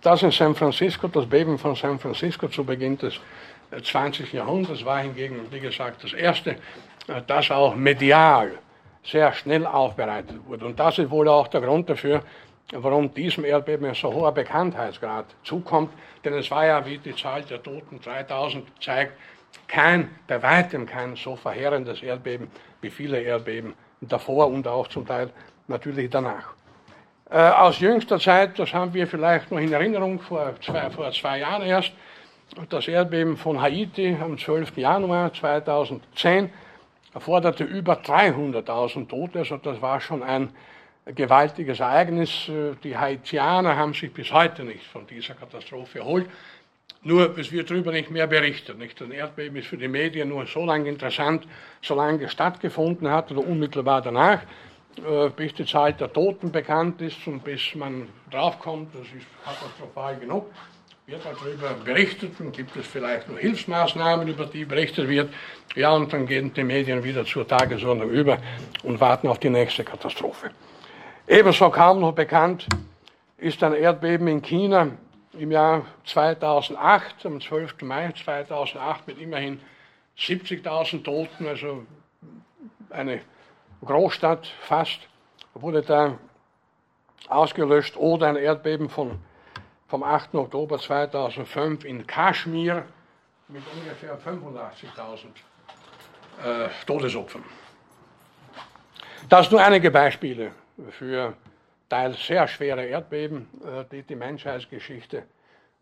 Das 0.00 0.22
in 0.22 0.30
San 0.30 0.54
Francisco, 0.54 1.08
das 1.08 1.26
Beben 1.26 1.58
von 1.58 1.76
San 1.76 1.98
Francisco 1.98 2.48
zu 2.48 2.64
Beginn 2.64 2.96
des 2.96 3.20
20. 3.82 4.32
Äh, 4.32 4.38
Jahrhunderts 4.38 4.84
war 4.84 5.00
hingegen, 5.00 5.40
wie 5.50 5.60
gesagt, 5.60 6.02
das 6.02 6.14
erste, 6.14 6.52
äh, 7.06 7.20
das 7.26 7.50
auch 7.50 7.74
medial 7.76 8.52
sehr 9.04 9.32
schnell 9.34 9.66
aufbereitet 9.66 10.38
wurde. 10.46 10.64
Und 10.64 10.80
das 10.80 10.98
ist 10.98 11.10
wohl 11.10 11.28
auch 11.28 11.48
der 11.48 11.60
Grund 11.60 11.90
dafür, 11.90 12.22
warum 12.72 13.12
diesem 13.12 13.44
Erdbeben 13.44 13.86
ein 13.86 13.94
so 13.94 14.12
hoher 14.12 14.32
Bekanntheitsgrad 14.32 15.26
zukommt. 15.44 15.90
Denn 16.24 16.34
es 16.34 16.50
war 16.50 16.66
ja, 16.66 16.86
wie 16.86 16.98
die 16.98 17.14
Zahl 17.14 17.42
der 17.42 17.62
Toten 17.62 18.00
3000 18.00 18.66
zeigt, 18.80 19.12
kein, 19.70 20.10
bei 20.26 20.42
weitem 20.42 20.84
kein 20.84 21.14
so 21.16 21.36
verheerendes 21.36 22.02
Erdbeben 22.02 22.48
wie 22.80 22.90
viele 22.90 23.20
Erdbeben 23.20 23.74
davor 24.00 24.48
und 24.48 24.66
auch 24.66 24.88
zum 24.88 25.06
Teil 25.06 25.30
natürlich 25.68 26.10
danach. 26.10 26.54
Äh, 27.30 27.38
aus 27.38 27.78
jüngster 27.78 28.18
Zeit, 28.18 28.58
das 28.58 28.74
haben 28.74 28.92
wir 28.92 29.06
vielleicht 29.06 29.52
noch 29.52 29.60
in 29.60 29.72
Erinnerung, 29.72 30.20
vor 30.20 30.54
zwei, 30.60 30.90
vor 30.90 31.12
zwei 31.12 31.38
Jahren 31.38 31.62
erst, 31.62 31.92
das 32.68 32.88
Erdbeben 32.88 33.36
von 33.36 33.62
Haiti 33.62 34.16
am 34.20 34.36
12. 34.36 34.76
Januar 34.76 35.32
2010 35.32 36.50
erforderte 37.14 37.62
über 37.62 37.94
300.000 37.94 39.08
Tote, 39.08 39.38
also 39.40 39.56
das 39.58 39.80
war 39.80 40.00
schon 40.00 40.24
ein 40.24 40.50
gewaltiges 41.06 41.78
Ereignis. 41.78 42.50
Die 42.82 42.96
Haitianer 42.96 43.76
haben 43.76 43.94
sich 43.94 44.12
bis 44.12 44.32
heute 44.32 44.64
nicht 44.64 44.84
von 44.84 45.06
dieser 45.06 45.34
Katastrophe 45.34 46.00
erholt. 46.00 46.28
Nur 47.02 47.36
es 47.38 47.50
wird 47.50 47.70
darüber 47.70 47.92
nicht 47.92 48.10
mehr 48.10 48.26
berichtet. 48.26 48.78
Nicht? 48.78 49.00
Ein 49.00 49.12
Erdbeben 49.12 49.56
ist 49.56 49.68
für 49.68 49.76
die 49.76 49.88
Medien 49.88 50.28
nur 50.28 50.46
so 50.46 50.64
lange 50.64 50.88
interessant, 50.88 51.46
solange 51.82 52.24
es 52.24 52.32
stattgefunden 52.32 53.10
hat 53.10 53.30
oder 53.30 53.46
unmittelbar 53.46 54.02
danach, 54.02 54.42
äh, 54.98 55.30
bis 55.30 55.54
die 55.54 55.64
Zahl 55.64 55.92
der 55.94 56.12
Toten 56.12 56.52
bekannt 56.52 57.00
ist 57.00 57.26
und 57.26 57.42
bis 57.42 57.74
man 57.74 58.08
draufkommt, 58.30 58.94
das 58.94 59.02
ist 59.02 59.26
katastrophal 59.44 60.18
genug 60.18 60.46
wird 61.10 61.22
darüber 61.24 61.74
berichtet 61.84 62.38
und 62.38 62.56
gibt 62.56 62.76
es 62.76 62.86
vielleicht 62.86 63.28
nur 63.28 63.38
Hilfsmaßnahmen, 63.38 64.28
über 64.28 64.46
die 64.46 64.64
berichtet 64.64 65.08
wird. 65.08 65.32
Ja, 65.74 65.92
und 65.92 66.12
dann 66.12 66.26
gehen 66.26 66.54
die 66.54 66.62
Medien 66.62 67.02
wieder 67.02 67.24
zur 67.24 67.46
Tagesordnung 67.46 68.10
über 68.10 68.38
und 68.84 69.00
warten 69.00 69.26
auf 69.26 69.38
die 69.38 69.50
nächste 69.50 69.82
Katastrophe. 69.82 70.50
Ebenso 71.26 71.68
kaum 71.70 72.00
noch 72.00 72.12
bekannt 72.12 72.66
ist 73.38 73.62
ein 73.64 73.74
Erdbeben 73.74 74.28
in 74.28 74.42
China 74.42 74.88
im 75.40 75.50
Jahr 75.50 75.86
2008, 76.04 77.24
am 77.24 77.40
12. 77.40 77.82
Mai 77.82 78.12
2008 78.12 79.06
mit 79.06 79.18
immerhin 79.18 79.60
70.000 80.18 81.02
Toten, 81.02 81.48
also 81.48 81.86
eine 82.90 83.22
Großstadt 83.82 84.46
fast, 84.60 85.00
wurde 85.54 85.80
da 85.80 86.18
ausgelöscht 87.28 87.96
oder 87.96 88.28
ein 88.28 88.36
Erdbeben 88.36 88.90
von 88.90 89.18
vom 89.88 90.02
8. 90.04 90.34
Oktober 90.34 90.78
2005 90.78 91.84
in 91.84 92.06
Kaschmir 92.06 92.84
mit 93.48 93.62
ungefähr 93.74 94.16
85.000 94.20 95.26
äh, 96.44 96.68
Todesopfern. 96.86 97.42
Das 99.28 99.50
nur 99.50 99.60
einige 99.60 99.90
Beispiele 99.90 100.52
für 100.90 101.34
teils 101.90 102.24
sehr 102.24 102.48
schwere 102.48 102.84
Erdbeben, 102.86 103.48
äh, 103.64 103.84
die 103.90 104.02
die 104.02 104.16
Menschheitsgeschichte 104.16 105.24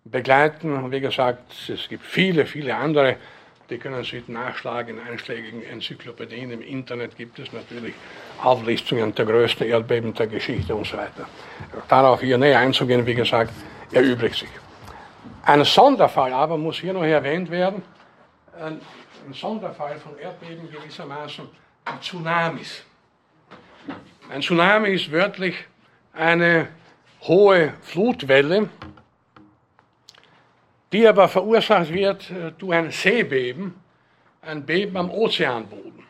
begleiten. 0.05 0.91
Wie 0.91 1.01
gesagt, 1.01 1.53
es 1.69 1.89
gibt 1.89 2.05
viele, 2.05 2.47
viele 2.47 2.75
andere. 2.75 3.17
Die 3.71 3.77
können 3.77 4.03
Sie 4.03 4.25
nachschlagen 4.29 4.97
in 4.99 5.07
einschlägigen 5.07 5.63
Enzyklopädien. 5.63 6.51
Im 6.51 6.63
Internet 6.63 7.17
gibt 7.17 7.39
es 7.39 7.53
natürlich 7.53 7.95
Auflistungen 8.43 9.15
der 9.15 9.27
größten 9.27 9.67
Erdbeben 9.67 10.15
der 10.15 10.27
Geschichte 10.27 10.75
und 10.75 10.87
so 10.87 10.97
weiter. 10.97 11.29
Darauf 11.87 12.23
hier 12.23 12.39
näher 12.39 12.61
einzugehen, 12.61 13.05
wie 13.05 13.15
gesagt, 13.15 13.53
erübrigt 13.93 14.37
sich. 14.37 14.49
Ein 15.45 15.65
Sonderfall 15.65 16.33
aber 16.33 16.57
muss 16.57 16.79
hier 16.79 16.95
noch 16.95 17.05
erwähnt 17.05 17.51
werden. 17.51 17.83
ein 18.59 18.81
Sonderfall 19.33 19.99
von 19.99 20.19
Erdbeben 20.19 20.71
gewissermaßen 20.71 21.47
Tsunamis. 22.01 22.85
Ein 24.31 24.41
Tsunami 24.41 24.91
ist 24.91 25.11
wörtlich 25.13 25.67
eine 26.19 26.69
hohe 27.23 27.75
Flutwelle, 27.81 28.69
die 30.93 31.07
aber 31.07 31.29
verursacht 31.29 31.93
wird 31.93 32.31
äh, 32.31 32.53
durch 32.59 32.75
ein 32.75 32.91
Seebeben, 32.91 33.75
ein 34.43 34.67
Beben 34.67 34.97
am 34.97 35.11
Ozeanboden. 35.11 36.03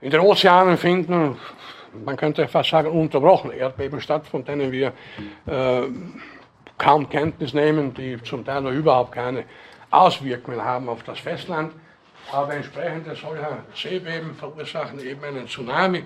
In 0.00 0.10
den 0.10 0.20
Ozeanen 0.20 0.76
finden, 0.76 1.36
man 2.04 2.16
könnte 2.16 2.46
fast 2.46 2.70
sagen, 2.70 2.90
unterbrochen 2.90 3.52
Erdbeben 3.52 4.00
statt, 4.00 4.26
von 4.26 4.44
denen 4.44 4.70
wir 4.70 4.92
äh, 5.46 5.82
kaum 6.76 7.08
Kenntnis 7.08 7.54
nehmen, 7.54 7.94
die 7.94 8.22
zum 8.22 8.44
Teil 8.44 8.60
noch 8.60 8.70
überhaupt 8.70 9.12
keine 9.12 9.44
Auswirkungen 9.90 10.62
haben 10.62 10.88
auf 10.88 11.02
das 11.04 11.18
Festland. 11.18 11.72
Aber 12.30 12.54
entsprechend 12.54 13.06
solcher 13.16 13.64
Seebeben 13.74 14.34
verursachen 14.34 15.00
eben 15.00 15.24
einen 15.24 15.48
Tsunami, 15.48 16.04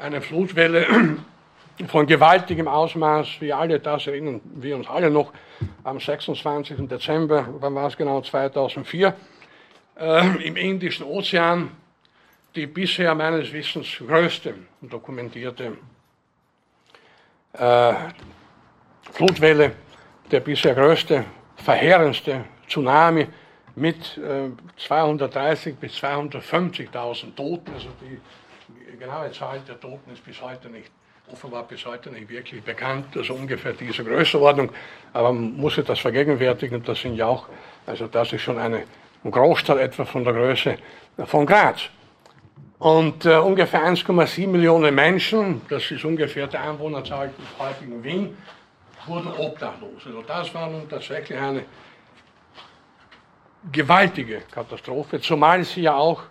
eine 0.00 0.20
Flutwelle 0.20 0.86
von 1.88 2.06
gewaltigem 2.06 2.68
Ausmaß. 2.68 3.40
Wir 3.40 3.56
alle 3.56 3.78
das 3.78 4.06
erinnern 4.06 4.40
wir 4.54 4.76
uns 4.76 4.88
alle 4.88 5.10
noch 5.10 5.32
am 5.84 6.00
26. 6.00 6.88
Dezember, 6.88 7.46
wann 7.60 7.74
war 7.74 7.88
es 7.88 7.96
genau, 7.96 8.20
2004, 8.20 9.14
äh, 9.98 10.46
im 10.46 10.56
Indischen 10.56 11.04
Ozean 11.04 11.70
die 12.54 12.66
bisher 12.66 13.14
meines 13.14 13.52
Wissens 13.52 13.86
größte 13.98 14.54
dokumentierte 14.80 15.76
äh, 17.52 17.94
Flutwelle, 19.12 19.72
der 20.30 20.40
bisher 20.40 20.74
größte, 20.74 21.24
verheerendste 21.56 22.44
Tsunami 22.68 23.28
mit 23.76 24.18
äh, 24.18 24.50
230 24.76 25.76
bis 25.76 25.92
250.000 25.94 27.34
Toten. 27.36 27.72
Also 27.72 27.88
die 28.00 28.18
genaue 29.00 29.32
Zahl 29.32 29.60
der 29.66 29.80
Toten 29.80 30.12
ist 30.12 30.24
bis 30.24 30.40
heute 30.40 30.68
nicht, 30.68 30.90
offenbar 31.32 31.64
bis 31.64 31.84
heute 31.86 32.10
nicht 32.10 32.28
wirklich 32.28 32.62
bekannt. 32.62 33.16
Also 33.16 33.34
ungefähr 33.34 33.72
diese 33.72 34.04
Größenordnung. 34.04 34.70
Aber 35.12 35.32
man 35.32 35.56
muss 35.56 35.74
sich 35.74 35.84
das 35.84 35.98
vergegenwärtigen. 35.98 36.82
Das 36.84 37.00
sind 37.00 37.16
ja 37.16 37.26
auch, 37.26 37.48
also 37.86 38.06
das 38.06 38.32
ist 38.32 38.42
schon 38.42 38.58
eine 38.58 38.84
Großstadt 39.24 39.78
etwa 39.78 40.04
von 40.04 40.22
der 40.24 40.34
Größe 40.34 40.76
von 41.26 41.46
Graz. 41.46 41.88
Und 42.78 43.26
äh, 43.26 43.36
ungefähr 43.36 43.84
1,7 43.84 44.46
Millionen 44.46 44.94
Menschen, 44.94 45.60
das 45.68 45.90
ist 45.90 46.04
ungefähr 46.04 46.46
die 46.46 46.56
Einwohnerzahl 46.56 47.28
des 47.28 47.58
heutigen 47.58 48.02
Wien, 48.02 48.36
wurden 49.06 49.28
obdachlos. 49.36 50.06
Also 50.06 50.22
das 50.22 50.54
war 50.54 50.70
nun 50.70 50.88
tatsächlich 50.88 51.38
eine 51.38 51.64
gewaltige 53.70 54.40
Katastrophe, 54.50 55.20
zumal 55.20 55.62
sie 55.64 55.82
ja 55.82 55.94
auch 55.94 56.22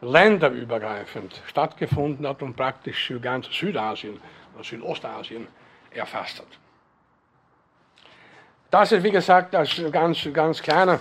länderübergreifend 0.00 1.40
stattgefunden 1.46 2.26
hat 2.26 2.42
und 2.42 2.56
praktisch 2.56 3.12
ganz 3.20 3.46
Südasien 3.52 4.20
oder 4.54 4.64
Südostasien 4.64 5.46
erfasst 5.90 6.38
hat. 6.38 6.46
Das 8.70 8.92
ist, 8.92 9.02
wie 9.02 9.10
gesagt, 9.10 9.54
ein 9.54 9.66
ganz, 9.90 10.28
ganz 10.32 10.62
kleiner, 10.62 11.00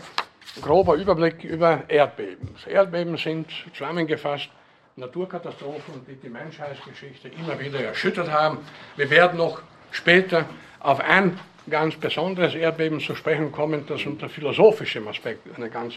grober 0.61 0.95
Überblick 0.95 1.43
über 1.43 1.83
Erdbeben. 1.87 2.55
Erdbeben 2.65 3.15
sind 3.17 3.47
zusammengefasst 3.73 4.49
Naturkatastrophen, 4.95 6.05
die 6.07 6.15
die 6.15 6.29
Menschheitsgeschichte 6.29 7.29
immer 7.29 7.59
wieder 7.59 7.79
erschüttert 7.79 8.29
haben. 8.31 8.59
Wir 8.97 9.09
werden 9.09 9.37
noch 9.37 9.61
später 9.91 10.45
auf 10.79 10.99
ein 10.99 11.39
ganz 11.69 11.95
besonderes 11.95 12.55
Erdbeben 12.55 12.99
zu 12.99 13.15
sprechen 13.15 13.51
kommen, 13.51 13.85
das 13.87 14.05
unter 14.05 14.29
philosophischem 14.29 15.07
Aspekt 15.07 15.47
eine 15.55 15.69
ganz 15.69 15.95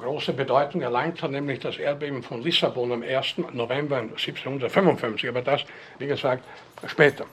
große 0.00 0.32
Bedeutung 0.32 0.80
erlangt 0.82 1.22
hat, 1.22 1.30
nämlich 1.30 1.60
das 1.60 1.76
Erdbeben 1.76 2.22
von 2.22 2.42
Lissabon 2.42 2.92
am 2.92 3.02
1. 3.02 3.36
November 3.52 3.98
1755. 3.98 5.28
Aber 5.28 5.42
das, 5.42 5.64
wie 5.98 6.06
gesagt, 6.06 6.44
später. 6.86 7.26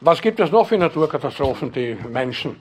Was 0.00 0.22
gibt 0.22 0.40
es 0.40 0.50
noch 0.50 0.66
für 0.66 0.78
Naturkatastrophen, 0.78 1.72
die 1.72 1.94
Menschen 2.08 2.60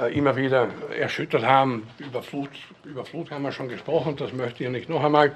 äh, 0.00 0.16
immer 0.16 0.34
wieder 0.34 0.68
erschüttert 0.98 1.44
haben? 1.44 1.86
Über 1.98 2.22
Flut, 2.22 2.50
über 2.84 3.04
Flut 3.04 3.30
haben 3.30 3.42
wir 3.42 3.52
schon 3.52 3.68
gesprochen, 3.68 4.16
das 4.16 4.32
möchte 4.32 4.64
ich 4.64 4.70
nicht 4.70 4.88
noch 4.88 5.04
einmal. 5.04 5.32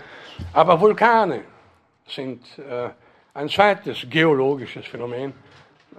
Aber 0.52 0.80
Vulkane 0.80 1.42
sind 2.06 2.42
äh, 2.58 2.88
ein 3.34 3.48
zweites 3.48 4.06
geologisches 4.08 4.86
Phänomen, 4.86 5.34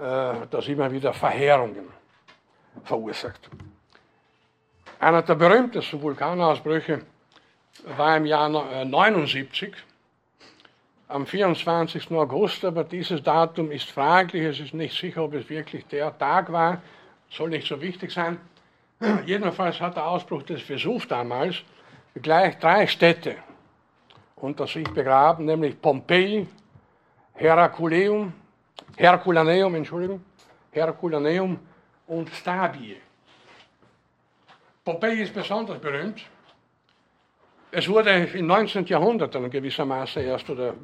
äh, 0.02 0.34
das 0.50 0.68
immer 0.68 0.92
wieder 0.92 1.14
Verheerungen 1.14 1.88
verursacht. 2.84 3.50
Einer 5.00 5.22
der 5.22 5.36
berühmtesten 5.36 6.02
Vulkanausbrüche 6.02 7.02
war 7.96 8.18
im 8.18 8.26
Jahr 8.26 8.48
1979, 8.48 9.74
am 11.08 11.26
24. 11.26 12.12
August, 12.12 12.66
aber 12.66 12.84
dieses 12.84 13.22
Datum 13.24 13.72
ist 13.72 13.90
fraglich, 13.90 14.44
es 14.44 14.60
ist 14.60 14.74
nicht 14.74 14.98
sicher, 14.98 15.24
ob 15.24 15.34
es 15.34 15.50
wirklich 15.50 15.86
der 15.88 16.18
Tag 16.18 16.52
war, 16.52 16.82
soll 17.30 17.50
nicht 17.50 17.68
so 17.68 17.80
wichtig 17.82 18.12
sein. 18.12 18.40
Jedenfalls 19.26 19.80
hat 19.80 19.96
der 19.96 20.08
Ausbruch 20.08 20.44
des 20.44 20.62
Vesuv 20.68 21.06
damals 21.08 21.58
gleich 22.22 22.58
drei 22.58 22.88
Städte 22.88 23.36
unter 24.36 24.68
sich 24.68 24.88
begraben, 24.90 25.46
nämlich 25.46 25.80
Pompeji, 25.80 26.48
Heraculaneum 27.34 28.34
Herculaneum, 28.96 29.76
Entschuldigung, 29.76 30.22
Herculaneum 30.72 31.60
und 32.08 32.30
Stabie. 32.30 32.98
Pompeji 34.88 35.24
ist 35.24 35.34
besonders 35.34 35.80
berühmt. 35.80 36.22
Es 37.72 37.90
wurde 37.90 38.10
im 38.10 38.48
19. 38.48 38.86
Jahrhundert 38.86 39.36
dann 39.36 39.50
gewissermaßen 39.50 40.24
erst 40.24 40.50
oder 40.50 40.76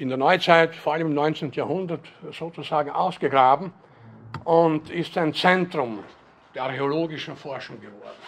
in 0.00 0.08
der 0.08 0.18
Neuzeit, 0.18 0.74
vor 0.74 0.94
allem 0.94 1.06
im 1.06 1.14
19. 1.14 1.52
Jahrhundert, 1.52 2.00
sozusagen 2.32 2.90
ausgegraben 2.90 3.72
und 4.42 4.90
ist 4.90 5.16
ein 5.16 5.32
Zentrum 5.34 6.02
der 6.52 6.64
archäologischen 6.64 7.36
Forschung 7.36 7.80
geworden. 7.80 8.24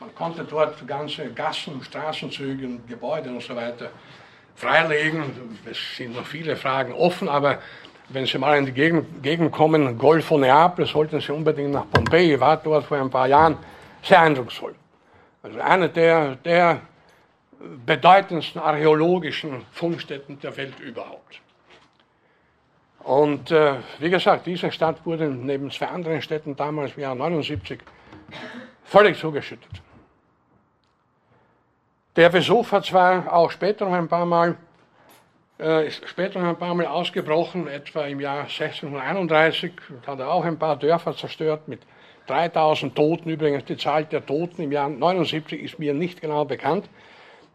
Man 0.00 0.12
konnte 0.16 0.42
dort 0.42 0.84
ganze 0.88 1.32
Gassen, 1.32 1.80
Straßenzüge, 1.80 2.80
Gebäude 2.88 3.30
und 3.30 3.40
so 3.40 3.54
weiter 3.54 3.90
freilegen. 4.56 5.58
Es 5.64 5.78
sind 5.96 6.16
noch 6.16 6.26
viele 6.26 6.56
Fragen 6.56 6.92
offen, 6.92 7.28
aber 7.28 7.60
wenn 8.12 8.26
Sie 8.26 8.38
mal 8.38 8.58
in 8.58 8.66
die 8.66 8.72
Gegend, 8.72 9.22
Gegend 9.22 9.52
kommen, 9.52 9.96
Golf 9.96 10.26
von 10.26 10.40
Neapel, 10.40 10.86
sollten 10.86 11.20
Sie 11.20 11.32
unbedingt 11.32 11.70
nach 11.70 11.88
Pompeji. 11.90 12.34
Ich 12.34 12.40
war 12.40 12.56
dort 12.56 12.84
vor 12.84 12.98
ein 12.98 13.10
paar 13.10 13.28
Jahren 13.28 13.56
sehr 14.02 14.20
eindrucksvoll. 14.20 14.74
Also 15.42 15.60
eine 15.60 15.88
der, 15.88 16.36
der 16.36 16.80
bedeutendsten 17.86 18.60
archäologischen 18.60 19.64
Fundstätten 19.72 20.38
der 20.40 20.56
Welt 20.56 20.78
überhaupt. 20.80 21.40
Und 23.00 23.50
äh, 23.50 23.76
wie 23.98 24.10
gesagt, 24.10 24.46
diese 24.46 24.70
Stadt 24.70 25.04
wurde 25.06 25.26
neben 25.26 25.70
zwei 25.70 25.86
anderen 25.86 26.20
Städten 26.20 26.54
damals 26.56 26.92
im 26.96 27.02
Jahr 27.02 27.14
79 27.14 27.80
völlig 28.84 29.18
zugeschüttet. 29.18 29.70
Der 32.16 32.32
Vesuv 32.32 32.72
hat 32.72 32.84
zwar 32.84 33.32
auch 33.32 33.50
später 33.50 33.86
noch 33.86 33.94
ein 33.94 34.08
paar 34.08 34.26
Mal, 34.26 34.56
ist 35.86 36.08
später 36.08 36.40
noch 36.40 36.48
ein 36.48 36.56
paar 36.56 36.74
Mal 36.74 36.86
ausgebrochen, 36.86 37.68
etwa 37.68 38.06
im 38.06 38.20
Jahr 38.20 38.44
1631, 38.44 39.72
hat 40.06 40.18
er 40.18 40.30
auch 40.30 40.44
ein 40.44 40.58
paar 40.58 40.76
Dörfer 40.76 41.14
zerstört 41.14 41.68
mit 41.68 41.80
3000 42.26 42.94
Toten. 42.94 43.28
Übrigens, 43.28 43.64
die 43.64 43.76
Zahl 43.76 44.04
der 44.04 44.24
Toten 44.24 44.62
im 44.62 44.72
Jahr 44.72 44.88
79 44.88 45.60
ist 45.60 45.78
mir 45.78 45.92
nicht 45.92 46.20
genau 46.20 46.44
bekannt. 46.44 46.88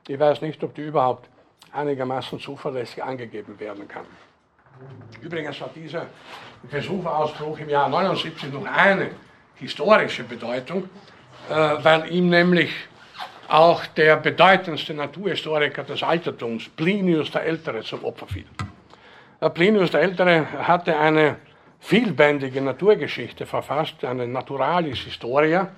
Ich 0.08 0.20
weiß 0.20 0.42
nicht, 0.42 0.64
ob 0.64 0.76
die 0.76 0.84
überhaupt 0.84 1.30
einigermaßen 1.72 2.40
zuverlässig 2.40 3.04
angegeben 3.04 3.60
werden 3.60 3.88
kann. 3.88 4.06
Übrigens 5.22 5.60
hat 5.62 5.76
dieser 5.76 6.08
Vesuvausbruch 6.64 7.60
im 7.60 7.70
Jahr 7.70 7.90
79 7.90 8.52
noch 8.52 8.66
eine 8.66 9.12
historische 9.56 10.24
Bedeutung, 10.24 10.90
äh, 11.50 11.54
weil 11.54 12.12
ihm 12.12 12.30
nämlich 12.30 12.72
auch 13.48 13.86
der 13.86 14.18
bedeutendste 14.18 14.94
Naturhistoriker 14.94 15.84
des 15.84 16.04
Altertums, 16.04 16.70
Plinius 16.70 17.32
der 17.32 17.44
Ältere, 17.44 17.82
zum 17.82 18.04
Opfer 18.04 18.28
fiel. 18.28 18.46
Plinius 19.54 19.92
der 19.92 20.02
Ältere 20.02 20.48
hatte 20.68 20.98
eine 20.98 21.38
vielbändige 21.80 22.62
Naturgeschichte 22.62 23.46
verfasst, 23.46 24.04
eine 24.04 24.28
Naturalis 24.28 25.00
Historia, 25.00 25.70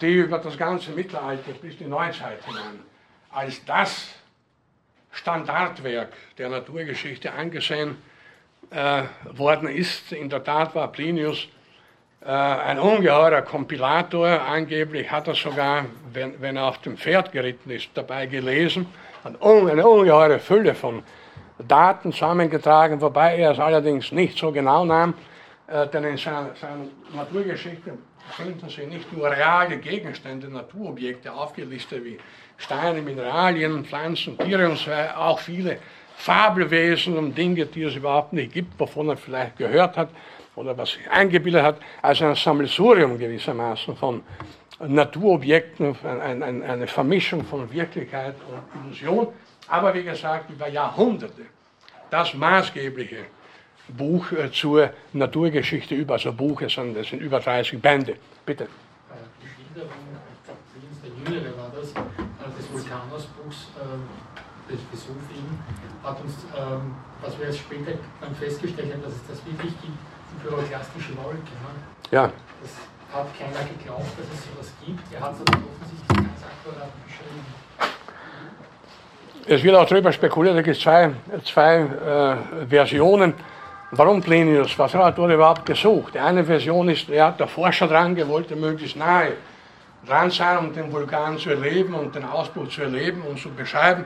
die 0.00 0.14
über 0.14 0.38
das 0.38 0.56
ganze 0.56 0.92
Mittelalter 0.92 1.52
bis 1.60 1.76
die 1.78 1.84
Neuzeit 1.84 2.44
hinein 2.44 2.80
als 3.32 3.64
das 3.64 4.08
Standardwerk 5.10 6.12
der 6.38 6.48
Naturgeschichte 6.48 7.32
angesehen 7.32 7.96
äh, 8.70 9.04
worden 9.32 9.68
ist. 9.68 10.12
In 10.12 10.28
der 10.28 10.44
Tat 10.44 10.74
war 10.74 10.90
Plinius 10.92 11.48
ein 12.24 12.78
ungeheurer 12.78 13.42
Kompilator. 13.42 14.28
Angeblich 14.28 15.10
hat 15.10 15.26
er 15.26 15.34
sogar, 15.34 15.86
wenn, 16.12 16.40
wenn 16.40 16.56
er 16.56 16.66
auf 16.66 16.78
dem 16.78 16.96
Pferd 16.96 17.32
geritten 17.32 17.70
ist, 17.70 17.90
dabei 17.94 18.26
gelesen. 18.26 18.86
Eine 19.24 19.38
ungeheure 19.84 20.38
Fülle 20.38 20.74
von 20.74 21.02
Daten 21.66 22.12
zusammengetragen, 22.12 23.00
wobei 23.00 23.36
er 23.36 23.52
es 23.52 23.58
allerdings 23.58 24.12
nicht 24.12 24.38
so 24.38 24.50
genau 24.50 24.84
nahm, 24.84 25.14
äh, 25.68 25.86
denn 25.88 26.04
in 26.04 26.16
seiner, 26.16 26.54
seiner 26.60 26.86
Naturgeschichte 27.14 27.92
finden 28.30 28.68
Sie 28.68 28.86
nicht 28.86 29.12
nur 29.12 29.30
reale 29.30 29.76
Gegenstände, 29.78 30.48
Naturobjekte 30.48 31.32
aufgelistet 31.32 32.04
wie 32.04 32.18
Steine, 32.56 33.02
Mineralien, 33.02 33.84
Pflanzen, 33.84 34.38
Tiere 34.38 34.68
und 34.68 34.78
so 34.78 34.90
weiter, 34.90 35.18
auch 35.18 35.38
viele 35.38 35.78
Fabelwesen 36.16 37.16
und 37.16 37.36
Dinge, 37.36 37.66
die 37.66 37.82
es 37.84 37.96
überhaupt 37.96 38.32
nicht 38.32 38.52
gibt, 38.52 38.78
wovon 38.78 39.08
er 39.08 39.16
vielleicht 39.16 39.56
gehört 39.56 39.96
hat 39.96 40.08
oder 40.56 40.76
was 40.76 40.92
sich 40.92 41.10
eingebildet 41.10 41.62
hat, 41.62 41.76
also 42.02 42.26
ein 42.26 42.34
Sammelsurium 42.34 43.18
gewissermaßen 43.18 43.96
von 43.96 44.22
Naturobjekten, 44.80 45.96
ein, 46.04 46.42
ein, 46.42 46.62
eine 46.62 46.86
Vermischung 46.86 47.44
von 47.44 47.70
Wirklichkeit 47.72 48.34
und 48.48 48.84
Illusion, 48.84 49.28
aber 49.68 49.94
wie 49.94 50.02
gesagt 50.02 50.50
über 50.50 50.68
Jahrhunderte 50.68 51.42
das 52.10 52.34
maßgebliche 52.34 53.24
Buch 53.88 54.32
äh, 54.32 54.50
zur 54.52 54.90
Naturgeschichte 55.12 55.94
über, 55.94 56.14
also 56.14 56.32
Buch, 56.32 56.60
es 56.62 56.74
sind, 56.74 56.96
über 57.12 57.40
30 57.40 57.80
Bände. 57.80 58.16
Bitte. 58.44 58.68
Die 59.42 59.48
Schilderung, 59.48 59.90
der 61.02 61.34
Jüngere 61.34 61.56
war 61.56 61.72
das, 61.74 61.90
äh, 61.90 62.58
des 62.58 62.72
Vulkanausbruchs 62.72 63.68
äh, 63.76 64.72
des 64.72 64.80
Vesuvien, 64.90 65.58
hat 66.02 66.20
uns, 66.20 66.34
ähm, 66.56 66.94
was 67.20 67.38
wir 67.38 67.46
jetzt 67.46 67.58
später 67.58 67.92
dann 68.20 68.34
festgestellt 68.34 68.92
haben, 68.92 69.02
dass 69.02 69.12
es 69.12 69.26
das 69.28 69.46
wirklich 69.46 69.72
gibt, 69.80 69.98
pyroklastische 70.42 71.16
Wolke. 71.16 71.38
Ne? 71.38 71.72
Ja. 72.10 72.30
Das 72.62 72.70
hat 73.14 73.26
keiner 73.38 73.68
geglaubt, 73.68 74.06
dass 74.18 74.38
es 74.38 74.44
sowas 74.46 74.72
gibt. 74.84 75.12
Er 75.12 75.20
hat 75.20 75.34
es 75.34 75.40
aber 75.40 75.58
offensichtlich 75.58 76.16
ganz 76.16 76.42
akkurat 76.42 76.90
beschrieben. 77.04 77.44
Es 79.46 79.62
wird 79.62 79.74
auch 79.76 79.88
darüber 79.88 80.12
spekuliert, 80.12 80.56
da 80.56 80.62
gibt 80.62 80.76
es 80.76 80.82
zwei, 80.82 81.10
zwei 81.44 81.80
äh, 81.80 82.66
Versionen. 82.68 83.34
Warum 83.90 84.22
Plinius? 84.22 84.78
Was 84.78 84.94
hat 84.94 85.18
er 85.18 85.28
überhaupt 85.28 85.66
gesucht? 85.66 86.14
Die 86.14 86.18
eine 86.18 86.44
Version 86.44 86.88
ist, 86.88 87.10
er 87.10 87.26
hat 87.26 87.40
der 87.40 87.48
Forscher 87.48 87.86
dran 87.86 88.14
gewollt, 88.14 88.50
möglichst 88.58 88.96
nahe 88.96 89.32
dran 90.06 90.30
sein, 90.30 90.58
um 90.58 90.72
den 90.72 90.90
Vulkan 90.90 91.38
zu 91.38 91.50
erleben 91.50 91.94
und 91.94 92.14
den 92.14 92.24
Ausbruch 92.24 92.68
zu 92.68 92.82
erleben 92.82 93.22
und 93.22 93.38
zu 93.38 93.50
beschreiben. 93.50 94.04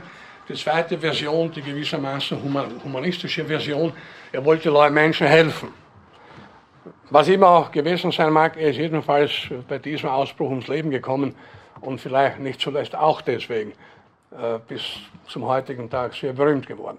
Die 0.49 0.55
zweite 0.55 0.99
Version, 0.99 1.51
die 1.51 1.63
gewissermaßen 1.63 2.39
humanistische 2.85 3.45
Version, 3.45 3.93
er 4.33 4.45
wollte 4.45 4.71
Menschen 4.91 5.27
helfen. 5.27 5.69
Was 7.11 7.29
immer 7.29 7.49
auch 7.49 7.71
gewesen 7.71 8.13
sein 8.13 8.33
mag, 8.33 8.57
er 8.57 8.71
ist 8.71 8.77
jedenfalls 8.77 9.33
bei 9.69 9.79
diesem 9.79 10.09
Ausbruch 10.09 10.51
ums 10.51 10.69
Leben 10.69 10.91
gekommen 10.91 11.35
und 11.81 12.01
vielleicht 12.01 12.39
nicht 12.41 12.61
zuletzt 12.61 12.95
auch 12.95 13.21
deswegen 13.21 13.73
äh, 14.33 14.59
bis 14.67 14.83
zum 15.29 15.47
heutigen 15.47 15.89
Tag 15.89 16.15
sehr 16.15 16.33
berühmt 16.33 16.67
geworden. 16.67 16.99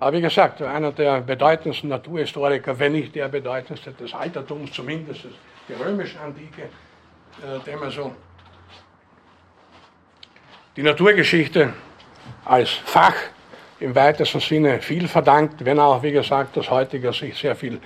Aber 0.00 0.16
wie 0.16 0.20
gesagt, 0.20 0.60
einer 0.62 0.90
der 0.90 1.20
bedeutendsten 1.20 1.90
Naturhistoriker, 1.90 2.78
wenn 2.78 2.92
nicht 2.92 3.14
der 3.14 3.28
bedeutendste 3.28 3.92
des 3.92 4.12
Altertums, 4.12 4.72
zumindest 4.72 5.26
die 5.68 5.74
römische 5.74 6.18
Antike, 6.20 6.62
äh, 6.62 7.58
dem 7.64 7.82
also 7.82 8.12
die 10.76 10.82
Naturgeschichte 10.82 11.72
als 12.44 12.70
Fach 12.70 13.14
im 13.78 13.94
weitesten 13.94 14.40
Sinne 14.40 14.80
viel 14.80 15.06
verdankt, 15.06 15.64
wenn 15.64 15.78
auch, 15.78 16.02
wie 16.02 16.12
gesagt, 16.12 16.56
aus 16.58 16.70
heutiger 16.70 17.12
Sicht 17.12 17.36
sehr 17.36 17.54
viel 17.54 17.80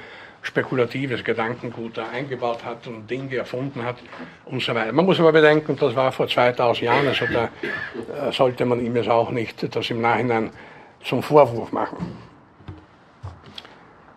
spekulatives 0.47 1.25
Gedankengut 1.25 1.97
da 1.97 2.09
eingebaut 2.09 2.65
hat 2.65 2.87
und 2.87 3.11
Dinge 3.11 3.37
erfunden 3.37 3.85
hat 3.85 3.97
und 4.45 4.63
so 4.63 4.75
weiter. 4.75 4.93
Man 4.93 5.05
muss 5.05 5.19
aber 5.19 5.33
bedenken, 5.33 5.77
das 5.77 5.95
war 5.95 6.13
vor 6.13 6.29
2000 6.29 6.83
Jahren, 6.83 7.09
also 7.09 7.27
da 7.27 7.45
äh, 7.45 8.33
sollte 8.33 8.65
man 8.65 8.85
ihm 8.85 8.95
jetzt 8.97 9.09
auch 9.09 9.31
nicht 9.31 9.75
das 9.75 9.91
im 9.91 10.01
Nachhinein 10.01 10.51
zum 11.05 11.23
Vorwurf 11.23 11.73
machen. 11.73 12.17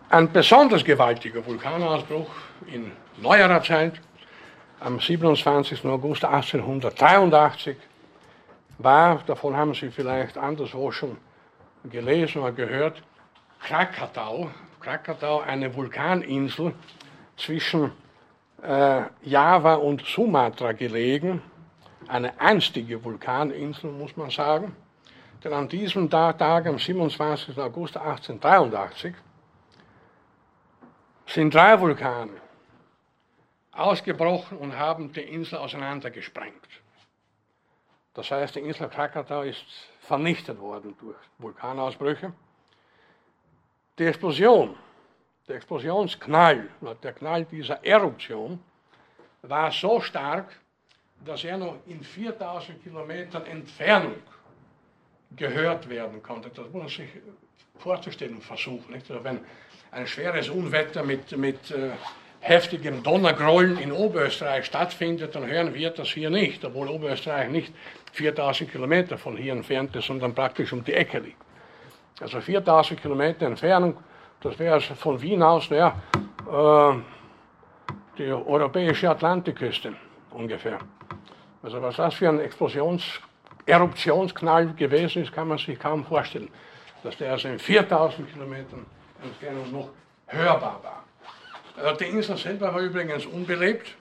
Ein 0.08 0.32
besonders 0.32 0.84
gewaltiger 0.84 1.44
Vulkanausbruch 1.44 2.30
in 2.66 2.92
neuerer 3.20 3.62
Zeit, 3.62 4.00
am 4.80 4.98
27. 4.98 5.84
August 5.84 6.24
1883, 6.24 7.76
war, 8.78 9.20
davon 9.26 9.56
haben 9.56 9.74
Sie 9.74 9.90
vielleicht 9.90 10.38
anderswo 10.38 10.90
schon 10.90 11.16
gelesen 11.84 12.40
oder 12.40 12.52
gehört, 12.52 13.02
Krakatau. 13.62 14.50
Krakatau, 14.80 15.40
eine 15.40 15.74
Vulkaninsel 15.74 16.74
zwischen 17.36 17.92
äh, 18.62 19.02
Java 19.22 19.74
und 19.74 20.04
Sumatra 20.06 20.72
gelegen, 20.72 21.42
eine 22.08 22.40
einstige 22.40 23.02
Vulkaninsel, 23.04 23.90
muss 23.90 24.16
man 24.16 24.30
sagen. 24.30 24.74
Denn 25.44 25.52
an 25.52 25.68
diesem 25.68 26.10
Tag, 26.10 26.40
am 26.40 26.78
27. 26.78 27.58
August 27.58 27.96
1883, 27.96 29.14
sind 31.26 31.54
drei 31.54 31.80
Vulkane 31.80 32.32
ausgebrochen 33.72 34.58
und 34.58 34.76
haben 34.76 35.12
die 35.12 35.20
Insel 35.20 35.58
auseinandergesprengt. 35.58 36.68
Das 38.14 38.30
heißt, 38.30 38.56
die 38.56 38.60
Insel 38.60 38.88
Krakatau 38.88 39.42
ist 39.42 39.64
vernichtet 40.00 40.58
worden 40.58 40.96
durch 41.00 41.16
Vulkanausbrüche. 41.38 42.32
Die 43.98 44.06
Explosion, 44.06 44.76
der 45.48 45.56
Explosionsknall, 45.56 46.68
der 47.02 47.12
Knall 47.12 47.44
dieser 47.44 47.84
Eruption, 47.84 48.60
war 49.42 49.70
so 49.72 50.00
stark, 50.00 50.60
dass 51.24 51.44
er 51.44 51.58
noch 51.58 51.76
in 51.86 52.02
4000 52.02 52.82
Kilometern 52.82 53.46
Entfernung 53.46 54.14
gehört 55.36 55.88
werden 55.88 56.22
konnte. 56.22 56.50
Das 56.50 56.66
muss 56.66 56.74
man 56.74 56.88
sich 56.88 57.08
vorzustellen 57.78 58.40
versuchen. 58.40 58.92
Nicht? 58.92 59.10
Also 59.10 59.22
wenn 59.24 59.40
ein 59.90 60.06
schweres 60.06 60.48
Unwetter 60.48 61.02
mit, 61.02 61.36
mit 61.36 61.70
äh, 61.70 61.90
heftigem 62.40 63.02
Donnergrollen 63.02 63.78
in 63.78 63.92
Oberösterreich 63.92 64.64
stattfindet, 64.64 65.34
dann 65.34 65.46
hören 65.46 65.74
wir 65.74 65.90
das 65.90 66.08
hier 66.08 66.30
nicht, 66.30 66.64
obwohl 66.64 66.88
Oberösterreich 66.88 67.50
nicht 67.50 67.72
4000 68.12 68.70
Kilometer 68.70 69.18
von 69.18 69.36
hier 69.36 69.52
entfernt 69.52 69.94
ist, 69.96 70.06
sondern 70.06 70.34
praktisch 70.34 70.72
um 70.72 70.84
die 70.84 70.94
Ecke 70.94 71.18
liegt. 71.18 71.49
Also 72.20 72.40
4000 72.40 73.00
Kilometer 73.00 73.46
Entfernung, 73.46 73.96
das 74.40 74.58
wäre 74.58 74.74
also 74.74 74.94
von 74.94 75.20
Wien 75.20 75.42
aus, 75.42 75.70
naja, 75.70 75.94
äh, 76.50 76.94
die 78.18 78.30
europäische 78.30 79.08
Atlantikküste 79.08 79.94
ungefähr. 80.30 80.78
Also 81.62 81.80
was 81.80 81.96
das 81.96 82.14
für 82.14 82.28
ein 82.28 82.40
Explosions 82.40 83.20
Eruptionsknall 83.66 84.72
gewesen 84.74 85.22
ist, 85.22 85.32
kann 85.32 85.48
man 85.48 85.58
sich 85.58 85.78
kaum 85.78 86.04
vorstellen, 86.04 86.48
dass 87.02 87.16
der 87.16 87.32
also 87.32 87.48
in 87.48 87.58
4000 87.58 88.32
Kilometern 88.32 88.86
Entfernung 89.22 89.70
noch 89.70 89.88
hörbar 90.26 90.80
war. 90.82 91.04
Äh, 91.84 91.96
die 91.96 92.04
Insel 92.04 92.36
selber 92.36 92.74
war 92.74 92.80
übrigens 92.80 93.26
unbelebt, 93.26 93.94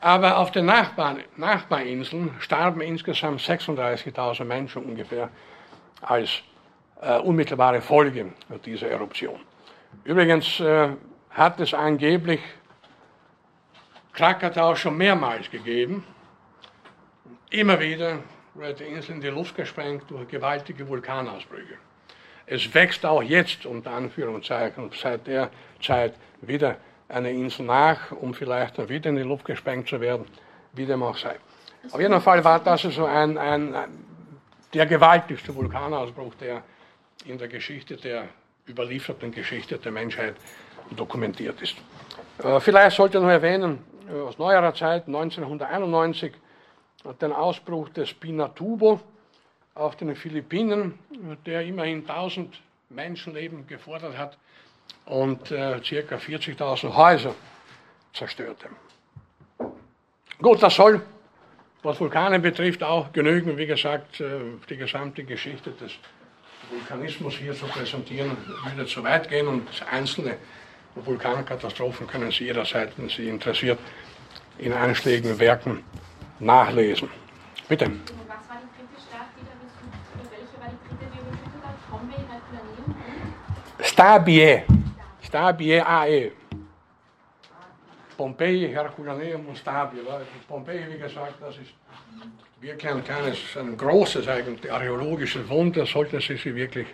aber 0.00 0.38
auf 0.38 0.50
den 0.50 0.66
Nachbarn, 0.66 1.22
Nachbarinseln 1.36 2.34
starben 2.40 2.80
insgesamt 2.80 3.40
36.000 3.40 4.44
Menschen 4.44 4.84
ungefähr 4.84 5.30
als 6.02 6.42
äh, 7.04 7.18
unmittelbare 7.18 7.80
Folge 7.80 8.32
dieser 8.64 8.88
Eruption. 8.88 9.40
Übrigens 10.04 10.60
äh, 10.60 10.88
hat 11.30 11.60
es 11.60 11.74
angeblich 11.74 12.40
Krakatau 14.12 14.74
schon 14.74 14.96
mehrmals 14.96 15.50
gegeben. 15.50 16.04
Immer 17.50 17.78
wieder 17.80 18.20
wird 18.54 18.80
die 18.80 18.84
Insel 18.84 19.16
in 19.16 19.20
die 19.20 19.28
Luft 19.28 19.56
gesprengt 19.56 20.04
durch 20.08 20.28
gewaltige 20.28 20.88
Vulkanausbrüche. 20.88 21.74
Es 22.46 22.72
wächst 22.74 23.04
auch 23.04 23.22
jetzt 23.22 23.66
unter 23.66 23.92
Anführungszeichen 23.92 24.90
seit 24.92 25.26
der 25.26 25.50
Zeit 25.82 26.14
wieder 26.40 26.76
eine 27.08 27.30
Insel 27.30 27.66
nach, 27.66 28.12
um 28.12 28.34
vielleicht 28.34 28.78
dann 28.78 28.88
wieder 28.88 29.10
in 29.10 29.16
die 29.16 29.22
Luft 29.22 29.44
gesprengt 29.44 29.88
zu 29.88 30.00
werden, 30.00 30.26
wie 30.72 30.86
dem 30.86 31.02
auch 31.02 31.16
sei. 31.16 31.36
Auf 31.90 32.00
jeden 32.00 32.20
Fall 32.20 32.42
war 32.44 32.60
das 32.60 32.84
also 32.84 33.04
ein, 33.04 33.36
ein, 33.36 33.74
der 34.72 34.86
gewaltigste 34.86 35.54
Vulkanausbruch, 35.54 36.34
der 36.36 36.62
in 37.24 37.38
der 37.38 37.48
Geschichte 37.48 37.96
der 37.96 38.28
überlieferten 38.68 39.30
Geschichte 39.30 39.78
der 39.78 39.92
Menschheit 39.92 40.36
dokumentiert 40.96 41.60
ist. 41.62 41.76
Äh, 42.42 42.60
vielleicht 42.60 42.96
sollte 42.96 43.18
ich 43.18 43.22
noch 43.22 43.30
erwähnen, 43.30 43.78
äh, 44.08 44.20
aus 44.20 44.38
neuerer 44.38 44.74
Zeit, 44.74 45.06
1991, 45.06 46.32
den 47.20 47.32
Ausbruch 47.32 47.90
des 47.90 48.14
Pinatubo 48.14 49.00
auf 49.74 49.96
den 49.96 50.14
Philippinen, 50.16 50.98
der 51.44 51.62
immerhin 51.62 52.08
1000 52.08 52.60
Menschenleben 52.88 53.66
gefordert 53.66 54.16
hat 54.16 54.38
und 55.06 55.50
äh, 55.50 55.80
ca. 55.80 56.16
40.000 56.16 56.96
Häuser 56.96 57.34
zerstörte. 58.12 58.68
Gut, 60.40 60.62
das 60.62 60.74
soll, 60.74 61.02
was 61.82 62.00
Vulkane 62.00 62.40
betrifft, 62.40 62.82
auch 62.82 63.12
genügen, 63.12 63.56
wie 63.56 63.66
gesagt, 63.66 64.20
äh, 64.20 64.40
die 64.68 64.76
gesamte 64.76 65.24
Geschichte 65.24 65.72
des 65.72 65.92
Vulkanismus 66.70 67.34
hier 67.34 67.54
zu 67.54 67.66
präsentieren, 67.66 68.36
würde 68.64 68.86
zu 68.86 69.02
weit 69.02 69.28
gehen 69.28 69.46
und 69.48 69.68
einzelne 69.90 70.36
Vulkankatastrophen 70.94 72.06
können 72.06 72.30
Sie 72.30 72.44
jederzeit, 72.44 72.92
wenn 72.96 73.08
Sie 73.08 73.28
interessiert, 73.28 73.78
in 74.58 74.72
einschlägigen 74.72 75.38
Werken 75.38 75.84
nachlesen. 76.38 77.08
Bitte. 77.68 77.90
Stabie. 83.80 84.62
Stabie 85.22 85.80
AE. 85.80 86.32
Pompeji, 88.16 88.68
Herculaneum 88.68 89.46
und 89.48 89.58
Stabia. 89.58 90.20
Pompeji, 90.46 90.92
wie 90.92 90.98
gesagt, 90.98 91.34
das 91.40 91.56
ist 91.56 91.72
wirklich 92.64 92.90
ein 92.90 93.04
kleines, 93.04 93.38
ein 93.58 93.76
großes 93.76 94.26
eigentlich 94.26 94.72
archäologisches 94.72 95.46
Wunder, 95.48 95.84
sollten 95.84 96.18
Sie 96.20 96.36
sich 96.36 96.54
wirklich 96.54 96.86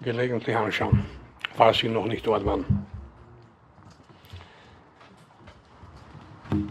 gelegentlich 0.00 0.56
anschauen, 0.56 1.04
falls 1.56 1.78
Sie 1.78 1.88
noch 1.88 2.06
nicht 2.06 2.24
dort 2.24 2.44
waren. 2.44 2.64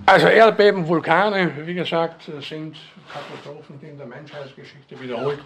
Also 0.05 0.28
Erdbeben, 0.28 0.88
Vulkane, 0.88 1.51
wie 1.66 1.74
gesagt, 1.74 2.24
sind 2.24 2.78
Katastrophen, 3.12 3.80
die 3.82 3.88
in 3.88 3.97
der 3.97 4.08
Menschheitsgeschichte 4.08 4.99
wiederholt 5.01 5.39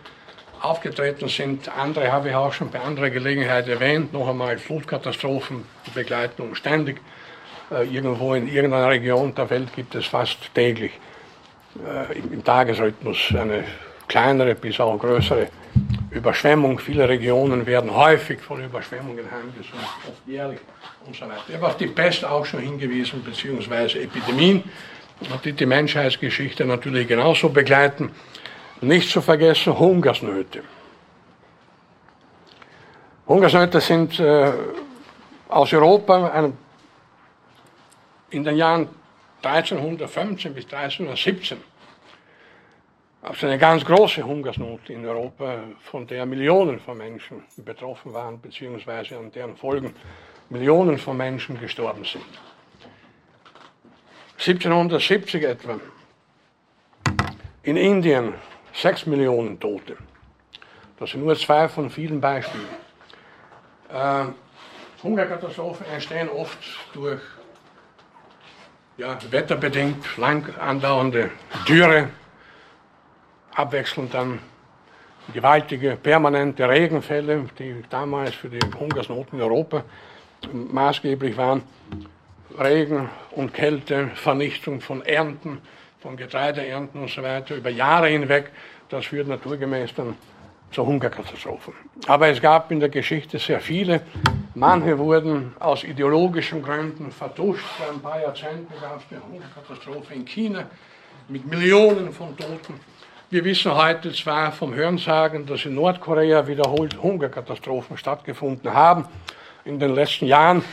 aufgetreten 0.62 1.28
sind. 1.28 1.68
Andere 1.76 2.12
habe 2.12 2.30
ich 2.30 2.36
auch 2.36 2.54
schon 2.54 2.70
bei 2.70 2.80
anderer 2.80 3.10
Gelegenheit 3.10 3.68
erwähnt. 3.68 4.14
Noch 4.14 4.30
einmal 4.30 4.60
Flutkatastrophen 4.60 5.66
begleiten 5.96 6.44
uns 6.44 6.60
ständig. 6.60 7.02
Äh, 7.72 7.86
irgendwo 7.86 8.36
in 8.36 8.48
irgendeiner 8.48 8.90
Region 8.90 9.34
der 9.34 9.50
Welt 9.50 9.74
gibt 9.76 9.96
es 9.96 10.06
fast 10.06 10.54
täglich 10.54 10.92
äh, 11.80 12.18
im 12.20 12.44
Tagesrhythmus 12.44 13.34
eine 13.34 13.64
kleinere 14.08 14.56
bis 14.56 14.80
auch 14.80 14.98
größere 14.98 15.48
Überschwemmung. 16.12 16.80
Viele 16.80 17.08
Regionen 17.08 17.66
werden 17.66 17.96
häufig 17.96 18.42
von 18.42 18.64
Überschwemmungen 18.64 19.26
heimgesucht, 19.32 19.76
oft 20.08 20.28
jährlich 20.28 20.60
und 21.06 21.16
so 21.16 21.26
weiter. 21.26 21.42
Ich 21.48 21.56
habe 21.56 21.68
auf 21.68 21.78
die 21.78 21.88
Pest 21.88 22.26
auch 22.26 22.46
schon 22.46 22.60
hingewiesen, 22.60 23.24
beziehungsweise 23.24 24.02
Epidemien, 24.02 24.64
die 25.46 25.54
die 25.54 25.66
Menschheitsgeschichte 25.66 26.66
natürlich 26.66 27.08
genauso 27.08 27.50
begleiten. 27.50 28.12
Nicht 28.82 29.10
zu 29.10 29.22
vergessen 29.22 29.78
Hungersnöte. 29.78 30.64
Hungersnöte 33.28 33.80
sind 33.80 34.20
äh, 34.20 34.52
aus 35.48 35.72
Europa 35.72 36.32
ein, 36.32 36.58
in 38.32 38.44
den 38.44 38.58
Jahren 38.58 38.90
1315 39.44 40.54
bis 40.54 40.66
1317 40.66 41.58
also 43.24 43.46
eine 43.46 43.60
ganz 43.60 43.86
große 43.86 44.24
Hungersnot 44.24 44.90
in 44.90 45.06
Europa, 45.06 45.60
von 45.84 46.08
der 46.08 46.26
Millionen 46.26 46.80
von 46.80 46.98
Menschen 46.98 47.44
betroffen 47.58 48.14
waren, 48.14 48.42
beziehungsweise 48.42 49.18
an 49.18 49.32
deren 49.32 49.56
Folgen 49.56 49.94
Millionen 50.50 50.98
von 50.98 51.18
Menschen 51.18 51.60
gestorben 51.60 52.04
sind. 52.04 52.26
1770 54.40 55.44
etwa 55.44 55.80
in 57.62 57.78
Indien 57.78 58.34
6 58.74 59.06
Millionen 59.06 59.60
Tote. 59.60 59.98
Das 60.98 61.12
sind 61.12 61.24
nur 61.24 61.36
zwei 61.36 61.70
von 61.70 61.92
vielen 61.92 62.20
Beispielen. 62.20 62.66
Äh, 63.94 64.26
Hungerkatastrophen 65.04 65.86
entstehen 65.94 66.28
oft 66.28 66.58
durch 66.94 67.22
ja, 69.02 69.18
wetterbedingt 69.32 70.18
lang 70.18 70.48
andauernde 70.60 71.32
Dürre, 71.68 72.10
abwechselnd 73.56 74.14
dann 74.14 74.40
gewaltige, 75.34 75.98
permanente 76.02 76.70
Regenfälle, 76.70 77.46
die 77.58 77.84
damals 77.90 78.36
für 78.36 78.50
die 78.50 78.60
Hungersnoten 78.80 79.40
in 79.40 79.44
Europa 79.44 79.84
maßgeblich 80.54 81.36
waren. 81.36 81.64
Regen 82.60 83.10
und 83.32 83.54
Kälte, 83.54 84.12
Vernichtung 84.14 84.82
von 84.82 85.04
Ernten, 85.04 85.62
von 86.00 86.16
Getreideernten 86.16 87.02
und 87.02 87.10
so 87.10 87.24
weiter 87.24 87.56
über 87.56 87.70
Jahre 87.70 88.08
hinweg, 88.08 88.52
das 88.90 89.06
führt 89.08 89.28
naturgemäß 89.28 89.96
dann 89.96 90.16
zu 90.72 90.86
Hungerkatastrophen. 90.86 91.74
Aber 92.08 92.28
es 92.30 92.42
gab 92.42 92.72
in 92.72 92.80
der 92.80 92.90
Geschichte 92.90 93.38
sehr 93.40 93.60
viele. 93.60 94.02
Manche 94.56 94.98
wurden 94.98 95.54
aus 95.60 95.84
ideologischen 95.84 96.62
Gründen 96.62 97.12
vertuscht. 97.12 97.66
Vor 97.78 97.94
ein 97.94 98.00
paar 98.00 98.22
Jahrzehnten 98.22 98.74
gab 98.82 99.00
es 99.00 99.12
eine 99.12 99.22
Hungerkatastrophe 99.24 100.14
in 100.14 100.26
China 100.26 100.66
mit 101.28 101.46
Millionen 101.46 102.12
von 102.12 102.36
Toten. 102.36 102.80
Wir 103.30 103.46
wissen 103.46 103.74
heute 103.74 104.12
zwar 104.12 104.52
vom 104.52 104.74
Hörensagen, 104.74 105.46
dass 105.46 105.66
in 105.66 105.76
Nordkorea 105.76 106.48
wiederholt 106.48 107.02
Hungerkatastrophen 107.02 107.96
stattgefunden 107.96 108.74
haben 108.74 109.06
in 109.64 109.80
den 109.80 109.96
letzten 109.96 110.26
Jahren. 110.26 110.64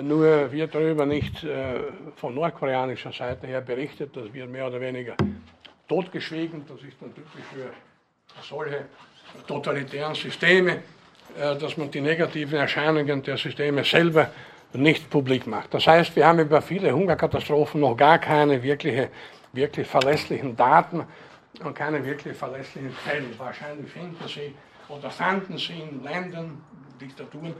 Nur 0.00 0.50
wird 0.52 0.74
darüber 0.74 1.04
nicht 1.04 1.44
äh, 1.44 1.80
von 2.16 2.34
nordkoreanischer 2.34 3.12
Seite 3.12 3.46
her 3.46 3.60
berichtet. 3.60 4.16
Das 4.16 4.32
wird 4.32 4.48
mehr 4.48 4.66
oder 4.66 4.80
weniger 4.80 5.16
totgeschwiegen. 5.88 6.64
Das 6.66 6.80
ist 6.80 6.96
dann 7.00 7.14
typisch 7.14 7.44
für 7.52 7.72
solche 8.42 8.86
totalitären 9.46 10.14
Systeme, 10.14 10.82
äh, 11.38 11.56
dass 11.56 11.76
man 11.76 11.90
die 11.90 12.00
negativen 12.00 12.58
Erscheinungen 12.58 13.22
der 13.22 13.36
Systeme 13.36 13.84
selber 13.84 14.30
nicht 14.72 15.08
publik 15.08 15.46
macht. 15.46 15.72
Das 15.74 15.86
heißt, 15.86 16.14
wir 16.16 16.26
haben 16.26 16.40
über 16.40 16.60
viele 16.60 16.92
Hungerkatastrophen 16.92 17.80
noch 17.80 17.96
gar 17.96 18.18
keine 18.18 18.62
wirkliche, 18.62 19.08
wirklich 19.52 19.86
verlässlichen 19.86 20.56
Daten 20.56 21.06
und 21.64 21.74
keine 21.74 22.04
wirklich 22.04 22.36
verlässlichen 22.36 22.94
Quellen. 23.02 23.34
Wahrscheinlich 23.38 23.90
finden 23.90 24.28
Sie 24.28 24.54
oder 24.88 25.10
fanden 25.10 25.56
Sie 25.58 25.80
in 25.80 26.02
Ländern, 26.02 26.60
Diktaturen, 27.00 27.54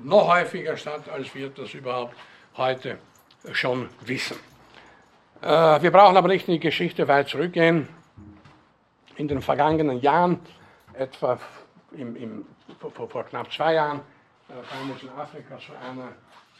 noch 0.00 0.28
häufiger 0.28 0.76
statt, 0.76 1.08
als 1.12 1.34
wir 1.34 1.50
das 1.50 1.74
überhaupt 1.74 2.14
heute 2.56 2.98
schon 3.52 3.88
wissen. 4.04 4.36
Äh, 5.42 5.46
wir 5.46 5.90
brauchen 5.90 6.16
aber 6.16 6.28
nicht 6.28 6.48
in 6.48 6.54
die 6.54 6.60
Geschichte 6.60 7.06
weit 7.08 7.28
zurückgehen. 7.28 7.88
In 9.16 9.28
den 9.28 9.42
vergangenen 9.42 10.00
Jahren, 10.00 10.40
etwa 10.98 11.38
im, 11.92 12.16
im, 12.16 12.44
vor, 12.78 13.08
vor, 13.08 13.24
knapp 13.24 13.52
zwei 13.52 13.74
Jahren, 13.74 14.00
äh, 14.48 14.52
kam 14.52 14.90
es 14.94 15.02
in 15.02 15.08
Afrika 15.10 15.58
zu 15.58 15.72
einer 15.72 16.08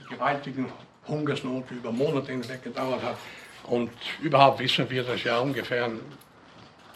gewaltigen 0.08 0.66
Hungersnot, 1.06 1.70
die 1.70 1.74
über 1.74 1.92
Monate 1.92 2.32
hinweg 2.32 2.62
gedauert 2.62 3.02
hat. 3.02 3.16
Und 3.64 3.90
überhaupt 4.22 4.60
wissen 4.60 4.88
wir, 4.88 5.02
dass 5.02 5.22
ja 5.24 5.38
ungefähr 5.38 5.90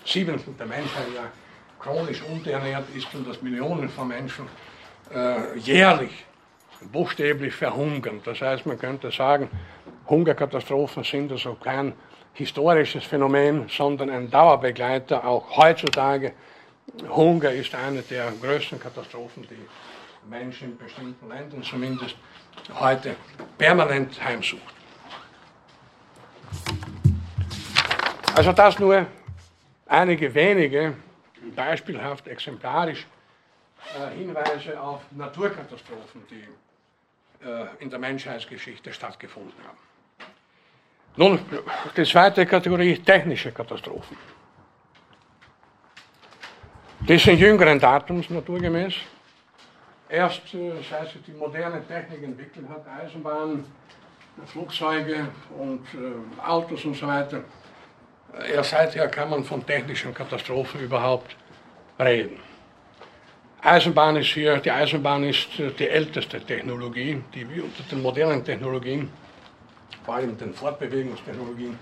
Siebenten 0.04 0.56
der 0.56 0.66
Menschheit 0.66 1.06
ja 1.14 1.24
chronisch 1.78 2.22
unterernährt 2.22 2.84
ist 2.94 3.12
und 3.14 3.28
dass 3.28 3.42
Millionen 3.42 3.88
von 3.88 4.08
Menschen 4.08 4.46
äh, 5.12 5.58
jährlich 5.58 6.24
buchstäblich 6.90 7.54
verhungern. 7.54 8.20
Das 8.24 8.40
heißt, 8.40 8.66
man 8.66 8.78
könnte 8.78 9.10
sagen, 9.10 9.48
Hungerkatastrophen 10.08 11.04
sind 11.04 11.30
also 11.32 11.54
kein 11.54 11.92
historisches 12.32 13.04
Phänomen, 13.04 13.68
sondern 13.68 14.10
ein 14.10 14.30
Dauerbegleiter 14.30 15.24
auch 15.24 15.56
heutzutage. 15.56 16.32
Hunger 17.08 17.50
ist 17.50 17.74
eine 17.74 18.02
der 18.02 18.30
größten 18.32 18.78
Katastrophen, 18.78 19.46
die 19.48 20.28
Menschen 20.28 20.72
in 20.72 20.78
bestimmten 20.78 21.28
Ländern 21.28 21.62
zumindest 21.62 22.16
heute 22.74 23.16
permanent 23.58 24.22
heimsucht. 24.22 24.62
Also 28.34 28.52
das 28.52 28.78
nur 28.78 29.06
einige 29.86 30.32
wenige, 30.34 30.94
beispielhaft 31.54 32.26
exemplarisch, 32.28 33.06
äh, 33.94 34.16
Hinweise 34.16 34.80
auf 34.80 35.02
Naturkatastrophen, 35.10 36.22
die 36.30 37.46
äh, 37.46 37.66
in 37.80 37.90
der 37.90 37.98
Menschheitsgeschichte 37.98 38.92
stattgefunden 38.92 39.52
haben. 39.66 39.78
Nun, 41.16 41.38
die 41.96 42.04
zweite 42.04 42.46
Kategorie, 42.46 42.98
technische 42.98 43.52
Katastrophen. 43.52 44.16
Die 47.08 47.18
sind 47.18 47.40
jüngeren 47.40 47.80
Datums 47.80 48.30
naturgemäß. 48.30 48.94
Erst 50.08 50.54
äh, 50.54 50.70
seit 50.88 51.10
sich 51.10 51.22
die 51.26 51.32
moderne 51.32 51.84
Technik 51.84 52.22
entwickelt 52.22 52.68
hat, 52.68 52.84
Eisenbahn, 52.86 53.64
Flugzeuge 54.46 55.26
und 55.58 55.80
Autos 56.46 56.84
und 56.84 56.94
so 56.94 57.06
weiter, 57.08 57.42
erst 58.54 58.70
seither 58.70 59.08
kann 59.08 59.30
man 59.30 59.42
von 59.42 59.66
technischen 59.66 60.14
Katastrophen 60.14 60.80
überhaupt 60.80 61.34
reden. 61.98 62.38
Eisenbahn 63.62 64.16
ist 64.16 64.28
hier, 64.28 64.58
die 64.58 64.70
Eisenbahn 64.70 65.24
ist 65.24 65.48
die 65.58 65.88
älteste 65.88 66.40
Technologie, 66.40 67.22
die 67.34 67.48
wir 67.50 67.64
unter 67.64 67.82
den 67.82 68.00
modernen 68.00 68.44
Technologien, 68.44 69.10
vor 70.04 70.14
allem 70.14 70.38
den 70.38 70.54
Fortbewegungstechnologien, 70.54 71.76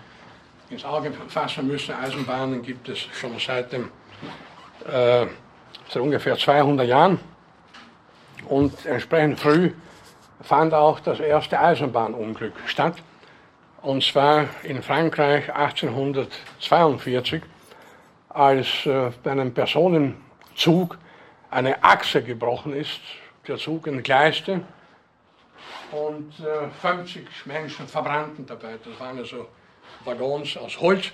ins 0.70 0.84
Auge 0.84 1.12
fassen 1.28 1.66
müssen. 1.66 1.94
Eisenbahnen 1.94 2.62
gibt 2.62 2.88
es 2.88 3.00
schon 3.12 3.38
seit, 3.38 3.72
dem, 3.72 3.90
äh, 4.86 5.26
seit 5.88 6.02
ungefähr 6.02 6.36
200 6.36 6.86
Jahren 6.86 7.20
und 8.48 8.86
entsprechend 8.86 9.38
früh 9.38 9.72
fand 10.42 10.72
auch 10.72 11.00
das 11.00 11.20
erste 11.20 11.58
Eisenbahnunglück 11.58 12.54
statt 12.66 12.94
und 13.82 14.04
zwar 14.04 14.46
in 14.62 14.82
Frankreich 14.82 15.52
1842, 15.54 17.42
als 18.28 18.86
äh, 18.86 19.10
bei 19.22 19.30
einem 19.30 19.54
Personenzug 19.54 20.98
eine 21.50 21.82
Achse 21.82 22.22
gebrochen 22.22 22.74
ist, 22.74 23.00
der 23.48 23.56
Zug 23.56 23.86
entgleiste 23.86 24.60
und 25.92 26.32
äh, 26.40 26.68
50 26.80 27.26
Menschen 27.46 27.88
verbrannten 27.88 28.44
dabei. 28.46 28.78
Das 28.84 29.00
waren 29.00 29.18
also 29.18 29.48
Waggons 30.04 30.56
aus 30.58 30.78
Holz. 30.78 31.12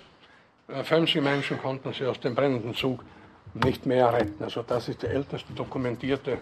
Äh, 0.68 0.82
50 0.82 1.22
Menschen 1.22 1.58
konnten 1.62 1.92
sie 1.92 2.04
aus 2.04 2.18
dem 2.20 2.34
brennenden 2.34 2.74
Zug 2.74 3.00
nicht 3.64 3.86
mehr 3.86 4.12
retten. 4.12 4.42
Also 4.42 4.62
das 4.62 4.88
ist 4.88 5.02
die 5.02 5.06
älteste 5.06 5.52
dokumentierte 5.52 6.38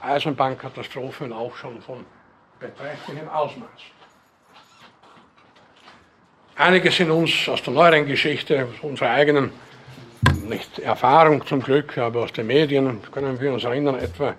Eisenbahnkatastrophe 0.00 1.24
und 1.24 1.32
auch 1.32 1.54
schon 1.56 1.80
von 1.80 2.04
beträchtlichem 2.58 3.28
Ausmaß. 3.28 3.68
Einige 6.56 6.90
sind 6.90 7.10
uns 7.10 7.48
aus 7.48 7.62
der 7.62 7.72
neueren 7.72 8.06
Geschichte, 8.06 8.64
aus 8.64 8.82
unserer 8.82 9.10
eigenen, 9.10 9.52
nicht 10.48 10.80
Erfahrung 10.80 11.46
zum 11.46 11.62
Glück, 11.62 11.96
aber 11.98 12.24
aus 12.24 12.32
den 12.32 12.48
Medien 12.48 13.00
können 13.12 13.40
wir 13.40 13.52
uns 13.52 13.62
erinnern, 13.62 13.96
etwa 13.96 14.34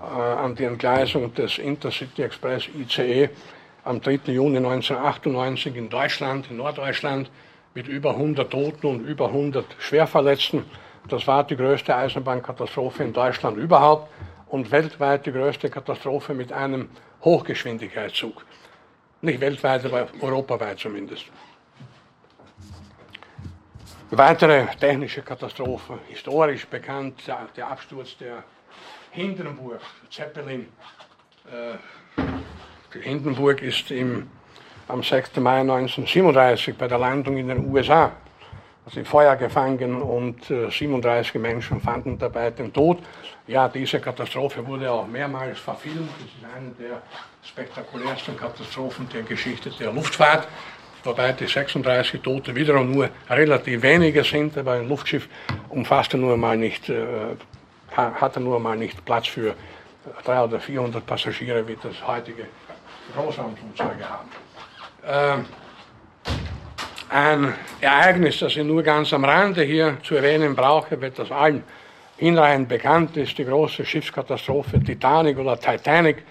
äh, 0.00 0.04
an 0.04 0.54
die 0.54 0.64
Entgleisung 0.64 1.34
des 1.34 1.58
Intercity 1.58 2.22
Express 2.22 2.68
ICE 2.68 3.30
am 3.82 4.00
3. 4.00 4.20
Juni 4.26 4.58
1998 4.58 5.74
in 5.74 5.88
Deutschland, 5.88 6.48
in 6.50 6.58
Norddeutschland, 6.58 7.28
mit 7.74 7.88
über 7.88 8.10
100 8.10 8.50
Toten 8.50 8.86
und 8.86 9.00
über 9.06 9.26
100 9.26 9.64
Schwerverletzten. 9.78 10.64
Das 11.08 11.26
war 11.26 11.44
die 11.44 11.56
größte 11.56 11.96
Eisenbahnkatastrophe 11.96 13.02
in 13.02 13.14
Deutschland 13.14 13.56
überhaupt 13.56 14.10
und 14.48 14.70
weltweit 14.70 15.24
die 15.24 15.32
größte 15.32 15.70
Katastrophe 15.70 16.34
mit 16.34 16.52
einem 16.52 16.90
Hochgeschwindigkeitszug. 17.24 18.44
Nicht 19.22 19.40
weltweit, 19.40 19.86
aber 19.86 20.08
europaweit 20.20 20.78
zumindest. 20.78 21.24
Weitere 24.10 24.66
technische 24.76 25.22
Katastrophen, 25.22 25.98
historisch 26.08 26.66
bekannt, 26.66 27.22
der 27.56 27.68
Absturz 27.68 28.16
der 28.18 28.44
Hindenburg, 29.10 29.80
Zeppelin. 30.10 30.68
Äh, 31.50 32.98
Hindenburg 33.00 33.62
ist 33.62 33.90
im, 33.90 34.30
am 34.88 35.02
6. 35.02 35.36
Mai 35.36 35.60
1937 35.60 36.76
bei 36.76 36.88
der 36.88 36.98
Landung 36.98 37.36
in 37.36 37.48
den 37.48 37.70
USA 37.70 38.12
also 38.96 39.04
Feuer 39.04 39.36
gefangen 39.36 40.02
und 40.02 40.50
äh, 40.50 40.70
37 40.70 41.34
Menschen 41.34 41.80
fanden 41.80 42.18
dabei 42.18 42.50
den 42.50 42.72
Tod. 42.72 42.98
Ja, 43.46 43.68
diese 43.68 44.00
Katastrophe 44.00 44.66
wurde 44.66 44.90
auch 44.90 45.06
mehrmals 45.06 45.58
verfilmt. 45.58 46.10
Das 46.18 46.26
ist 46.26 46.56
eine 46.56 46.70
der 46.88 47.02
spektakulärsten 47.42 48.36
Katastrophen 48.36 49.08
der 49.08 49.22
Geschichte 49.22 49.70
der 49.70 49.92
Luftfahrt 49.92 50.48
wobei 51.04 51.32
die 51.32 51.46
36 51.46 52.20
Tote 52.20 52.54
wiederum 52.54 52.90
nur 52.90 53.08
relativ 53.30 53.82
wenige 53.82 54.24
sind, 54.24 54.56
aber 54.58 54.72
ein 54.72 54.88
Luftschiff 54.88 55.28
umfasste 55.68 56.18
nur 56.18 56.36
mal 56.36 56.56
nicht, 56.56 56.88
äh, 56.88 57.36
hatte 57.94 58.40
nur 58.40 58.60
mal 58.60 58.76
nicht 58.76 59.04
Platz 59.04 59.28
für 59.28 59.54
300 60.24 60.48
oder 60.48 60.60
400 60.60 61.06
Passagiere, 61.06 61.66
wie 61.66 61.76
das 61.82 62.06
heutige 62.06 62.46
Großraumflugzeuge 63.14 64.08
haben. 64.08 64.28
Ähm, 65.06 65.46
ein 67.10 67.54
Ereignis, 67.80 68.38
das 68.38 68.56
ich 68.56 68.64
nur 68.64 68.82
ganz 68.82 69.12
am 69.12 69.24
Rande 69.24 69.62
hier 69.62 69.98
zu 70.02 70.16
erwähnen 70.16 70.54
brauche, 70.54 71.00
weil 71.00 71.10
das 71.10 71.30
allen 71.30 71.62
hinreichend 72.16 72.68
bekannt 72.68 73.16
ist, 73.16 73.38
die 73.38 73.44
große 73.44 73.84
Schiffskatastrophe 73.84 74.82
Titanic 74.82 75.38
oder 75.38 75.58
Titanic 75.58 76.24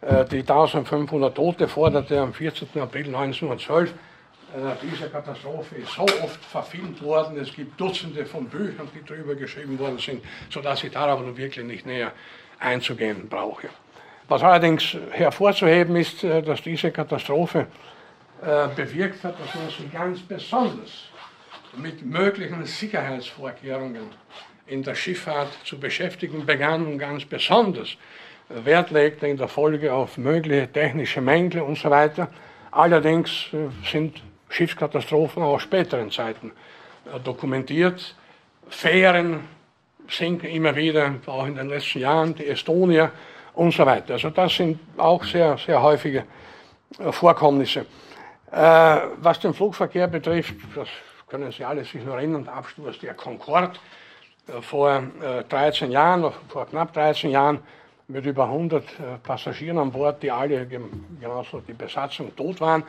äh, 0.00 0.24
die 0.24 0.40
1500 0.40 1.34
Tote 1.34 1.66
forderte 1.68 2.20
am 2.20 2.32
14. 2.32 2.68
April 2.80 3.06
1912. 3.06 3.90
Äh, 3.90 3.94
diese 4.82 5.10
Katastrophe 5.10 5.74
ist 5.76 5.92
so 5.92 6.02
oft 6.02 6.44
verfilmt 6.44 7.02
worden, 7.02 7.38
es 7.38 7.52
gibt 7.52 7.78
Dutzende 7.80 8.24
von 8.24 8.46
Büchern, 8.46 8.88
die 8.94 9.04
darüber 9.04 9.34
geschrieben 9.34 9.78
worden 9.78 9.98
sind, 9.98 10.22
sodass 10.48 10.84
ich 10.84 10.92
darauf 10.92 11.20
nun 11.20 11.36
wirklich 11.36 11.64
nicht 11.64 11.86
näher 11.86 12.12
einzugehen 12.60 13.28
brauche. 13.28 13.68
Was 14.28 14.42
allerdings 14.42 14.96
hervorzuheben 15.10 15.96
ist, 15.96 16.22
äh, 16.22 16.40
dass 16.40 16.62
diese 16.62 16.92
Katastrophe 16.92 17.66
bewirkt 18.40 19.24
hat, 19.24 19.40
dass 19.40 19.54
man 19.54 19.68
sich 19.68 19.92
ganz 19.92 20.20
besonders 20.20 21.04
mit 21.76 22.04
möglichen 22.04 22.64
Sicherheitsvorkehrungen 22.64 24.10
in 24.66 24.82
der 24.82 24.94
Schifffahrt 24.94 25.48
zu 25.64 25.78
beschäftigen 25.78 26.44
begann 26.44 26.86
und 26.86 26.98
ganz 26.98 27.24
besonders 27.24 27.96
Wert 28.48 28.90
legte 28.90 29.26
in 29.26 29.36
der 29.36 29.48
Folge 29.48 29.92
auf 29.92 30.18
mögliche 30.18 30.70
technische 30.70 31.20
Mängel 31.20 31.62
und 31.62 31.78
so 31.78 31.90
weiter. 31.90 32.28
Allerdings 32.70 33.48
äh, 33.52 33.68
sind 33.90 34.22
Schiffskatastrophen 34.48 35.42
auch 35.42 35.54
aus 35.54 35.62
späteren 35.62 36.10
Zeiten 36.10 36.52
äh, 37.12 37.18
dokumentiert. 37.18 38.14
Fähren 38.68 39.40
sinken 40.08 40.46
immer 40.46 40.76
wieder, 40.76 41.14
auch 41.26 41.46
in 41.46 41.56
den 41.56 41.68
letzten 41.68 42.00
Jahren, 42.00 42.34
die 42.34 42.46
Estonia 42.46 43.10
und 43.54 43.74
so 43.74 43.84
weiter. 43.84 44.14
Also 44.14 44.30
das 44.30 44.54
sind 44.54 44.78
auch 44.96 45.24
sehr, 45.24 45.58
sehr 45.58 45.82
häufige 45.82 46.24
äh, 47.00 47.10
Vorkommnisse. 47.10 47.86
Was 48.56 49.40
den 49.40 49.52
Flugverkehr 49.52 50.06
betrifft, 50.06 50.54
das 50.74 50.88
können 51.28 51.52
Sie 51.52 51.64
alle 51.64 51.84
sich 51.84 52.02
noch 52.04 52.14
erinnern, 52.14 52.44
der 52.44 52.54
Absturz 52.54 52.98
der 52.98 53.14
Concorde 53.14 53.78
vor 54.62 55.02
13 55.48 55.90
Jahren, 55.90 56.32
vor 56.48 56.66
knapp 56.66 56.92
13 56.92 57.30
Jahren, 57.30 57.60
mit 58.08 58.24
über 58.24 58.44
100 58.44 58.84
äh, 58.84 59.18
Passagieren 59.22 59.78
an 59.78 59.90
Bord, 59.90 60.22
die 60.22 60.30
alle, 60.30 60.66
genauso 60.66 61.60
die 61.60 61.72
Besatzung, 61.72 62.34
tot 62.36 62.60
waren. 62.60 62.84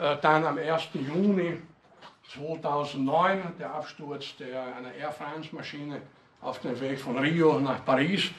Äh, 0.00 0.16
dann 0.22 0.44
am 0.44 0.58
1. 0.58 0.90
Juni 0.94 1.58
2009 2.32 3.54
der 3.58 3.74
Absturz 3.74 4.36
der, 4.36 4.76
einer 4.76 4.94
Air 4.94 5.12
France-Maschine 5.12 6.02
auf 6.40 6.60
dem 6.60 6.78
Weg 6.80 7.00
von 7.00 7.18
Rio 7.18 7.58
nach 7.58 7.84
Paris 7.84 8.30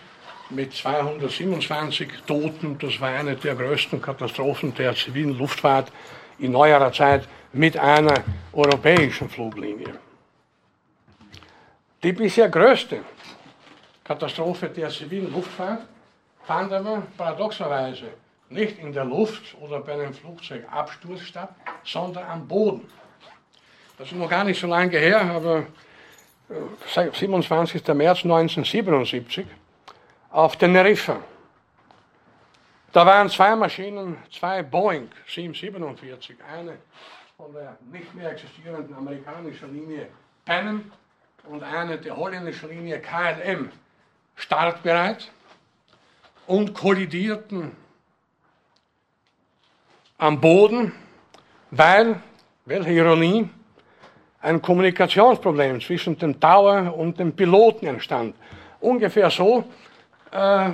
mit 0.50 0.74
227 0.74 2.08
Toten. 2.26 2.78
Das 2.80 3.02
war 3.02 3.10
eine 3.10 3.36
der 3.36 3.56
größten 3.56 4.02
Katastrophen 4.02 4.74
der 4.76 4.96
zivilen 4.96 5.38
Luftfahrt 5.38 5.92
in 6.40 6.52
neuerer 6.52 6.92
Zeit 6.92 7.28
mit 7.54 7.78
einer 7.78 8.24
europäischen 8.54 9.30
Fluglinie. 9.30 9.94
Die 12.02 12.14
bisher 12.14 12.50
größte 12.50 13.02
Katastrophe 14.04 14.70
der 14.70 14.90
zivilen 14.90 15.32
Luftfahrt 15.32 15.82
fand 16.44 16.72
aber 16.72 17.04
paradoxerweise 17.18 18.10
nicht 18.50 18.80
in 18.80 18.92
der 18.92 19.06
Luft 19.06 19.56
oder 19.62 19.80
bei 19.82 19.94
einem 19.94 20.14
Flugzeugabsturz 20.14 21.22
statt, 21.22 21.54
sondern 21.84 22.26
am 22.26 22.48
Boden. 22.48 22.90
Das 23.98 24.12
ist 24.12 24.18
noch 24.18 24.30
gar 24.30 24.44
nicht 24.44 24.60
so 24.60 24.66
lange 24.66 24.98
her, 24.98 25.22
aber 25.22 25.68
27. 27.14 27.88
Äh, 27.88 27.94
März 27.94 28.24
1977 28.24 29.46
auf 30.32 30.56
Teneriffa. 30.56 31.18
Da 32.92 33.06
waren 33.06 33.30
zwei 33.30 33.56
Maschinen, 33.56 34.18
zwei 34.32 34.64
Boeing 34.64 35.10
747, 35.28 36.38
eine 36.44 36.78
von 37.38 37.54
der 37.54 37.78
nicht 37.92 38.16
mehr 38.16 38.32
existierenden 38.32 38.96
amerikanischen 38.96 39.72
Linie 39.72 40.08
Panem 40.44 40.92
und 41.44 41.62
eine 41.62 42.00
der 42.00 42.18
holländischen 42.18 42.70
Linie 42.70 43.00
KLM 43.00 43.72
startbereit 44.36 45.32
und 46.48 46.74
kollidierten 46.74 47.76
am 50.18 50.42
Boden, 50.42 50.92
weil, 51.70 52.20
welche 52.66 52.92
Ironie, 52.92 53.50
ein 54.42 54.62
Kommunikationsproblem 54.62 55.80
zwischen 55.80 56.18
dem 56.18 56.40
Tower 56.40 56.96
und 56.98 57.20
dem 57.20 57.36
Piloten 57.36 57.86
entstand. 57.86 58.36
Ungefähr 58.80 59.30
so, 59.30 59.64
äh, 60.32 60.72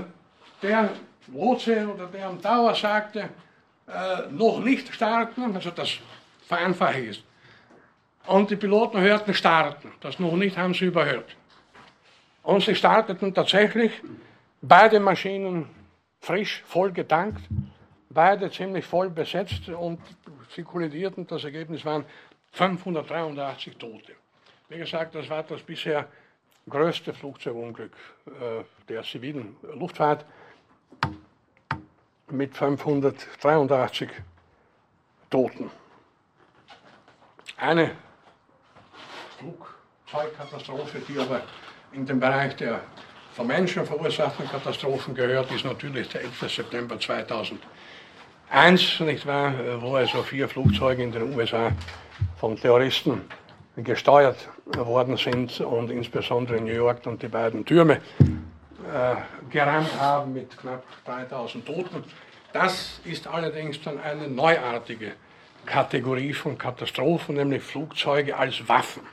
der 0.61 0.89
Lotse 1.27 1.87
oder 1.87 2.07
der 2.07 2.39
Tower 2.41 2.75
sagte, 2.75 3.29
äh, 3.87 4.31
noch 4.31 4.59
nicht 4.59 4.93
starten, 4.93 5.55
also 5.55 5.71
das 5.71 5.99
vereinfache 6.47 6.99
ist. 6.99 7.23
Und 8.27 8.49
die 8.49 8.55
Piloten 8.55 8.99
hörten 8.99 9.33
starten, 9.33 9.91
das 10.01 10.19
noch 10.19 10.35
nicht 10.35 10.57
haben 10.57 10.73
sie 10.73 10.85
überhört. 10.85 11.35
Und 12.41 12.63
sie 12.63 12.75
starteten 12.75 13.33
tatsächlich, 13.33 13.91
beide 14.61 14.99
Maschinen 14.99 15.69
frisch, 16.19 16.63
voll 16.65 16.91
getankt, 16.91 17.41
beide 18.09 18.49
ziemlich 18.49 18.85
voll 18.85 19.09
besetzt 19.09 19.69
und 19.69 19.99
sie 20.55 20.63
kollidierten. 20.63 21.27
Das 21.27 21.43
Ergebnis 21.43 21.85
waren 21.85 22.05
583 22.51 23.77
Tote. 23.77 24.13
Wie 24.69 24.77
gesagt, 24.77 25.13
das 25.13 25.29
war 25.29 25.43
das 25.43 25.61
bisher 25.61 26.07
größte 26.67 27.13
Flugzeugunglück 27.13 27.93
äh, 28.25 28.63
der 28.89 29.03
zivilen 29.03 29.55
Luftfahrt 29.75 30.25
mit 32.31 32.55
583 32.55 34.09
Toten. 35.29 35.69
Eine 37.57 37.91
Flugzeugkatastrophe, 39.37 40.99
die 41.07 41.19
aber 41.19 41.41
in 41.91 42.05
den 42.05 42.19
Bereich 42.19 42.55
der 42.57 42.81
von 43.35 43.47
Menschen 43.47 43.85
verursachten 43.85 44.47
Katastrophen 44.47 45.13
gehört, 45.13 45.51
ist 45.51 45.65
natürlich 45.65 46.07
der 46.07 46.21
11. 46.21 46.49
September 46.49 46.97
2001, 46.97 47.59
nicht 49.01 49.25
wahr, 49.25 49.53
wo 49.81 49.95
also 49.95 50.23
vier 50.23 50.47
Flugzeuge 50.47 51.03
in 51.03 51.11
den 51.11 51.35
USA 51.35 51.73
von 52.37 52.55
Terroristen 52.55 53.21
gesteuert 53.75 54.47
worden 54.65 55.17
sind 55.17 55.59
und 55.59 55.91
insbesondere 55.91 56.57
in 56.57 56.63
New 56.63 56.71
York 56.71 57.05
und 57.05 57.21
die 57.21 57.27
beiden 57.27 57.65
Türme 57.65 57.99
äh, 58.93 59.15
gerammt 59.51 59.99
haben 59.99 60.33
mit 60.33 60.57
knapp 60.57 60.83
3000 61.05 61.65
Toten. 61.65 62.03
Das 62.53 62.99
ist 63.03 63.27
allerdings 63.27 63.81
dann 63.81 63.99
eine 63.99 64.27
neuartige 64.27 65.13
Kategorie 65.65 66.33
von 66.33 66.57
Katastrophen, 66.57 67.35
nämlich 67.35 67.63
Flugzeuge 67.63 68.37
als 68.37 68.67
Waffen. 68.67 69.03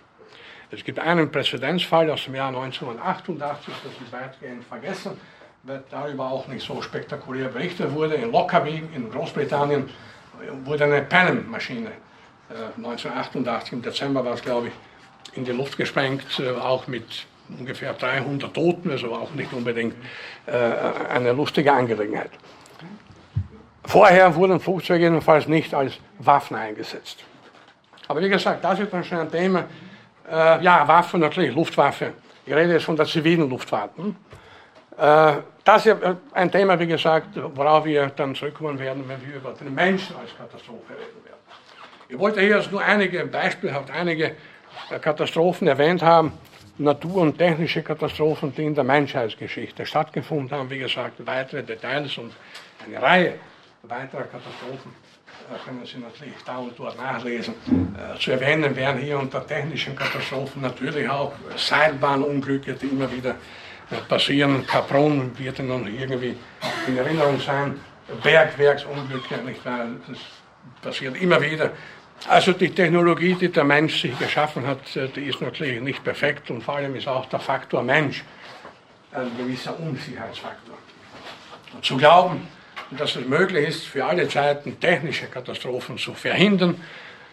Es 0.71 0.85
gibt 0.85 0.99
einen 0.99 1.31
Präzedenzfall 1.31 2.11
aus 2.11 2.25
dem 2.25 2.35
Jahr 2.35 2.49
1988, 2.49 3.75
das 3.83 3.93
ist 3.93 4.13
weitgehend 4.13 4.65
vergessen, 4.65 5.21
weil 5.65 5.83
darüber 5.91 6.31
auch 6.31 6.47
nicht 6.49 6.65
so 6.65 6.81
spektakulär 6.81 7.49
berichtet 7.49 7.93
wurde. 7.93 8.15
In 8.15 8.33
Lockerbie 8.33 8.83
in 8.95 9.11
Großbritannien 9.11 9.91
wurde 10.65 10.85
eine 10.85 11.03
Panem-Maschine 11.03 11.93
1988 12.77 13.73
im 13.73 13.83
Dezember 13.83 14.25
war 14.25 14.35
es, 14.35 14.43
glaube 14.43 14.69
ich, 14.69 15.37
in 15.37 15.45
die 15.45 15.53
Luft 15.53 15.77
gesprengt, 15.77 16.25
auch 16.61 16.87
mit 16.87 17.27
ungefähr 17.59 17.93
300 17.93 18.53
Toten, 18.53 18.91
also 18.91 19.15
auch 19.15 19.33
nicht 19.35 19.53
unbedingt 19.53 19.95
eine 20.47 21.33
lustige 21.33 21.73
Angelegenheit. 21.73 22.31
Vorher 23.85 24.35
wurden 24.35 24.61
Flugzeuge 24.61 25.05
jedenfalls 25.05 25.47
nicht 25.49 25.75
als 25.75 25.99
Waffen 26.19 26.57
eingesetzt. 26.57 27.25
Aber 28.09 28.21
wie 28.21 28.29
gesagt, 28.29 28.65
das 28.65 28.79
ist 28.79 28.93
dann 28.93 29.05
schon 29.05 29.19
ein 29.19 29.31
Thema. 29.31 29.65
Äh, 30.31 30.63
ja, 30.63 30.87
Waffen 30.87 31.21
natürlich, 31.21 31.55
Luftwaffe. 31.55 32.13
Ich 32.47 32.55
rede 32.55 32.73
jetzt 32.73 32.85
von 32.85 32.97
der 32.97 33.07
zivilen 33.07 33.49
Luftfahrt. 33.49 33.91
Hm? 33.97 34.17
Äh, 34.97 35.33
das 35.65 35.87
ist 35.87 35.97
ein 36.33 36.51
Thema, 36.51 36.79
wie 36.79 36.87
gesagt, 36.87 37.29
worauf 37.55 37.85
wir 37.85 38.07
dann 38.09 38.35
zurückkommen 38.35 38.79
werden, 38.79 39.05
wenn 39.07 39.27
wir 39.27 39.37
über 39.37 39.53
den 39.53 39.75
Menschen 39.75 40.17
als 40.17 40.37
Katastrophe 40.37 40.93
reden 40.93 41.25
werden. 41.25 41.39
Ich 42.09 42.19
wollte 42.19 42.41
hier 42.41 42.57
jetzt 42.57 42.71
nur 42.71 42.83
einige, 42.83 43.25
beispielhaft 43.27 43.91
einige 43.91 44.37
Katastrophen 45.01 45.69
erwähnt 45.69 46.03
haben, 46.03 46.33
Natur- 46.79 47.23
und 47.23 47.39
technische 47.39 47.83
Katastrophen, 47.83 48.55
die 48.55 48.65
in 48.65 48.75
der 48.75 48.85
Menschheitsgeschichte 48.85 49.85
stattgefunden 49.85 50.57
haben. 50.57 50.71
Wie 50.71 50.79
gesagt, 50.79 51.25
weitere 51.27 51.63
Details 51.63 52.17
und 52.19 52.33
eine 52.87 53.01
Reihe 53.01 53.35
weiterer 53.83 54.25
Katastrophen 54.25 54.93
können 55.65 55.85
Sie 55.85 55.99
natürlich 55.99 56.35
da 56.45 56.59
und 56.59 56.79
dort 56.79 56.97
nachlesen. 56.97 57.55
Äh, 57.67 58.19
zu 58.19 58.33
erwähnen 58.33 58.75
wären 58.75 58.99
hier 58.99 59.19
unter 59.19 59.47
technischen 59.47 59.95
Katastrophen 59.95 60.63
natürlich 60.63 61.09
auch 61.09 61.33
Seilbahnunglücke, 61.57 62.75
die 62.75 62.87
immer 62.87 63.11
wieder 63.13 63.35
äh, 63.91 63.97
passieren. 64.09 64.67
Capron 64.67 65.37
wird 65.39 65.59
Ihnen 65.59 65.87
irgendwie 65.87 66.37
in 66.87 66.97
Erinnerung 66.97 67.41
sein. 67.41 67.79
Bergwerksunglücke, 68.23 69.39
nicht 69.45 69.65
wahr? 69.65 69.87
Das 70.09 70.19
passiert 70.83 71.21
immer 71.21 71.41
wieder. 71.41 71.71
Also 72.29 72.53
die 72.53 72.71
Technologie, 72.71 73.35
die 73.35 73.49
der 73.49 73.65
Mensch 73.65 74.01
sich 74.01 74.17
geschaffen 74.19 74.67
hat, 74.67 74.97
äh, 74.97 75.09
die 75.09 75.25
ist 75.25 75.41
natürlich 75.41 75.81
nicht 75.81 76.05
perfekt 76.05 76.51
und 76.51 76.63
vor 76.63 76.77
allem 76.77 76.95
ist 76.95 77.09
auch 77.09 77.27
der 77.27 77.41
Faktor 77.41 77.83
Mensch 77.83 78.23
ein 79.13 79.31
gewisser 79.37 79.79
Unsicherheitsfaktor. 79.79 80.77
Und 81.75 81.85
zu 81.85 81.97
glauben, 81.97 82.47
dass 82.91 83.17
es 83.17 83.27
möglich 83.27 83.69
ist, 83.69 83.87
für 83.87 84.05
alle 84.05 84.29
Zeiten 84.29 84.79
technische 84.79 85.27
Katastrophen 85.27 85.99
zu 85.99 86.15
verhindern, 86.15 86.81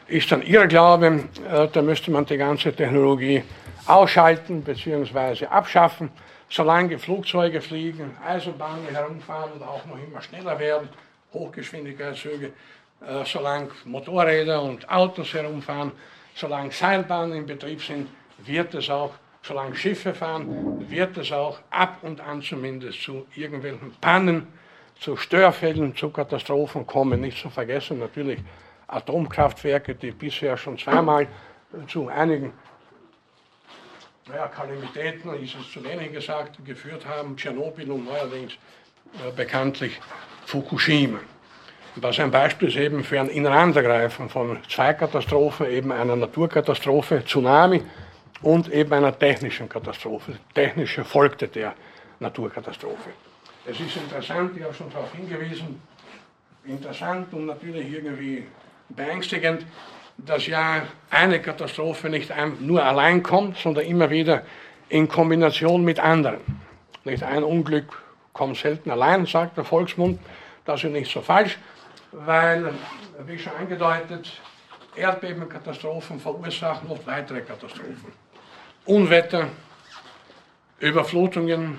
ist 0.08 0.32
dann 0.32 0.42
Irrglaube. 0.42 1.26
Äh, 1.50 1.68
da 1.72 1.82
müsste 1.82 2.12
man 2.12 2.26
die 2.26 2.38
ganze 2.38 2.74
Technologie 2.74 3.44
ausschalten 3.86 4.64
bzw. 4.64 5.46
abschaffen. 5.46 6.10
Solange 6.50 6.98
Flugzeuge 6.98 7.62
fliegen, 7.62 8.18
Eisenbahnen 8.26 8.88
herumfahren 8.92 9.52
und 9.54 9.62
auch 9.62 9.86
noch 9.86 9.98
immer 10.02 10.20
schneller 10.22 10.58
werden, 10.58 10.90
Hochgeschwindigkeitszüge, 11.32 12.54
äh, 13.02 13.26
solange 13.26 13.70
Motorräder 13.86 14.62
und 14.62 14.90
Autos 14.90 15.34
herumfahren, 15.34 15.92
solange 16.36 16.72
Seilbahnen 16.72 17.38
in 17.38 17.46
Betrieb 17.46 17.82
sind, 17.82 18.10
wird 18.40 18.74
es 18.74 18.90
auch, 18.90 19.14
solange 19.42 19.76
Schiffe 19.76 20.14
fahren, 20.14 20.90
wird 20.90 21.18
es 21.18 21.32
auch 21.32 21.60
ab 21.70 21.98
und 22.02 22.22
an 22.22 22.42
zumindest 22.42 23.02
zu 23.02 23.26
irgendwelchen 23.36 23.94
Pannen 24.00 24.48
zu 25.00 25.16
Störfällen, 25.16 25.96
zu 25.96 26.10
Katastrophen 26.10 26.86
kommen. 26.86 27.22
Nicht 27.22 27.42
zu 27.42 27.50
vergessen 27.50 28.00
natürlich 28.00 28.40
Atomkraftwerke, 28.88 29.96
die 29.96 30.12
bisher 30.12 30.58
schon 30.58 30.78
zweimal 30.78 31.28
zu 31.88 32.08
einigen 32.08 32.54
naja, 34.30 34.48
Kalamitäten, 34.48 35.34
ist 35.44 35.56
es 35.56 35.72
zu 35.72 35.84
wenig 35.84 36.14
gesagt, 36.14 36.64
geführt 36.64 37.06
haben. 37.06 37.36
Tschernobyl 37.36 37.90
und 37.92 38.06
neuerdings 38.06 38.54
äh, 39.26 39.32
bekanntlich 39.36 40.00
Fukushima. 40.46 41.20
Was 41.96 42.20
ein 42.20 42.32
Beispiel 42.32 42.68
ist 42.68 42.78
eben 42.78 43.04
für 43.04 43.20
ein 43.20 43.30
Ineinandergreifen 43.30 44.30
von 44.30 44.60
zwei 44.70 44.94
Katastrophen, 44.94 45.68
eben 45.68 45.92
einer 45.92 46.16
Naturkatastrophe, 46.16 47.24
Tsunami 47.26 47.82
und 48.42 48.72
eben 48.72 48.94
einer 48.94 49.18
technischen 49.18 49.68
Katastrophe. 49.68 50.38
Technische 50.54 51.04
folgte 51.04 51.48
der 51.48 51.74
Naturkatastrophe. 52.20 53.10
Es 53.66 53.80
ist 53.80 53.98
interessant, 53.98 54.56
ich 54.56 54.64
habe 54.64 54.74
schon 54.74 54.90
darauf 54.92 55.12
hingewiesen, 55.14 55.82
interessant 56.66 57.34
und 57.34 57.48
natürlich 57.48 57.92
irgendwie 57.92 58.46
beängstigend, 58.90 59.66
dass 60.18 60.48
ja 60.48 60.84
eine 61.10 61.42
Katastrophe 61.42 62.10
nicht 62.10 62.32
nur 62.60 62.84
allein 62.84 63.24
kommt, 63.24 63.58
sondern 63.58 63.86
immer 63.86 64.10
wieder 64.10 64.44
in 64.90 65.08
Kombination 65.08 65.84
mit 65.84 66.00
anderen. 66.00 66.40
Nicht 67.04 67.24
ein 67.24 67.44
Unglück 67.44 68.02
kommt 68.34 68.58
selten 68.58 68.92
allein, 68.92 69.26
sagt 69.26 69.58
der 69.58 69.64
Volksmund. 69.64 70.20
Das 70.66 70.84
ist 70.84 70.92
nicht 70.92 71.12
so 71.12 71.22
falsch, 71.22 71.58
weil, 72.12 72.74
wie 73.26 73.38
schon 73.38 73.54
angedeutet, 73.54 74.32
Erdbebenkatastrophen 74.96 76.20
verursachen 76.20 76.90
oft 76.90 77.06
weitere 77.06 77.42
Katastrophen. 77.42 78.14
Unwetter, 78.86 79.50
Überflutungen, 80.80 81.78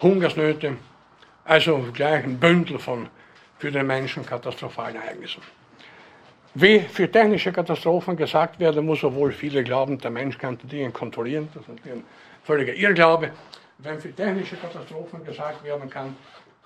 Hungersnöte, 0.00 0.76
also 1.44 1.84
gleich 1.92 2.24
ein 2.24 2.38
Bündel 2.38 2.78
von 2.78 3.08
für 3.58 3.70
den 3.70 3.86
Menschen 3.86 4.26
katastrophalen 4.26 4.96
Ereignissen. 4.96 5.42
Wie 6.54 6.80
für 6.80 7.10
technische 7.10 7.52
Katastrophen 7.52 8.16
gesagt 8.16 8.60
werden 8.60 8.84
muss, 8.84 9.02
obwohl 9.04 9.32
viele 9.32 9.64
glauben, 9.64 9.98
der 9.98 10.10
Mensch 10.10 10.36
kann 10.36 10.58
die 10.58 10.66
Dinge 10.66 10.90
kontrollieren, 10.90 11.48
das 11.54 11.62
ist 11.62 11.86
ein 11.86 12.04
völliger 12.44 12.74
Irrglaube. 12.74 13.30
Wenn 13.78 14.00
für 14.00 14.14
technische 14.14 14.56
Katastrophen 14.56 15.24
gesagt 15.24 15.64
werden 15.64 15.88
kann, 15.88 16.14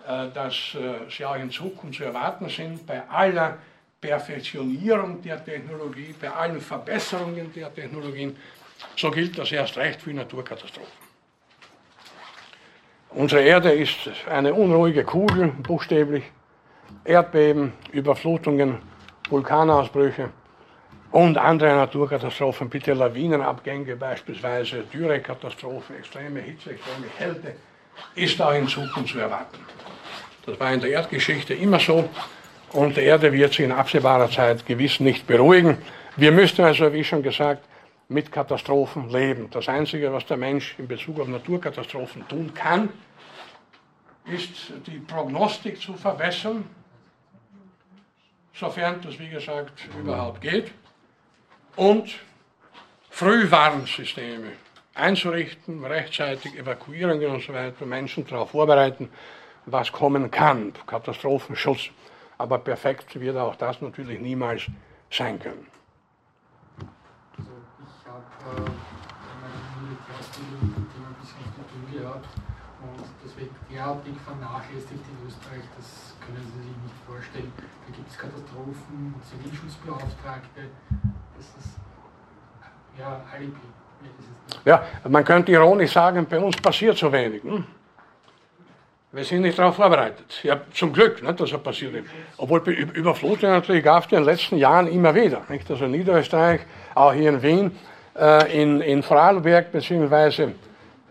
dass 0.07 0.75
äh, 0.75 1.11
sie 1.11 1.25
auch 1.25 1.37
in 1.37 1.51
Zukunft 1.51 1.99
zu 1.99 2.05
erwarten 2.05 2.49
sind, 2.49 2.87
bei 2.87 3.03
aller 3.09 3.59
Perfektionierung 4.01 5.21
der 5.23 5.45
Technologie, 5.45 6.15
bei 6.21 6.31
allen 6.31 6.61
Verbesserungen 6.61 7.53
der 7.53 7.75
Technologien, 7.75 8.37
so 8.95 9.11
gilt 9.11 9.39
das 9.39 9.51
erst 9.53 9.77
recht 9.77 10.03
für 10.03 10.13
Naturkatastrophen. 10.13 11.07
Unsere 13.11 13.43
Erde 13.43 13.73
ist 13.73 14.11
eine 14.29 14.53
unruhige 14.53 15.03
Kugel, 15.05 15.49
buchstäblich. 15.49 16.25
Erdbeben, 17.05 17.73
Überflutungen, 17.93 18.79
Vulkanausbrüche 19.29 20.31
und 21.13 21.39
andere 21.39 21.75
Naturkatastrophen, 21.75 22.69
bitte 22.69 22.93
Lawinenabgänge 22.95 23.97
beispielsweise, 23.97 24.85
Dürrekatastrophen, 24.93 25.97
extreme 25.97 26.41
Hitze, 26.41 26.71
extreme 26.71 27.07
Kälte, 27.17 27.57
ist 28.15 28.41
auch 28.43 28.55
in 28.55 28.69
Zukunft 28.69 29.13
zu 29.13 29.19
erwarten. 29.19 29.59
Das 30.47 30.61
war 30.61 30.73
in 30.73 30.81
der 30.81 30.91
Erdgeschichte 30.91 31.55
immer 31.55 31.81
so 31.81 32.09
und 32.73 32.97
die 32.97 33.01
Erde 33.01 33.33
wird 33.33 33.53
sich 33.53 33.65
in 33.65 33.73
absehbarer 33.73 34.31
Zeit 34.31 34.65
gewiss 34.65 35.01
nicht 35.01 35.27
beruhigen. 35.27 35.79
Wir 36.17 36.31
müssen 36.31 36.65
also, 36.65 36.93
wie 36.93 37.03
schon 37.03 37.23
gesagt, 37.23 37.65
mit 38.09 38.31
Katastrophen 38.31 39.11
leben. 39.11 39.51
Das 39.51 39.69
Einzige, 39.69 40.13
was 40.13 40.25
der 40.27 40.37
Mensch 40.37 40.77
in 40.79 40.87
Bezug 40.87 41.19
auf 41.19 41.27
Naturkatastrophen 41.27 42.29
tun 42.29 42.55
kann, 42.55 42.91
ist 44.25 44.73
die 44.87 44.99
Prognostik 44.99 45.81
zu 45.81 45.95
verbessern, 45.95 46.65
sofern 48.55 49.01
das, 49.03 49.19
wie 49.19 49.29
gesagt, 49.29 49.73
überhaupt 50.01 50.41
geht, 50.41 50.71
und 51.75 52.15
Frühwarnsysteme 53.11 54.53
einzurichten, 54.95 55.85
rechtzeitig 55.85 56.57
Evakuierungen 56.57 57.27
und 57.27 57.43
so 57.43 57.53
weiter, 57.53 57.85
Menschen 57.85 58.27
darauf 58.27 58.51
vorbereiten, 58.51 59.11
was 59.67 59.93
kommen 59.93 60.31
kann, 60.31 60.73
Katastrophenschutz. 60.87 61.91
Aber 62.39 62.59
perfekt 62.59 63.19
wird 63.21 63.37
auch 63.37 63.57
das 63.57 63.81
natürlich 63.81 64.21
niemals 64.21 64.67
sein 65.11 65.39
können. 65.39 65.67
Also 67.39 67.51
ich 67.81 68.07
habe 68.07 68.25
äh, 68.57 68.71
meine 69.41 69.59
Militärausbildung 69.83 70.61
mit 70.63 70.77
dem 70.77 71.07
ein 71.07 71.15
bisschen 71.21 71.45
zu 71.55 71.63
tun 71.63 72.03
gehabt 72.03 72.29
das 73.23 73.37
wird 73.37 73.51
derartig 73.71 74.15
vernachlässigt 74.25 74.93
in 74.93 75.27
Österreich, 75.27 75.65
das 75.77 76.15
können 76.25 76.47
Sie 76.55 76.63
sich 76.63 76.77
nicht 76.83 76.95
vorstellen. 77.07 77.53
Da 77.57 77.95
gibt 77.95 78.11
es 78.11 78.19
Katastrophen, 78.19 79.15
Zivilschutzbeauftragte, 79.23 80.71
das 81.37 81.47
ist 81.59 81.77
ja 82.99 83.21
Alibi. 83.33 83.61
Ja, 84.65 84.85
man 85.09 85.25
könnte 85.25 85.53
ironisch 85.53 85.93
sagen, 85.93 86.27
bei 86.29 86.39
uns 86.39 86.57
passiert 86.57 86.97
so 86.97 87.11
wenig. 87.11 87.43
Hm? 87.43 87.65
Wir 89.17 89.25
sind 89.25 89.41
nicht 89.41 89.59
darauf 89.59 89.77
vorbereitet. 89.77 90.27
Ja, 90.43 90.61
zum 90.75 90.93
Glück, 90.93 91.23
nicht, 91.23 91.41
dass 91.41 91.51
er 91.51 91.57
passiert 91.57 91.95
ist. 91.95 92.05
Obwohl 92.37 92.59
Überflutung 92.69 93.49
natürlich 93.49 93.83
gab 93.83 94.05
es 94.05 94.13
in 94.13 94.19
den 94.19 94.27
letzten 94.27 94.59
Jahren 94.59 94.89
immer 94.89 95.15
wieder. 95.15 95.41
Nicht? 95.49 95.71
Also 95.71 95.87
in 95.87 95.93
Niederösterreich, 95.93 96.61
auch 96.95 97.15
hier 97.15 97.31
in 97.31 97.43
Wien, 97.43 97.79
äh, 98.15 98.63
in, 98.63 98.83
in 98.83 99.03
Vorarlberg 99.03 99.73
beziehungsweise 99.73 100.53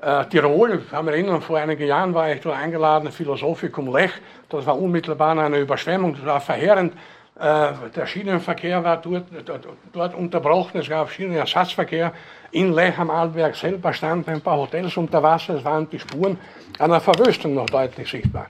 äh, 0.04 0.26
Tirol, 0.26 0.84
haben 0.92 1.08
wir 1.08 1.16
erinnern, 1.16 1.42
vor 1.42 1.58
einigen 1.58 1.88
Jahren 1.88 2.14
war 2.14 2.32
ich 2.32 2.42
dort 2.42 2.56
eingeladen, 2.56 3.12
Philosophikum 3.12 3.92
Lech. 3.92 4.12
Das 4.50 4.68
war 4.68 4.80
unmittelbar 4.80 5.36
eine 5.40 5.58
Überschwemmung, 5.58 6.14
das 6.14 6.26
war 6.26 6.40
verheerend. 6.40 6.94
Äh, 7.38 7.74
der 7.94 8.08
Schienenverkehr 8.08 8.82
war 8.82 9.02
dort, 9.02 9.26
dort, 9.46 9.68
dort, 9.92 10.16
unterbrochen, 10.16 10.80
es 10.80 10.88
gab 10.88 11.12
Schienenersatzverkehr. 11.12 12.14
In 12.52 12.72
Lech 12.72 12.98
am 12.98 13.10
Arlberg 13.10 13.56
selber 13.56 13.92
standen 13.92 14.32
ein 14.32 14.42
paar 14.42 14.58
Hotels 14.58 14.96
unter 14.96 15.22
Wasser, 15.22 15.56
es 15.56 15.64
waren 15.66 15.90
die 15.90 16.00
Spuren 16.00 16.40
einer 16.80 17.02
Verwüstung 17.02 17.56
noch 17.56 17.66
deutlich 17.66 18.10
sichtbar. 18.10 18.48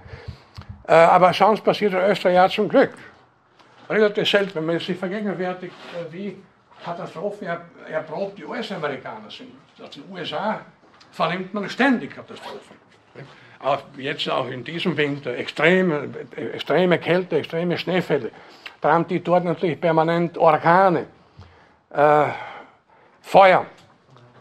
Äh, 0.88 0.94
aber 0.94 1.34
sonst 1.34 1.64
passiert 1.64 1.94
in 1.94 2.00
Österreich 2.00 2.36
ja 2.36 2.48
zum 2.48 2.70
Glück 2.70 2.94
relativ 3.90 4.30
selten, 4.30 4.56
wenn 4.56 4.66
man 4.68 4.80
sich 4.80 4.98
vergegenwärtigt, 4.98 5.74
äh, 5.94 6.14
wie 6.14 6.38
Katastrophen 6.84 7.48
erprobt 7.90 8.38
die 8.38 8.46
US-Amerikaner 8.46 9.32
sind. 9.32 9.50
Also 9.80 10.00
in 10.00 10.06
den 10.06 10.14
USA 10.14 10.62
vernimmt 11.12 11.52
man 11.56 11.68
ständig 11.70 12.16
Katastrophen. 12.16 12.76
Auch 13.60 13.82
jetzt 13.98 14.30
auch 14.30 14.48
in 14.48 14.64
diesem 14.64 14.96
Winter 14.96 15.36
extreme, 15.36 16.10
extreme 16.36 17.00
Kälte, 17.00 17.38
extreme 17.38 17.78
Schneefälle. 17.80 18.30
Da 18.86 18.94
haben 18.94 19.08
die 19.08 19.20
dort 19.20 19.44
natürlich 19.44 19.82
permanent 19.82 20.38
Orkane, 20.38 21.08
äh, 21.90 22.26
Feuer. 23.20 23.66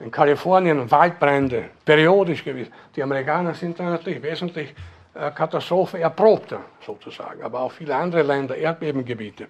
In 0.01 0.11
Kalifornien 0.11 0.91
Waldbrände, 0.91 1.71
periodisch 1.83 2.45
gewesen. 2.45 2.71
Die 2.95 3.03
Amerikaner 3.03 3.55
sind 3.55 3.81
da 3.81 3.85
natürlich 3.85 4.23
wesentlich 4.23 4.75
äh, 5.15 5.31
Katastrophen 5.31 6.03
erprobter, 6.03 6.61
sozusagen. 6.85 7.43
Aber 7.43 7.61
auch 7.61 7.73
viele 7.73 7.97
andere 7.97 8.21
Länder, 8.21 8.55
Erdbebengebiete. 8.55 9.45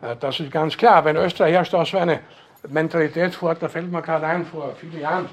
Äh, 0.00 0.16
das 0.18 0.40
ist 0.40 0.50
ganz 0.50 0.78
klar. 0.78 1.04
Wenn 1.04 1.16
Österreich 1.16 1.52
herrscht 1.52 1.74
auch 1.74 1.84
so 1.84 1.98
eine 1.98 2.20
Mentalität 2.66 3.34
vor, 3.34 3.54
da 3.54 3.68
fällt 3.68 3.92
mir 3.92 4.00
gerade 4.00 4.26
ein, 4.26 4.46
vor 4.46 4.74
vielen 4.76 4.98
Jahren 4.98 5.28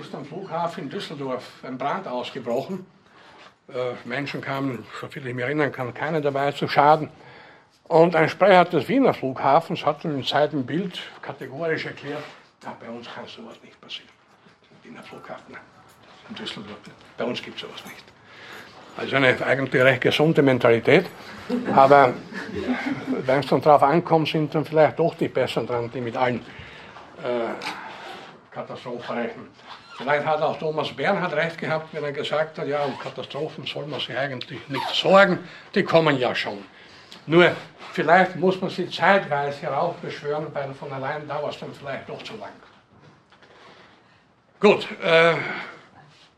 ist 0.00 0.12
am 0.12 0.24
Flughafen 0.24 0.82
in 0.82 0.90
Düsseldorf 0.90 1.62
ein 1.62 1.78
Brand 1.78 2.08
ausgebrochen. 2.08 2.84
Äh, 3.68 3.92
Menschen 4.04 4.40
kamen, 4.40 4.84
soviel 5.00 5.28
ich 5.28 5.34
mich 5.34 5.44
erinnern 5.44 5.70
kann, 5.70 5.94
keiner 5.94 6.20
dabei 6.20 6.50
zu 6.50 6.66
Schaden. 6.66 7.08
Und 7.90 8.14
ein 8.14 8.28
Sprecher 8.28 8.66
des 8.66 8.86
Wiener 8.86 9.12
Flughafens 9.12 9.84
hat 9.84 10.04
in 10.04 10.24
Zeit 10.24 10.50
Bild 10.64 11.00
kategorisch 11.22 11.86
erklärt, 11.86 12.22
ja, 12.62 12.76
bei 12.78 12.88
uns 12.88 13.08
kann 13.12 13.26
sowas 13.26 13.56
nicht 13.64 13.80
passieren. 13.80 14.08
Wiener 14.84 15.02
Flughafen 15.02 15.56
in 16.28 16.34
Düsseldorf, 16.36 16.78
bei 17.18 17.24
uns 17.24 17.42
gibt 17.42 17.56
es 17.56 17.62
sowas 17.62 17.84
nicht. 17.84 18.04
Also 18.96 19.16
eine 19.16 19.44
eigentlich 19.44 19.82
recht 19.82 20.02
gesunde 20.02 20.40
Mentalität. 20.40 21.06
Aber 21.74 22.14
wenn 23.26 23.40
es 23.40 23.48
dann 23.48 23.60
darauf 23.60 23.82
ankommt, 23.82 24.28
sind 24.28 24.54
dann 24.54 24.64
vielleicht 24.64 24.96
doch 24.96 25.16
die 25.16 25.26
Besseren 25.26 25.66
dran, 25.66 25.90
die 25.92 26.00
mit 26.00 26.16
allen 26.16 26.46
äh, 27.24 27.48
Katastrophen 28.52 29.16
rechnen. 29.16 29.48
Vielleicht 29.96 30.24
hat 30.26 30.40
auch 30.42 30.56
Thomas 30.60 30.92
Bernhard 30.92 31.32
recht 31.32 31.58
gehabt, 31.58 31.88
wenn 31.90 32.04
er 32.04 32.12
gesagt 32.12 32.56
hat, 32.56 32.68
ja, 32.68 32.84
um 32.84 32.96
Katastrophen 33.00 33.66
soll 33.66 33.86
man 33.86 33.98
sich 33.98 34.16
eigentlich 34.16 34.60
nicht 34.68 34.90
sorgen, 34.94 35.40
die 35.74 35.82
kommen 35.82 36.16
ja 36.20 36.36
schon. 36.36 36.58
Nur, 37.26 37.52
vielleicht 37.92 38.36
muss 38.36 38.60
man 38.60 38.70
sie 38.70 38.88
zeitweise 38.88 39.62
heraufbeschwören, 39.62 40.46
weil 40.52 40.72
von 40.74 40.92
allein 40.92 41.26
dauert 41.28 41.54
es 41.54 41.60
dann 41.60 41.72
vielleicht 41.72 42.08
doch 42.08 42.22
zu 42.22 42.34
lang. 42.36 42.50
Gut, 44.58 44.86
äh, 45.02 45.34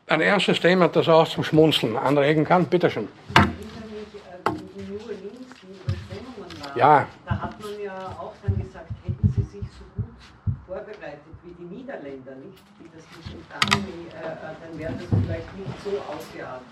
ein 0.07 0.21
erstes 0.21 0.61
Thema, 0.61 0.89
das 0.89 1.09
auch 1.09 1.27
zum 1.29 1.45
Schmunzeln 1.45 1.97
anregen 1.97 2.45
kann. 2.45 2.67
Bitte 2.67 2.91
schön. 2.91 3.09
Ja. 6.75 7.07
Da 7.27 7.41
hat 7.41 7.61
man 7.61 7.71
ja 7.83 7.97
auch 8.19 8.33
dann 8.43 8.57
gesagt, 8.57 8.91
hätten 9.05 9.29
sie 9.35 9.43
sich 9.43 9.69
so 9.73 9.85
gut 9.97 10.15
vorbereitet 10.67 11.21
wie 11.43 11.53
die 11.53 11.75
Niederländer, 11.75 12.33
nicht? 12.37 12.63
Wie 12.79 12.89
das 12.95 13.05
Dami, 13.71 14.07
äh, 14.09 14.27
äh, 14.27 14.37
dann 14.61 14.79
wäre 14.79 14.93
das 14.93 15.05
vielleicht 15.09 15.57
nicht 15.57 15.83
so 15.85 15.91
ausgeartet. 16.13 16.67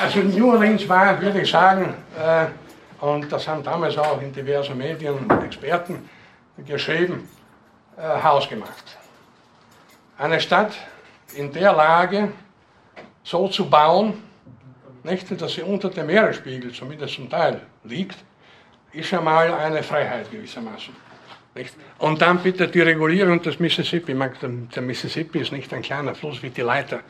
Also 0.00 0.20
New 0.20 0.52
Orleans 0.52 0.88
war, 0.88 1.20
würde 1.20 1.40
ich 1.40 1.50
sagen, 1.50 1.94
äh, 2.18 2.46
und 3.00 3.30
das 3.30 3.46
haben 3.46 3.62
damals 3.62 3.96
auch 3.96 4.20
in 4.20 4.32
diversen 4.32 4.76
Medien 4.76 5.28
Experten 5.44 6.08
geschrieben, 6.66 7.28
äh, 7.96 8.02
hausgemacht. 8.22 8.98
Eine 10.16 10.40
Stadt, 10.40 10.72
in 11.34 11.52
der 11.52 11.72
Lage 11.72 12.32
so 13.22 13.48
zu 13.48 13.68
bauen, 13.68 14.22
nicht, 15.04 15.40
dass 15.40 15.54
sie 15.54 15.62
unter 15.62 15.90
dem 15.90 16.06
Meeresspiegel, 16.06 16.72
zumindest 16.72 17.14
zum 17.14 17.30
Teil, 17.30 17.60
liegt, 17.84 18.16
ist 18.92 19.10
ja 19.10 19.20
mal 19.20 19.52
eine 19.52 19.82
Freiheit 19.82 20.30
gewissermaßen. 20.30 20.94
Nicht? 21.54 21.74
Und 21.98 22.20
dann 22.20 22.38
bitte 22.38 22.68
die 22.68 22.80
Regulierung 22.80 23.40
des 23.42 23.58
Mississippi. 23.58 24.14
Der 24.14 24.82
Mississippi 24.82 25.40
ist 25.40 25.52
nicht 25.52 25.72
ein 25.72 25.82
kleiner 25.82 26.14
Fluss 26.14 26.42
wie 26.42 26.50
die 26.50 26.62
Leiter. 26.62 27.00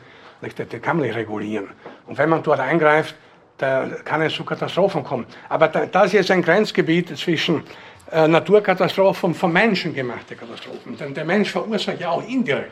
Nicht? 0.41 0.57
Der 0.57 0.79
kann 0.79 0.97
man 0.97 1.07
nicht 1.07 1.15
regulieren. 1.15 1.69
Und 2.05 2.17
wenn 2.17 2.29
man 2.29 2.43
dort 2.43 2.59
eingreift, 2.59 3.15
da 3.59 3.87
kann 4.03 4.21
es 4.21 4.33
zu 4.33 4.43
Katastrophen 4.43 5.03
kommen. 5.03 5.25
Aber 5.49 5.67
das 5.67 6.13
ist 6.13 6.31
ein 6.31 6.41
Grenzgebiet 6.41 7.15
zwischen 7.17 7.63
äh, 8.11 8.27
Naturkatastrophen 8.27 9.29
und 9.29 9.35
von 9.35 9.51
Menschen 9.51 9.93
gemachte 9.93 10.35
Katastrophen. 10.35 10.97
Denn 10.97 11.13
der 11.13 11.25
Mensch 11.25 11.51
verursacht 11.51 11.99
ja 11.99 12.09
auch 12.09 12.27
indirekt 12.27 12.71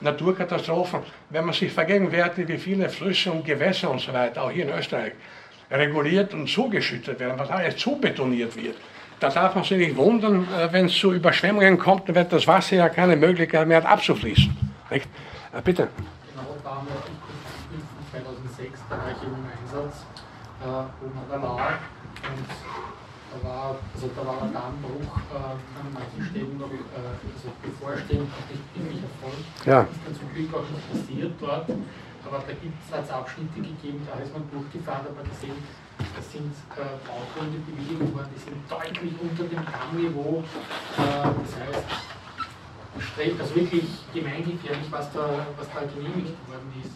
Naturkatastrophen, 0.00 1.00
wenn 1.30 1.44
man 1.44 1.54
sich 1.54 1.70
vergegenwärtigt, 1.70 2.48
wie 2.48 2.58
viele 2.58 2.88
Flüsse 2.88 3.30
und 3.30 3.44
Gewässer 3.44 3.90
und 3.90 4.00
so 4.00 4.12
weiter, 4.12 4.42
auch 4.42 4.50
hier 4.50 4.68
in 4.68 4.76
Österreich, 4.76 5.12
reguliert 5.70 6.34
und 6.34 6.48
zugeschüttet 6.48 7.20
werden, 7.20 7.38
was 7.38 7.50
alles 7.50 7.76
zubetoniert 7.76 8.56
wird. 8.56 8.76
Da 9.20 9.28
darf 9.28 9.54
man 9.54 9.62
sich 9.62 9.78
nicht 9.78 9.96
wundern, 9.96 10.48
äh, 10.58 10.72
wenn 10.72 10.86
es 10.86 10.98
zu 10.98 11.12
Überschwemmungen 11.12 11.78
kommt, 11.78 12.08
dann 12.08 12.16
wird 12.16 12.32
das 12.32 12.46
Wasser 12.46 12.76
ja 12.76 12.88
keine 12.88 13.16
Möglichkeit 13.16 13.68
mehr 13.68 13.76
hat 13.76 13.86
abzufließen. 13.86 14.56
Nicht? 14.90 15.06
Äh, 15.52 15.62
bitte. 15.62 15.88
Genau, 16.34 16.56
da 16.64 16.70
haben 16.70 16.88
wir 16.88 18.20
2006, 18.20 18.80
da 18.90 18.96
war 18.96 19.04
ich 19.10 19.22
im 19.22 19.34
Einsatz, 19.46 20.04
äh, 20.62 20.82
man 21.14 21.26
da 21.28 21.36
lag 21.36 21.78
und 22.22 22.48
da 23.32 23.48
war, 23.48 23.76
also 23.94 24.10
da 24.14 24.26
war 24.26 24.42
ein 24.42 24.52
Dammbruch 24.52 25.16
äh, 25.32 25.56
an 25.56 25.88
manchen 25.90 26.22
Stellen 26.30 26.58
noch 26.58 26.70
äh, 26.70 27.16
also 27.26 27.48
bevorstehend, 27.62 28.28
nicht 28.46 28.62
wirklich 28.76 29.02
erfolgt. 29.02 29.66
Ja. 29.66 29.82
Das 29.82 29.90
ist 29.90 30.04
dann 30.06 30.14
zum 30.14 30.28
Glück 30.34 30.54
auch 30.54 30.68
nicht 30.68 30.86
passiert 30.92 31.32
dort. 31.40 31.66
Aber 32.24 32.38
da 32.38 32.54
gibt 32.54 32.78
es 32.78 33.10
Abschnitte 33.10 33.60
gegeben, 33.60 34.06
da 34.06 34.22
ist 34.22 34.32
man 34.32 34.46
durchgefahren, 34.48 35.06
aber 35.10 35.26
gesehen, 35.26 35.58
das 35.98 36.30
sind 36.30 36.54
äh, 36.78 36.94
Baugründe 37.02 37.58
bewilligt 37.66 38.14
worden, 38.14 38.30
die 38.30 38.40
sind 38.40 38.62
deutlich 38.70 39.12
unter 39.18 39.44
dem 39.44 39.64
Dammniveau. 39.66 40.44
Äh, 40.96 41.34
das 41.42 41.52
heißt, 41.58 41.88
strebt 43.12 43.40
also 43.40 43.54
wirklich 43.56 43.84
gemeingefährlich, 44.14 44.86
was 44.90 45.12
da, 45.12 45.44
was 45.58 45.66
da 45.74 45.80
genehmigt 45.82 46.38
worden 46.46 46.70
ist. 46.78 46.94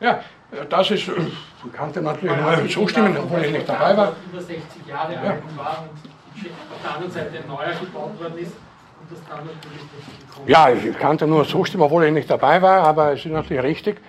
Ja, 0.00 0.20
das 0.68 0.90
ist, 0.90 1.08
ich 1.08 1.72
kannte 1.72 2.00
natürlich 2.00 2.36
nur 2.36 2.68
zustimmen, 2.68 3.16
obwohl 3.16 3.44
ich 3.44 3.52
nicht 3.52 3.68
dabei 3.68 3.96
war. 3.96 4.12
Über 4.32 4.40
60 4.40 4.86
Jahre 4.86 5.14
ja. 5.14 5.20
alt 5.20 5.42
war 5.56 5.84
und 5.84 6.10
auf 6.46 6.82
der 6.82 6.94
anderen 6.94 7.12
Seite 7.12 7.38
ein 7.38 7.46
neuer 7.46 7.74
gebaut 7.78 8.20
worden 8.20 8.38
ist. 8.38 8.52
Und 8.52 9.10
das 9.10 9.18
dann 9.28 9.46
natürlich 9.46 9.82
nicht 9.82 10.28
gekommen 10.28 10.48
Ja, 10.48 10.70
ich 10.70 10.98
kannte 10.98 11.26
nur 11.26 11.46
zustimmen, 11.46 11.84
obwohl 11.84 12.04
ich 12.04 12.12
nicht 12.12 12.30
dabei 12.30 12.60
war, 12.62 12.82
aber 12.82 13.12
es 13.12 13.24
ist 13.24 13.32
natürlich 13.32 13.62
richtig, 13.62 14.00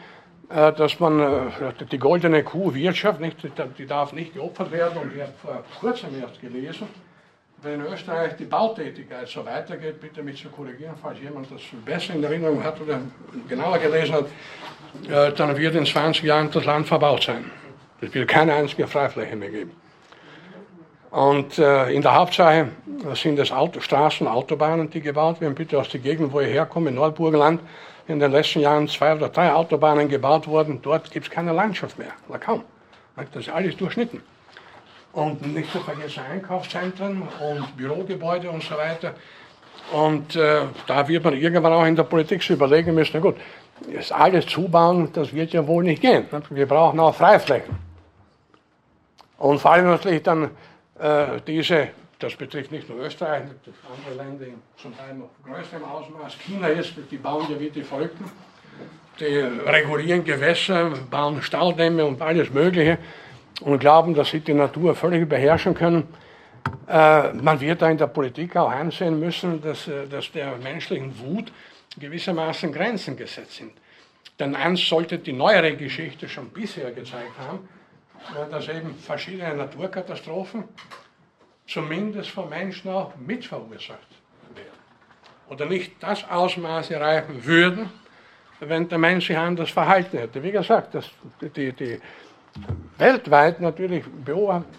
äh, 0.50 0.72
dass 0.74 1.00
man 1.00 1.20
äh, 1.20 1.86
die 1.92 2.00
goldene 2.00 2.44
Kuh-Wirtschaft, 2.44 3.20
nicht, 3.20 3.38
die 3.78 3.86
darf 3.86 4.14
nicht 4.14 4.34
geopfert 4.34 4.72
werden. 4.72 4.98
Und 4.98 5.16
ich 5.16 5.22
habe 5.22 5.34
vor 5.42 5.64
kurzem 5.80 6.10
erst 6.20 6.40
gelesen, 6.42 6.88
wenn 7.62 7.80
in 7.80 7.86
Österreich 7.86 8.36
die 8.38 8.46
Bautätigkeit 8.46 9.28
so 9.28 9.46
weitergeht, 9.46 10.02
bitte 10.02 10.24
mich 10.24 10.42
zu 10.42 10.50
korrigieren, 10.50 10.96
falls 11.02 11.20
jemand 11.20 11.52
das 11.52 11.62
besser 11.86 12.16
in 12.16 12.24
Erinnerung 12.24 12.64
hat 12.64 12.82
oder 12.82 13.00
genauer 13.48 13.78
gelesen 13.78 14.16
hat, 14.16 14.26
äh, 15.08 15.32
dann 15.34 15.56
wird 15.58 15.76
in 15.76 15.86
20 15.86 16.24
Jahren 16.24 16.50
das 16.52 16.66
Land 16.66 16.88
verbaut 16.88 17.24
sein. 17.24 17.52
Es 18.02 18.14
wird 18.14 18.28
keine 18.28 18.54
einzige 18.54 18.88
Freifläche 18.88 19.36
mehr 19.36 19.50
geben. 19.50 19.72
Und 21.12 21.60
äh, 21.60 21.92
in 21.92 22.02
der 22.02 22.16
Hauptsache 22.16 22.70
sind 23.14 23.38
es 23.38 23.52
Auto, 23.52 23.80
Straßen, 23.80 24.28
Autobahnen, 24.28 24.90
die 24.90 25.02
gebaut 25.02 25.42
werden. 25.42 25.54
Bitte 25.54 25.78
aus 25.78 25.90
der 25.90 26.00
Gegend, 26.00 26.32
wo 26.32 26.40
ich 26.40 26.52
herkomme, 26.52 26.90
in 26.90 26.96
Nordburgenland, 26.96 27.62
in 28.08 28.20
den 28.20 28.32
letzten 28.32 28.62
Jahren 28.62 28.88
zwei 28.88 29.14
oder 29.14 29.30
drei 29.30 29.52
Autobahnen 29.54 30.08
gebaut 30.08 30.48
worden. 30.48 30.80
Dort 30.82 31.12
gibt 31.12 31.28
es 31.28 31.32
keine 31.32 31.52
Landschaft 31.52 32.00
mehr, 32.00 32.14
kaum. 32.40 32.64
Das 33.16 33.44
ist 33.44 33.50
alles 33.50 33.76
durchschnitten. 33.78 34.24
Und 35.14 35.54
nicht 35.54 35.72
zu 35.72 35.80
vergessen 35.80 36.24
Einkaufszentren 36.24 37.22
und 37.22 37.78
Bürogebäude 37.78 38.50
und 38.50 38.64
so 38.64 38.78
weiter. 38.78 39.14
Und 39.92 40.36
äh, 40.38 40.62
da 40.88 41.08
wird 41.08 41.24
man 41.24 41.34
irgendwann 41.34 41.74
auch 41.74 41.86
in 41.86 41.96
der 41.96 42.04
Politik 42.04 42.50
überlegen 42.50 42.96
müssen, 42.96 43.12
na 43.16 43.20
gut, 43.20 43.36
das 43.94 44.12
alles 44.12 44.46
zubauen, 44.46 45.12
das 45.12 45.34
wird 45.34 45.52
ja 45.52 45.66
wohl 45.68 45.84
nicht 45.84 46.02
gehen. 46.02 46.26
Wir 46.52 46.66
brauchen 46.66 47.00
auch 47.00 47.14
Freiflächen. 47.14 47.76
Und 49.38 49.60
vor 49.60 49.72
allem 49.72 49.88
natürlich 49.88 50.24
dann 50.24 50.52
äh, 51.00 51.42
diese, 51.46 51.90
das 52.20 52.36
betrifft 52.36 52.72
nicht 52.72 52.88
nur 52.88 53.00
Österreich, 53.00 53.42
andere 53.42 54.24
Länder 54.24 54.46
zum 54.78 54.96
Teil 54.96 55.16
noch 55.16 55.30
größerem 55.44 55.84
Ausmaß. 55.84 56.38
China 56.40 56.68
ist, 56.68 56.94
die 57.10 57.18
bauen 57.18 57.48
ja 57.50 57.60
wie 57.60 57.70
die 57.70 57.84
Verrückten. 57.84 58.30
Die 59.20 59.26
regulieren 59.26 60.24
Gewässer, 60.24 60.92
bauen 61.10 61.42
Staudämme 61.42 62.06
und 62.06 62.22
alles 62.22 62.50
Mögliche 62.52 62.98
und 63.62 63.80
glauben, 63.80 64.14
dass 64.14 64.30
sie 64.30 64.40
die 64.40 64.54
Natur 64.54 64.96
völlig 64.96 65.28
beherrschen 65.28 65.74
können. 65.74 66.08
Äh, 66.88 67.34
man 67.34 67.60
wird 67.60 67.82
da 67.82 67.90
in 67.90 67.98
der 67.98 68.08
Politik 68.08 68.56
auch 68.56 68.70
einsehen 68.70 69.20
müssen, 69.20 69.62
dass, 69.62 69.88
äh, 69.88 70.08
dass 70.08 70.32
der 70.32 70.58
menschlichen 70.58 71.18
Wut 71.20 71.52
gewissermaßen 71.98 72.72
Grenzen 72.72 73.16
gesetzt 73.18 73.54
sind. 73.54 73.74
Denn 74.40 74.56
eins 74.56 74.88
sollte 74.88 75.20
die 75.20 75.34
neuere 75.34 75.76
Geschichte 75.76 76.28
schon 76.28 76.50
bisher 76.50 76.92
gezeigt 76.92 77.38
haben, 77.40 77.68
äh, 78.36 78.50
dass 78.50 78.68
eben 78.68 78.96
verschiedene 78.96 79.56
Naturkatastrophen 79.56 80.64
zumindest 81.68 82.30
von 82.30 82.50
Menschen 82.50 82.92
auch 82.92 83.16
mitverursacht 83.16 84.08
werden. 84.56 84.80
Oder 85.50 85.66
nicht 85.66 85.94
das 86.02 86.30
Ausmaß 86.30 86.92
erreichen 86.92 87.46
würden, 87.46 87.90
wenn 88.60 88.88
der 88.88 88.98
Mensch 88.98 89.28
sich 89.28 89.38
anders 89.38 89.72
verhalten 89.72 90.18
hätte. 90.18 90.44
Wie 90.44 90.52
gesagt, 90.52 90.96
das, 90.96 91.10
die, 91.56 91.72
die 91.74 92.00
weltweit 92.98 93.62
natürlich 93.62 94.04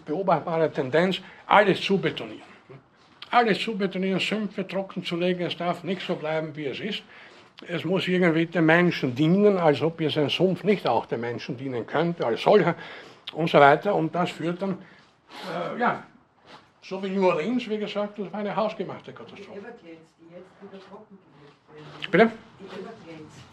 beobachtbare 0.06 0.70
Tendenz, 0.72 1.20
alles 1.46 1.80
zu 1.80 1.98
betonieren. 1.98 2.52
Alles 3.30 3.60
zu 3.60 3.76
betonieren, 3.76 4.20
Sümpfe 4.20 4.66
trocken 4.66 5.04
zu 5.04 5.16
legen, 5.16 5.42
es 5.46 5.56
darf 5.56 5.82
nicht 5.84 6.02
so 6.06 6.14
bleiben, 6.16 6.54
wie 6.54 6.66
es 6.66 6.80
ist. 6.80 7.02
Es 7.66 7.84
muss 7.84 8.08
irgendwie 8.08 8.46
den 8.46 8.66
Menschen 8.66 9.14
dienen, 9.14 9.56
als 9.56 9.80
ob 9.82 10.00
jetzt 10.00 10.18
ein 10.18 10.28
Sumpf 10.28 10.64
nicht 10.64 10.86
auch 10.86 11.06
den 11.06 11.20
Menschen 11.20 11.56
dienen 11.56 11.86
könnte, 11.86 12.26
als 12.26 12.42
solcher 12.42 12.74
und 13.32 13.48
so 13.48 13.58
weiter. 13.58 13.94
Und 13.94 14.14
das 14.14 14.30
führt 14.30 14.60
dann, 14.60 14.78
äh, 15.50 15.78
ja, 15.80 16.02
so 16.82 17.02
wie 17.02 17.10
New 17.10 17.26
Orleans, 17.26 17.68
wie 17.68 17.78
gesagt, 17.78 18.18
das 18.18 18.32
war 18.32 18.40
eine 18.40 18.54
hausgemachte 18.54 19.12
Katastrophe. 19.12 19.60
Die 19.82 19.88
jetzt 19.88 20.12
wieder 20.60 20.82
trockengelegt 20.88 21.72
werden. 21.72 22.10
Bitte? 22.10 22.30
Die 22.60 23.51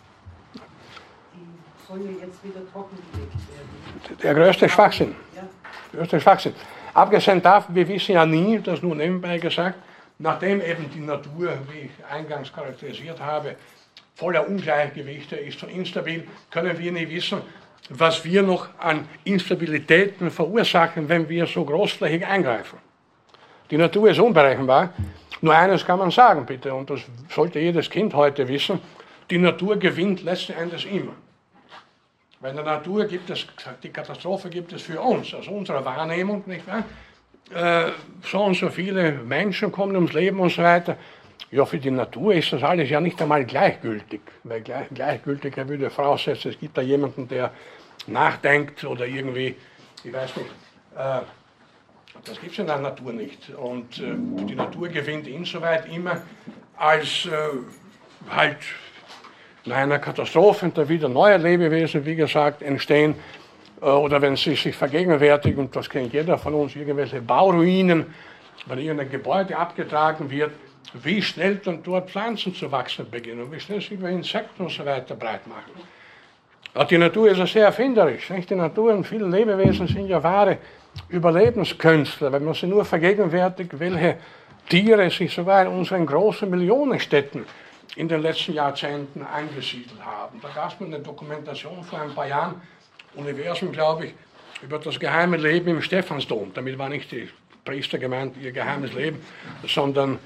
Die 1.89 1.93
sollen 1.93 2.17
jetzt 2.21 2.43
wieder 2.43 2.61
trockengelegt 2.71 3.33
werden. 3.33 4.17
Der 4.21 4.33
größte 4.35 4.69
Schwachsinn. 4.69 5.15
Ja. 5.35 5.41
Der 5.91 5.99
größte 5.99 6.21
Schwachsinn. 6.21 6.53
Abgesehen 6.93 7.41
davon, 7.41 7.73
wir 7.73 7.87
wissen 7.87 8.11
ja 8.11 8.25
nie, 8.27 8.59
das 8.59 8.83
nur 8.83 8.95
nebenbei 8.95 9.39
gesagt, 9.39 9.79
nachdem 10.19 10.61
eben 10.61 10.89
die 10.93 10.99
Natur, 10.99 11.57
wie 11.71 11.85
ich 11.85 11.91
eingangs 12.11 12.53
charakterisiert 12.53 13.19
habe, 13.19 13.55
voller 14.13 14.47
Ungleichgewichte 14.47 15.35
ist 15.37 15.63
und 15.63 15.69
instabil, 15.69 16.27
können 16.51 16.77
wir 16.77 16.91
nicht 16.91 17.09
wissen, 17.09 17.41
was 17.89 18.23
wir 18.23 18.43
noch 18.43 18.67
an 18.77 19.07
Instabilitäten 19.23 20.29
verursachen, 20.29 21.09
wenn 21.09 21.27
wir 21.27 21.47
so 21.47 21.65
großflächig 21.65 22.23
eingreifen. 22.23 22.77
Die 23.71 23.77
Natur 23.77 24.11
ist 24.11 24.19
unberechenbar. 24.19 24.93
Nur 25.41 25.55
eines 25.55 25.83
kann 25.83 25.97
man 25.97 26.11
sagen, 26.11 26.45
bitte, 26.45 26.71
und 26.71 26.89
das 26.89 26.99
sollte 27.29 27.59
jedes 27.59 27.89
Kind 27.89 28.13
heute 28.13 28.47
wissen, 28.47 28.79
die 29.31 29.39
Natur 29.39 29.77
gewinnt 29.77 30.21
letzten 30.21 30.53
Endes 30.53 30.85
immer. 30.85 31.13
Weil 32.41 32.51
in 32.51 32.57
der 32.57 32.65
Natur 32.65 33.05
gibt 33.05 33.29
es, 33.29 33.45
die 33.83 33.89
Katastrophe 33.89 34.49
gibt 34.49 34.71
es 34.71 34.83
für 34.83 35.01
uns, 35.01 35.33
aus 35.33 35.47
unserer 35.47 35.83
Wahrnehmung, 35.83 36.43
nicht 36.45 36.65
wahr? 36.67 36.83
Äh, 37.53 37.91
so 38.23 38.43
und 38.43 38.55
so 38.55 38.69
viele 38.69 39.11
Menschen 39.11 39.71
kommen 39.71 39.95
ums 39.95 40.13
Leben 40.13 40.39
und 40.39 40.51
so 40.51 40.63
weiter. 40.63 40.97
Ja, 41.51 41.65
für 41.65 41.79
die 41.79 41.91
Natur 41.91 42.33
ist 42.35 42.53
das 42.53 42.63
alles 42.63 42.89
ja 42.89 43.01
nicht 43.01 43.21
einmal 43.21 43.43
gleichgültig. 43.43 44.21
Weil 44.43 44.61
gleich, 44.61 44.87
gleichgültig 44.93 45.57
er 45.57 45.67
würde 45.67 45.89
voraussetzen, 45.89 46.51
es 46.51 46.59
gibt 46.59 46.77
da 46.77 46.81
jemanden, 46.81 47.27
der 47.27 47.51
nachdenkt 48.07 48.83
oder 48.85 49.05
irgendwie, 49.05 49.55
ich 50.03 50.13
weiß 50.13 50.37
nicht, 50.37 50.49
äh, 50.95 51.21
das 52.23 52.39
gibt 52.39 52.53
es 52.53 52.59
in 52.59 52.67
der 52.67 52.77
Natur 52.77 53.13
nicht. 53.13 53.49
Und 53.49 53.99
äh, 53.99 54.13
die 54.45 54.55
Natur 54.55 54.87
gewinnt 54.89 55.27
insoweit 55.27 55.91
immer, 55.91 56.21
als 56.77 57.25
äh, 57.25 57.29
halt 58.29 58.57
nach 59.65 59.77
einer 59.77 59.99
Katastrophe 59.99 60.71
da 60.73 60.87
wieder 60.87 61.09
neue 61.09 61.37
Lebewesen, 61.37 62.05
wie 62.05 62.15
gesagt, 62.15 62.61
entstehen. 62.61 63.15
Äh, 63.81 63.85
oder 63.85 64.21
wenn 64.21 64.35
sie 64.35 64.55
sich 64.55 64.75
vergegenwärtigen, 64.75 65.59
und 65.65 65.75
das 65.75 65.89
kennt 65.89 66.13
jeder 66.13 66.37
von 66.37 66.53
uns, 66.53 66.75
irgendwelche 66.75 67.21
Bauruinen, 67.21 68.05
wenn 68.65 68.79
irgendein 68.79 69.09
Gebäude 69.09 69.57
abgetragen 69.57 70.29
wird, 70.29 70.51
wie 70.93 71.21
schnell 71.21 71.57
dann 71.57 71.83
dort 71.83 72.09
Pflanzen 72.09 72.53
zu 72.53 72.71
wachsen 72.71 73.09
beginnen 73.09 73.43
und 73.43 73.51
wie 73.51 73.59
schnell 73.59 73.79
sich 73.79 73.91
Insekten 73.91 74.63
und 74.63 74.71
so 74.71 74.85
weiter 74.85 75.15
breit 75.15 75.45
machen. 75.47 76.87
Die 76.89 76.97
Natur 76.97 77.29
ist 77.29 77.37
ja 77.37 77.47
sehr 77.47 77.65
erfinderisch. 77.65 78.29
Nicht? 78.29 78.49
Die 78.49 78.55
Natur 78.55 78.93
und 78.93 79.05
viele 79.05 79.27
Lebewesen 79.27 79.87
sind 79.87 80.07
ja 80.07 80.21
wahre 80.21 80.57
Überlebenskünstler, 81.09 82.31
wenn 82.31 82.43
man 82.43 82.53
sich 82.53 82.63
nur 82.63 82.85
vergegenwärtigt, 82.85 83.79
welche 83.79 84.17
Tiere 84.67 85.09
sich 85.09 85.33
sogar 85.33 85.63
in 85.63 85.67
unseren 85.69 86.05
großen 86.05 86.49
Millionenstädten 86.49 87.45
in 87.95 88.07
den 88.07 88.21
letzten 88.21 88.53
Jahrzehnten 88.53 89.23
eingesiedelt 89.25 90.03
haben. 90.03 90.39
Da 90.41 90.49
gab 90.49 90.73
es 90.73 90.79
mal 90.79 90.87
eine 90.87 90.99
Dokumentation 90.99 91.83
vor 91.83 92.01
ein 92.01 92.13
paar 92.13 92.27
Jahren, 92.27 92.61
Universum, 93.15 93.71
glaube 93.71 94.07
ich, 94.07 94.13
über 94.61 94.77
das 94.79 94.99
geheime 94.99 95.37
Leben 95.37 95.69
im 95.69 95.81
Stephansdom. 95.81 96.51
Damit 96.53 96.77
war 96.77 96.89
nicht 96.89 97.11
die 97.11 97.29
Priester 97.65 97.97
gemeint, 97.97 98.35
ihr 98.37 98.51
geheimes 98.51 98.93
Leben, 98.93 99.21
sondern 99.67 100.19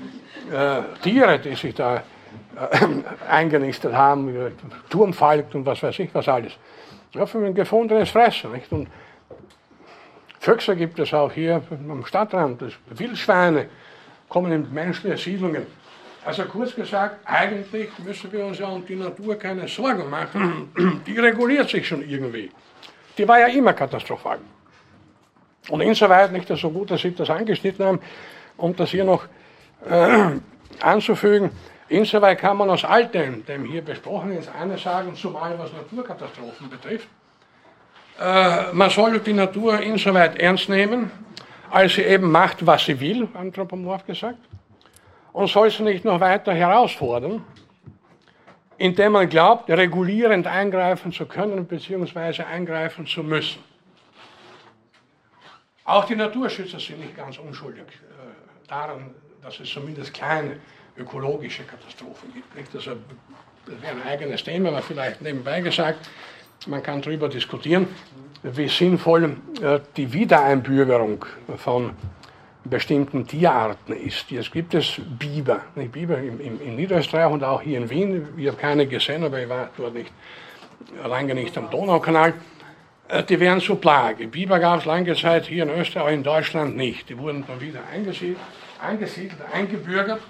äh, 0.51 0.81
Tiere, 1.01 1.39
die 1.39 1.55
sich 1.55 1.73
da 1.73 1.97
äh, 1.97 2.85
eingenistet 3.29 3.93
haben, 3.93 4.53
Turmfalk 4.89 5.53
und 5.53 5.65
was 5.65 5.81
weiß 5.81 5.99
ich 5.99 6.13
was 6.13 6.27
alles. 6.27 6.53
Ja, 7.13 7.25
für 7.25 7.45
ein 7.45 7.53
gefundenes 7.53 8.09
Fressen. 8.09 8.51
Nicht? 8.53 8.71
Und 8.71 8.87
Füchse 10.39 10.75
gibt 10.75 10.99
es 10.99 11.13
auch 11.13 11.31
hier 11.31 11.61
am 11.69 12.05
Stadtrand, 12.05 12.61
Wildschweine 12.89 13.69
kommen 14.27 14.51
in 14.51 14.73
menschliche 14.73 15.17
Siedlungen. 15.17 15.65
Also 16.25 16.45
kurz 16.45 16.73
gesagt, 16.73 17.19
eigentlich 17.25 17.89
müssen 17.99 18.31
wir 18.31 18.45
uns 18.45 18.59
ja 18.59 18.67
um 18.67 18.85
die 18.85 18.95
Natur 18.95 19.35
keine 19.35 19.67
Sorgen 19.67 20.09
machen. 20.09 20.71
Die 21.05 21.19
reguliert 21.19 21.69
sich 21.69 21.85
schon 21.85 22.07
irgendwie. 22.07 22.49
Die 23.17 23.27
war 23.27 23.39
ja 23.39 23.47
immer 23.47 23.73
katastrophal. 23.73 24.39
Und 25.69 25.81
insoweit 25.81 26.31
nicht 26.31 26.47
so 26.47 26.69
gut, 26.69 26.91
dass 26.91 27.01
Sie 27.01 27.13
das 27.13 27.29
angeschnitten 27.29 27.85
haben, 27.85 27.99
um 28.55 28.75
das 28.75 28.91
hier 28.91 29.03
noch 29.03 29.25
äh, 29.89 30.39
anzufügen. 30.81 31.51
Insoweit 31.89 32.39
kann 32.39 32.55
man 32.55 32.69
aus 32.69 32.85
all 32.85 33.07
dem, 33.07 33.45
dem 33.45 33.65
hier 33.65 33.81
besprochen 33.81 34.31
ist, 34.37 34.49
eines 34.55 34.81
sagen, 34.81 35.13
zumal 35.15 35.59
was 35.59 35.73
Naturkatastrophen 35.73 36.69
betrifft. 36.69 37.07
Äh, 38.19 38.71
man 38.71 38.89
soll 38.89 39.19
die 39.19 39.33
Natur 39.33 39.79
insoweit 39.81 40.37
ernst 40.37 40.69
nehmen, 40.69 41.11
als 41.69 41.95
sie 41.95 42.03
eben 42.03 42.31
macht, 42.31 42.65
was 42.65 42.85
sie 42.85 42.97
will, 42.99 43.27
anthropomorph 43.33 44.05
gesagt 44.05 44.39
und 45.33 45.49
soll 45.49 45.69
sie 45.71 45.83
nicht 45.83 46.05
noch 46.05 46.19
weiter 46.19 46.53
herausfordern, 46.53 47.43
indem 48.77 49.13
man 49.13 49.27
glaubt, 49.27 49.69
regulierend 49.69 50.47
eingreifen 50.47 51.11
zu 51.11 51.25
können 51.25 51.65
bzw. 51.65 52.43
eingreifen 52.43 53.05
zu 53.05 53.23
müssen. 53.23 53.61
Auch 55.85 56.05
die 56.05 56.15
Naturschützer 56.15 56.79
sind 56.79 56.99
nicht 56.99 57.17
ganz 57.17 57.37
unschuldig 57.37 57.83
äh, 57.83 58.69
daran, 58.69 59.13
dass 59.41 59.59
es 59.59 59.69
zumindest 59.69 60.13
kleine 60.13 60.57
ökologische 60.97 61.63
Katastrophen 61.63 62.33
gibt. 62.33 62.55
Nicht? 62.55 62.73
Das, 62.73 62.85
das 62.85 63.81
wäre 63.81 63.91
ein 63.91 64.07
eigenes 64.07 64.43
Thema, 64.43 64.69
aber 64.69 64.81
vielleicht 64.81 65.21
nebenbei 65.21 65.59
gesagt, 65.59 66.09
man 66.67 66.81
kann 66.81 67.01
darüber 67.01 67.27
diskutieren, 67.27 67.87
wie 68.43 68.69
sinnvoll 68.69 69.35
äh, 69.61 69.79
die 69.97 70.13
Wiedereinbürgerung 70.13 71.25
von 71.57 71.91
bestimmten 72.63 73.27
Tierarten 73.27 73.95
ist. 73.95 74.31
Jetzt 74.31 74.51
gibt 74.51 74.73
es 74.73 74.99
Biber. 75.19 75.61
Nicht? 75.75 75.91
Biber 75.91 76.17
in, 76.17 76.39
in, 76.39 76.61
in, 76.61 76.75
Niederösterreich 76.75 77.31
und 77.31 77.43
auch 77.43 77.61
hier 77.61 77.77
in 77.77 77.89
Wien. 77.89 78.27
Ich 78.37 78.47
habe 78.47 78.57
keine 78.57 78.87
gesehen, 78.87 79.23
aber 79.23 79.41
ich 79.41 79.49
war 79.49 79.69
dort 79.75 79.93
nicht, 79.93 80.11
lange 81.03 81.35
nicht 81.35 81.57
am 81.57 81.69
Donaukanal. 81.69 82.33
Äh, 83.07 83.23
die 83.23 83.39
wären 83.39 83.59
zur 83.59 83.79
Plage. 83.79 84.27
Biber 84.27 84.59
gab 84.59 84.79
es 84.79 84.85
lange 84.85 85.15
Zeit 85.15 85.45
hier 85.47 85.63
in 85.63 85.69
Österreich, 85.69 86.03
aber 86.03 86.11
in 86.11 86.23
Deutschland 86.23 86.77
nicht. 86.77 87.09
Die 87.09 87.17
wurden 87.17 87.43
dann 87.45 87.59
wieder 87.59 87.81
eingesiedelt, 87.91 88.39
eingesiedelt 88.81 89.41
eingebürgert. 89.51 90.21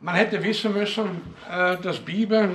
Man 0.00 0.14
hätte 0.14 0.42
wissen 0.42 0.72
müssen, 0.72 1.22
äh, 1.50 1.76
dass 1.76 1.98
Biber 1.98 2.48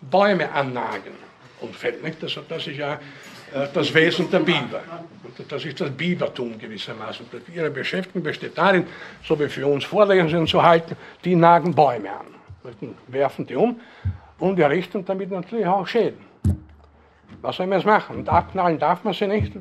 Bäume 0.00 0.50
annagen 0.52 1.12
und 1.60 1.74
fällt 1.74 2.02
nicht. 2.02 2.22
Das, 2.22 2.38
das 2.48 2.66
ist 2.66 2.76
ja 2.76 3.00
das 3.72 3.94
Wesen 3.94 4.30
der 4.30 4.40
Biber. 4.40 4.82
Das 5.48 5.64
ist 5.64 5.80
das 5.80 5.90
Bibertum 5.90 6.58
gewissermaßen. 6.58 7.26
Ihre 7.54 7.70
Beschäftigung 7.70 8.22
besteht 8.22 8.56
darin, 8.56 8.86
so 9.24 9.38
wie 9.38 9.48
für 9.48 9.66
uns 9.66 9.84
Vorlesungen 9.84 10.46
zu 10.46 10.62
halten, 10.62 10.96
die 11.24 11.34
nagen 11.34 11.74
Bäume 11.74 12.10
an, 12.10 12.26
werfen 13.08 13.46
die 13.46 13.56
um 13.56 13.80
und 14.38 14.58
errichten 14.58 15.04
damit 15.04 15.30
natürlich 15.30 15.66
auch 15.66 15.86
Schäden. 15.86 16.24
Was 17.40 17.56
soll 17.56 17.66
man 17.66 17.78
jetzt 17.78 17.86
machen? 17.86 18.16
Und 18.16 18.28
abknallen 18.28 18.78
darf 18.78 19.02
man 19.04 19.14
sie 19.14 19.26
nicht. 19.26 19.52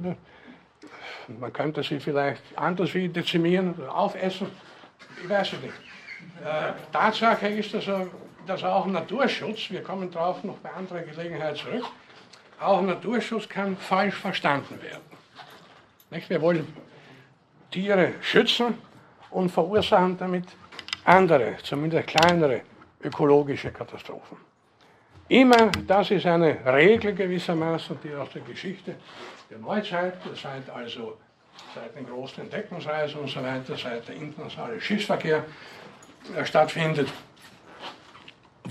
Man 1.39 1.53
könnte 1.53 1.83
sie 1.83 1.99
vielleicht 1.99 2.41
anders 2.55 2.93
wie 2.93 3.07
dezimieren, 3.07 3.75
aufessen. 3.87 4.47
Ich 5.23 5.29
weiß 5.29 5.53
es 5.53 5.61
nicht. 5.61 5.73
Äh, 6.43 6.73
Tatsache 6.91 7.47
ist, 7.47 7.73
dass, 7.73 7.85
dass 8.47 8.63
auch 8.63 8.85
Naturschutz, 8.87 9.69
wir 9.69 9.83
kommen 9.83 10.09
darauf 10.09 10.43
noch 10.43 10.57
bei 10.57 10.71
anderer 10.71 11.01
Gelegenheit 11.01 11.57
zurück, 11.57 11.85
auch 12.59 12.81
Naturschutz 12.81 13.47
kann 13.47 13.77
falsch 13.77 14.15
verstanden 14.15 14.81
werden. 14.81 15.03
Nicht? 16.09 16.29
Wir 16.29 16.41
wollen 16.41 16.67
Tiere 17.71 18.13
schützen 18.21 18.75
und 19.31 19.49
verursachen 19.49 20.17
damit 20.17 20.45
andere, 21.05 21.57
zumindest 21.63 22.07
kleinere 22.07 22.61
ökologische 23.03 23.71
Katastrophen. 23.71 24.37
Immer, 25.27 25.71
das 25.87 26.09
ist 26.11 26.25
eine 26.25 26.57
Regel 26.65 27.13
gewissermaßen, 27.13 27.99
die 28.03 28.13
aus 28.15 28.29
der 28.31 28.41
Geschichte 28.41 28.95
der 29.49 29.59
Neuzeit, 29.59 30.15
seit 30.35 30.69
also 30.69 31.17
seit 31.75 31.95
den 31.95 32.07
großen 32.07 32.43
Entdeckungsreisen 32.43 33.21
und 33.21 33.29
so 33.29 33.43
weiter, 33.43 33.77
seit 33.77 34.07
der 34.07 34.15
internationale 34.15 34.79
Schiffsverkehr 34.81 35.45
äh, 36.35 36.45
stattfindet, 36.45 37.09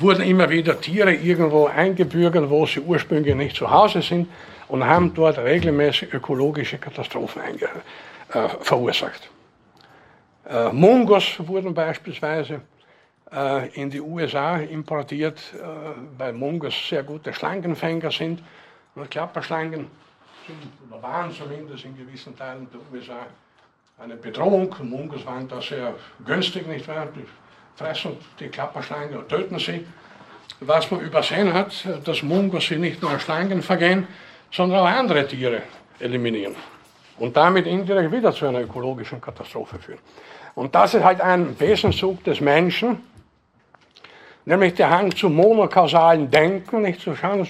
wurden 0.00 0.22
immer 0.22 0.48
wieder 0.50 0.80
Tiere 0.80 1.14
irgendwo 1.14 1.66
eingebürgert, 1.66 2.48
wo 2.50 2.66
sie 2.66 2.80
ursprünglich 2.80 3.34
nicht 3.34 3.56
zu 3.56 3.70
Hause 3.70 4.02
sind 4.02 4.28
und 4.68 4.84
haben 4.84 5.14
dort 5.14 5.38
regelmäßig 5.38 6.12
ökologische 6.12 6.78
Katastrophen 6.78 7.42
äh, 8.32 8.48
verursacht. 8.60 9.30
Äh, 10.48 10.72
Mungos 10.72 11.36
wurden 11.46 11.74
beispielsweise 11.74 12.60
äh, 13.32 13.68
in 13.80 13.90
die 13.90 14.00
USA 14.00 14.56
importiert, 14.56 15.38
äh, 15.54 15.58
weil 16.16 16.32
Mungos 16.32 16.74
sehr 16.88 17.02
gute 17.02 17.32
Schlangenfänger 17.32 18.10
sind. 18.10 18.42
Und 18.94 19.10
Klapperschlangen 19.10 19.86
sind, 20.46 20.90
oder 20.90 21.02
waren 21.02 21.30
zumindest 21.30 21.84
in 21.84 21.96
gewissen 21.96 22.36
Teilen 22.36 22.66
der 22.72 22.80
USA, 22.92 23.26
eine 23.98 24.16
Bedrohung. 24.16 24.74
Mungos 24.82 25.24
waren 25.26 25.46
da 25.46 25.60
sehr 25.60 25.94
günstig, 26.24 26.66
nicht 26.66 26.88
wahr? 26.88 27.08
Fressen 27.78 28.16
die 28.40 28.48
Klapperschlange 28.48 29.16
und 29.18 29.28
töten 29.28 29.58
sie. 29.58 29.86
Was 30.60 30.90
man 30.90 31.00
übersehen 31.00 31.52
hat, 31.54 31.72
dass 32.04 32.22
Mungos 32.22 32.66
sie 32.66 32.76
nicht 32.76 33.00
nur 33.00 33.18
Schlangen 33.20 33.62
vergehen, 33.62 34.08
sondern 34.50 34.80
auch 34.80 34.86
andere 34.86 35.26
Tiere 35.28 35.62
eliminieren. 36.00 36.56
Und 37.18 37.36
damit 37.36 37.66
indirekt 37.66 38.10
wieder 38.10 38.32
zu 38.32 38.46
einer 38.46 38.62
ökologischen 38.62 39.20
Katastrophe 39.20 39.78
führen. 39.78 40.00
Und 40.56 40.74
das 40.74 40.94
ist 40.94 41.04
halt 41.04 41.20
ein 41.20 41.58
Wesenszug 41.60 42.24
des 42.24 42.40
Menschen, 42.40 43.00
nämlich 44.44 44.74
der 44.74 44.90
Hang 44.90 45.14
zum 45.14 45.34
monokausalen 45.36 46.28
Denken, 46.28 46.82
nicht 46.82 47.00
zu 47.00 47.14
schauen, 47.14 47.46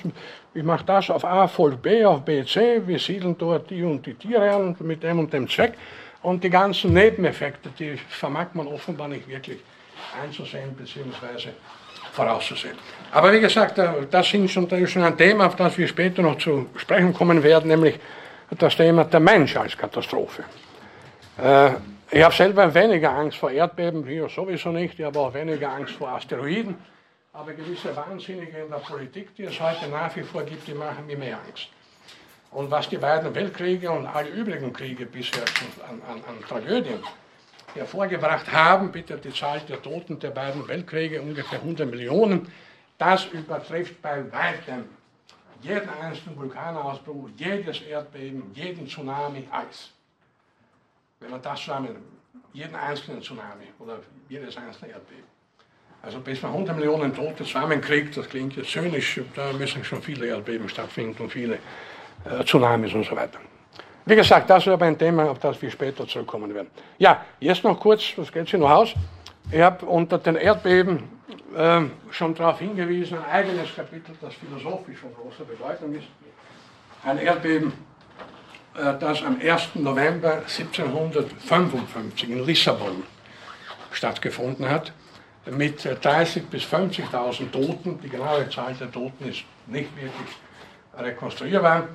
ich 0.52 0.62
mache 0.62 0.84
das 0.84 1.08
auf 1.08 1.24
A 1.24 1.48
folgt 1.48 1.80
B, 1.80 2.04
auf 2.04 2.22
B, 2.22 2.44
C, 2.44 2.82
wir 2.86 2.98
siedeln 2.98 3.36
dort 3.38 3.70
die 3.70 3.82
und 3.82 4.04
die 4.04 4.14
Tiere 4.14 4.50
an 4.50 4.76
mit 4.80 5.02
dem 5.02 5.20
und 5.20 5.32
dem 5.32 5.48
Zweck. 5.48 5.72
Und 6.20 6.44
die 6.44 6.50
ganzen 6.50 6.92
Nebeneffekte, 6.92 7.70
die 7.78 7.96
vermag 8.08 8.48
man 8.52 8.66
offenbar 8.66 9.08
nicht 9.08 9.26
wirklich 9.28 9.60
einzusehen 10.22 10.74
bzw. 10.74 11.50
vorauszusehen. 12.12 12.76
Aber 13.12 13.32
wie 13.32 13.40
gesagt, 13.40 13.78
das 14.10 14.34
ist 14.34 14.50
schon 14.50 15.02
ein 15.02 15.16
Thema, 15.16 15.46
auf 15.46 15.56
das 15.56 15.76
wir 15.78 15.88
später 15.88 16.22
noch 16.22 16.38
zu 16.38 16.68
sprechen 16.76 17.12
kommen 17.12 17.42
werden, 17.42 17.68
nämlich 17.68 17.98
das 18.50 18.76
Thema 18.76 19.04
der 19.04 19.20
Mensch 19.20 19.56
als 19.56 19.76
Katastrophe. 19.76 20.44
Äh, 21.42 21.70
ich 22.10 22.22
habe 22.22 22.34
selber 22.34 22.72
weniger 22.74 23.10
Angst 23.10 23.38
vor 23.38 23.50
Erdbeben, 23.50 24.06
hier 24.06 24.28
sowieso 24.28 24.70
nicht, 24.70 24.98
ich 24.98 25.04
habe 25.04 25.18
auch 25.18 25.34
weniger 25.34 25.70
Angst 25.70 25.94
vor 25.94 26.08
Asteroiden, 26.08 26.76
aber 27.32 27.52
gewisse 27.52 27.94
Wahnsinnige 27.94 28.58
in 28.58 28.70
der 28.70 28.78
Politik, 28.78 29.34
die 29.36 29.44
es 29.44 29.60
heute 29.60 29.88
nach 29.88 30.14
wie 30.16 30.22
vor 30.22 30.42
gibt, 30.42 30.66
die 30.66 30.74
machen 30.74 31.06
mir 31.06 31.18
mehr 31.18 31.38
Angst. 31.46 31.68
Und 32.50 32.70
was 32.70 32.88
die 32.88 32.96
beiden 32.96 33.34
Weltkriege 33.34 33.90
und 33.90 34.06
alle 34.06 34.30
übrigen 34.30 34.72
Kriege 34.72 35.04
bisher 35.04 35.44
an, 35.86 36.00
an, 36.10 36.22
an 36.26 36.40
Tragödien 36.48 37.00
hervorgebracht 37.78 38.50
haben, 38.52 38.92
bitte 38.92 39.16
die 39.16 39.32
Zahl 39.32 39.60
der 39.60 39.80
Toten 39.82 40.18
der 40.18 40.30
beiden 40.30 40.66
Weltkriege, 40.68 41.20
ungefähr 41.20 41.60
100 41.60 41.88
Millionen, 41.90 42.50
das 42.98 43.26
übertrifft 43.26 44.00
bei 44.02 44.30
weitem 44.32 44.84
jeden 45.60 45.88
einzelnen 45.88 46.36
Vulkanausbruch, 46.36 47.30
jedes 47.36 47.80
Erdbeben, 47.82 48.50
jeden 48.54 48.86
Tsunami, 48.86 49.48
alles. 49.50 49.90
Wenn 51.20 51.30
man 51.30 51.42
das 51.42 51.60
zusammen, 51.60 51.96
jeden 52.52 52.76
einzelnen 52.76 53.22
Tsunami 53.22 53.66
oder 53.78 53.98
jedes 54.28 54.56
einzelne 54.56 54.92
Erdbeben. 54.92 55.24
Also 56.02 56.20
bis 56.20 56.40
man 56.42 56.52
100 56.52 56.76
Millionen 56.76 57.14
Tote 57.14 57.44
zusammenkriegt, 57.44 58.16
das 58.16 58.28
klingt 58.28 58.56
jetzt 58.56 58.70
zynisch, 58.70 59.20
da 59.34 59.52
müssen 59.52 59.82
schon 59.82 60.00
viele 60.00 60.26
Erdbeben 60.26 60.68
stattfinden 60.68 61.24
und 61.24 61.30
viele 61.30 61.58
äh, 62.24 62.44
Tsunamis 62.44 62.94
und 62.94 63.04
so 63.04 63.16
weiter. 63.16 63.40
Wie 64.08 64.16
gesagt, 64.16 64.48
das 64.48 64.66
ist 64.66 64.72
aber 64.72 64.86
ein 64.86 64.96
Thema, 64.96 65.30
auf 65.30 65.38
das 65.38 65.60
wir 65.60 65.70
später 65.70 66.08
zurückkommen 66.08 66.54
werden. 66.54 66.68
Ja, 66.96 67.26
jetzt 67.40 67.62
noch 67.62 67.78
kurz, 67.78 68.14
was 68.16 68.32
geht 68.32 68.48
sich 68.48 68.58
noch 68.58 68.70
aus? 68.70 68.94
Ich 69.52 69.60
habe 69.60 69.84
unter 69.84 70.16
den 70.16 70.36
Erdbeben 70.36 71.02
äh, 71.54 71.82
schon 72.10 72.34
darauf 72.34 72.58
hingewiesen, 72.58 73.18
ein 73.18 73.30
eigenes 73.30 73.76
Kapitel, 73.76 74.16
das 74.18 74.32
philosophisch 74.32 74.96
von 74.96 75.14
großer 75.14 75.44
Bedeutung 75.44 75.94
ist. 75.94 76.06
Ein 77.04 77.18
Erdbeben, 77.18 77.74
äh, 78.78 78.94
das 78.98 79.22
am 79.22 79.38
1. 79.42 79.74
November 79.74 80.36
1755 80.36 82.30
in 82.30 82.46
Lissabon 82.46 83.02
stattgefunden 83.92 84.70
hat, 84.70 84.94
mit 85.50 85.80
30.000 85.80 86.44
bis 86.50 86.62
50.000 86.64 87.50
Toten. 87.50 88.00
Die 88.02 88.08
genaue 88.08 88.48
Zahl 88.48 88.72
der 88.72 88.90
Toten 88.90 89.28
ist 89.28 89.44
nicht 89.66 89.94
wirklich 89.94 90.34
rekonstruierbar. 90.96 91.88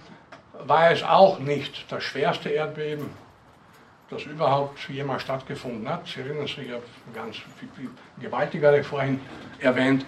War 0.66 0.92
es 0.92 1.04
auch 1.04 1.40
nicht 1.40 1.86
das 1.92 2.04
schwerste 2.04 2.50
Erdbeben, 2.50 3.10
das 4.10 4.24
überhaupt 4.24 4.80
jemals 4.90 5.24
stattgefunden 5.24 5.90
hat. 5.90 6.08
Sie 6.08 6.22
erinnern 6.22 6.48
sich, 6.48 6.60
ich 6.60 6.72
habe 6.72 6.84
ganz 7.14 7.38
gewaltigere 8.20 8.84
vorhin 8.84 9.20
erwähnt. 9.60 10.06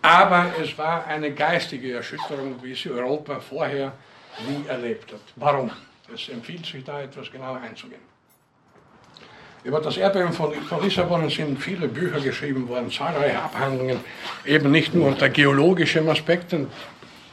Aber 0.00 0.46
es 0.62 0.78
war 0.78 1.06
eine 1.06 1.32
geistige 1.32 1.94
Erschütterung, 1.94 2.56
wie 2.62 2.74
sie 2.74 2.90
Europa 2.90 3.40
vorher 3.40 3.92
nie 4.46 4.66
erlebt 4.68 5.12
hat. 5.12 5.20
Warum? 5.36 5.70
Es 6.12 6.28
empfiehlt 6.28 6.64
sich 6.64 6.84
da 6.84 7.02
etwas 7.02 7.30
genauer 7.30 7.60
einzugehen. 7.60 8.00
Über 9.64 9.80
das 9.80 9.96
Erdbeben 9.96 10.32
von, 10.32 10.54
von 10.54 10.82
Lissabon 10.82 11.28
sind 11.28 11.60
viele 11.60 11.88
Bücher 11.88 12.20
geschrieben 12.20 12.68
worden, 12.68 12.90
zahlreiche 12.90 13.42
Abhandlungen, 13.42 13.98
eben 14.44 14.70
nicht 14.70 14.94
nur 14.94 15.08
unter 15.08 15.28
geologischen 15.28 16.08
Aspekten, 16.08 16.68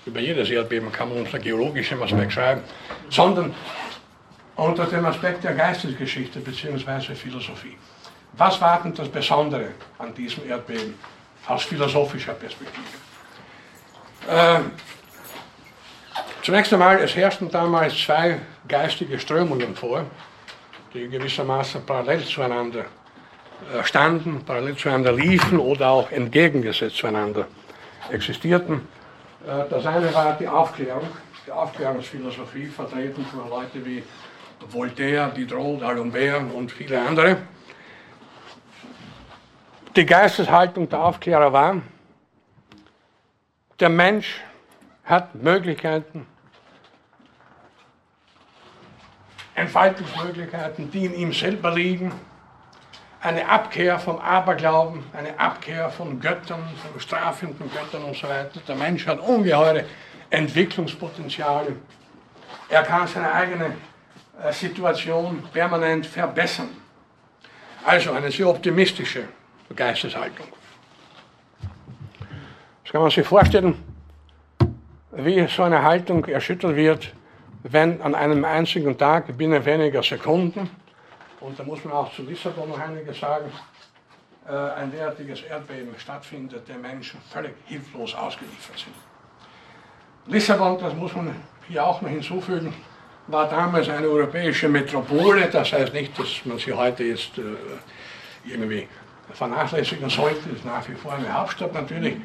über 0.06 0.20
jedes 0.20 0.49
Erdbeben 0.49 0.91
kann 0.91 1.10
man 1.10 1.20
unter 1.20 1.39
geologischem 1.39 2.01
Aspekt 2.01 2.34
schreiben, 2.34 2.62
sondern 3.10 3.53
unter 4.56 4.86
dem 4.86 5.06
Aspekt 5.06 5.43
der 5.43 5.53
Geistesgeschichte 5.53 6.39
bzw. 6.39 7.16
Philosophie. 7.16 7.78
Was 8.34 8.60
war 8.62 8.82
denn 8.84 8.93
das 8.93 9.10
Besondere 9.10 9.70
an 9.97 10.14
diesem 10.14 10.47
Erdbeben 10.47 10.95
aus 11.47 11.64
philosophischer 11.64 12.34
Perspektive? 12.34 12.86
Äh, 14.30 14.60
zunächst 16.41 16.74
einmal, 16.74 16.99
es 16.99 17.16
herrschten 17.16 17.49
damals 17.49 17.97
zwei 17.97 18.39
geistige 18.68 19.20
Strömungen 19.20 19.76
vor, 19.76 20.06
die 20.93 21.08
gewissermaßen 21.08 21.86
parallel 21.86 22.24
zueinander 22.26 22.86
äh, 23.74 23.84
standen, 23.84 24.43
parallel 24.45 24.76
zueinander 24.76 25.14
liefen 25.14 25.60
oder 25.60 25.89
auch 25.89 26.12
entgegengesetzt 26.12 26.97
zueinander 26.97 27.47
existierten. 28.12 28.88
Äh, 29.45 29.69
das 29.69 29.85
eine 29.85 30.13
war 30.13 30.33
die 30.33 30.47
Aufklärung, 30.47 31.07
die 31.45 31.51
Aufklärungsphilosophie, 31.51 32.67
vertreten 32.67 33.25
von 33.25 33.49
Leuten 33.49 33.85
wie 33.85 34.03
Voltaire, 34.69 35.31
Diderot, 35.31 35.81
D'Alembert 35.81 36.51
und 36.51 36.71
viele 36.71 36.99
andere. 36.99 37.37
Die 39.95 40.05
Geisteshaltung 40.05 40.89
der 40.89 40.99
Aufklärer 40.99 41.53
war, 41.53 41.81
der 43.79 43.89
Mensch 43.89 44.41
hat 45.03 45.35
Möglichkeiten, 45.35 46.25
Entfaltungsmöglichkeiten, 49.53 50.91
die 50.91 51.05
in 51.05 51.13
ihm 51.13 51.31
selber 51.31 51.71
liegen. 51.71 52.11
Eine 53.26 53.49
Abkehr 53.49 53.97
vom 53.97 54.19
Aberglauben, 54.19 55.03
eine 55.11 55.39
Abkehr 55.39 55.89
von 55.89 56.19
Göttern, 56.19 56.61
von 56.91 57.01
strafenden 57.01 57.71
Göttern 57.71 58.03
und 58.03 58.15
so 58.15 58.28
weiter. 58.30 58.59
Der 58.67 58.76
Mensch 58.76 59.07
hat 59.07 59.19
ungeheure 59.19 59.84
Entwicklungspotenziale. 60.30 61.76
Er 62.69 62.84
kann 62.84 63.07
seine 63.07 63.34
eigene 63.34 63.71
äh, 64.43 64.53
Situation 64.53 65.41
permanent 65.51 66.05
verbessern. 66.05 66.69
Also 67.84 68.11
eine 68.11 68.30
sehr 68.30 68.47
optimistische 68.47 69.23
Geisteshaltung. 69.76 70.45
Das 72.84 72.91
kann 72.91 73.02
man 73.02 73.10
sich 73.10 73.26
vorstellen, 73.26 73.84
wie 75.14 75.47
so 75.47 75.64
eine 75.64 75.81
Haltung 75.81 76.23
erschüttert 76.26 76.76
wird, 76.76 77.11
wenn 77.64 78.03
an 78.03 78.14
einem 78.14 78.45
einzigen 78.45 78.95
Tag 78.95 79.35
binnen 79.35 79.65
weniger 79.65 80.03
Sekunden, 80.03 80.69
und 81.41 81.60
da 81.60 81.64
muss 81.64 81.84
man 81.84 81.94
auch 81.94 82.14
zu 82.14 82.24
Lissabon 82.24 82.70
noch 82.70 82.80
einiges 82.80 83.20
sagen, 83.20 83.52
äh, 84.48 84.52
ein 84.52 84.91
derartiges 84.91 85.41
Erdbeben 85.41 85.98
stattfindet, 85.98 86.68
der 86.68 86.78
Menschen 86.78 87.20
völlig 87.32 87.53
hilflos 87.66 88.14
ausgeliefert 88.16 88.78
sind. 88.78 88.95
Lissabon, 90.28 90.78
das 90.80 90.94
muss 90.94 91.16
man 91.16 91.36
hier 91.68 91.86
auch 91.86 92.02
noch 92.02 92.10
hinzufügen, 92.10 92.74
war 93.28 93.49
damals 93.49 93.90
eine 93.90 94.07
europäische 94.07 94.70
Metropole, 94.70 95.49
das 95.49 95.74
heißt 95.74 95.94
nicht, 95.94 96.18
dass 96.18 96.45
man 96.45 96.60
sie 96.60 96.74
heute 96.74 97.03
jetzt 97.03 97.38
äh, 97.38 97.41
irgendwie 98.45 98.88
vernachlässigen 99.34 100.10
sollte, 100.10 100.49
ist 100.49 100.64
nach 100.64 100.88
wie 100.88 100.94
vor 100.94 101.14
eine 101.14 101.32
Hauptstadt 101.34 101.74
natürlich, 101.74 102.18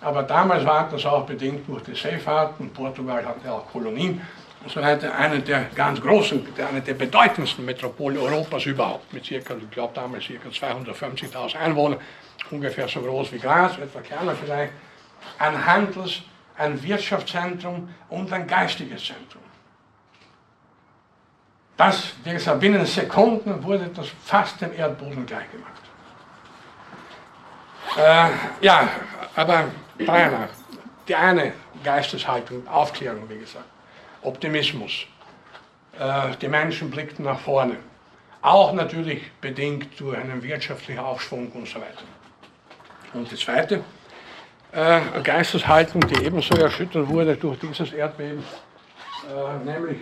aber 0.00 0.22
damals 0.24 0.64
war 0.66 0.88
das 0.90 1.06
auch 1.06 1.24
bedingt 1.24 1.66
durch 1.68 1.82
die 1.84 1.94
Seefahrten, 1.94 2.70
Portugal 2.70 3.24
hatte 3.24 3.50
auch 3.50 3.66
Kolonien 3.70 4.20
so 4.68 4.80
weiter, 4.80 5.14
eine 5.14 5.40
der 5.40 5.64
ganz 5.74 6.00
großen, 6.00 6.46
eine 6.68 6.80
der 6.80 6.94
bedeutendsten 6.94 7.64
Metropolen 7.64 8.18
Europas 8.18 8.66
überhaupt, 8.66 9.12
mit 9.12 9.24
circa, 9.24 9.54
ich 9.54 9.70
glaube 9.70 9.94
damals 9.94 10.24
circa 10.24 10.48
250.000 10.48 11.56
Einwohnern, 11.56 12.00
ungefähr 12.50 12.86
so 12.88 13.00
groß 13.00 13.32
wie 13.32 13.38
Graz, 13.38 13.78
etwa 13.78 14.00
kleiner 14.00 14.34
vielleicht, 14.34 14.72
ein 15.38 15.66
Handels-, 15.66 16.22
ein 16.56 16.82
Wirtschaftszentrum 16.82 17.88
und 18.08 18.32
ein 18.32 18.46
geistiges 18.46 19.04
Zentrum. 19.04 19.42
Das, 21.76 22.12
wie 22.22 22.32
gesagt, 22.32 22.60
binnen 22.60 22.84
Sekunden 22.86 23.62
wurde 23.64 23.88
das 23.88 24.06
fast 24.24 24.60
dem 24.60 24.72
Erdboden 24.76 25.26
gleichgemacht. 25.26 25.72
Äh, 27.96 28.28
ja, 28.60 28.88
aber 29.34 29.64
danach, 29.98 30.48
die 31.08 31.14
eine 31.14 31.52
Geisteshaltung, 31.82 32.66
Aufklärung, 32.68 33.28
wie 33.28 33.38
gesagt. 33.38 33.71
Optimismus. 34.22 35.06
Äh, 35.98 36.36
die 36.40 36.48
Menschen 36.48 36.90
blickten 36.90 37.24
nach 37.24 37.38
vorne. 37.38 37.76
Auch 38.40 38.72
natürlich 38.72 39.30
bedingt 39.40 40.00
durch 40.00 40.18
einen 40.18 40.42
wirtschaftlichen 40.42 41.00
Aufschwung 41.00 41.50
und 41.52 41.68
so 41.68 41.76
weiter. 41.76 42.04
Und 43.14 43.30
die 43.30 43.36
zweite 43.36 43.84
äh, 44.72 45.00
Geisteshaltung, 45.22 46.00
die 46.08 46.24
ebenso 46.24 46.54
erschüttert 46.54 47.06
wurde 47.08 47.36
durch 47.36 47.58
dieses 47.60 47.92
Erdbeben, 47.92 48.42
äh, 49.28 49.64
nämlich 49.64 49.98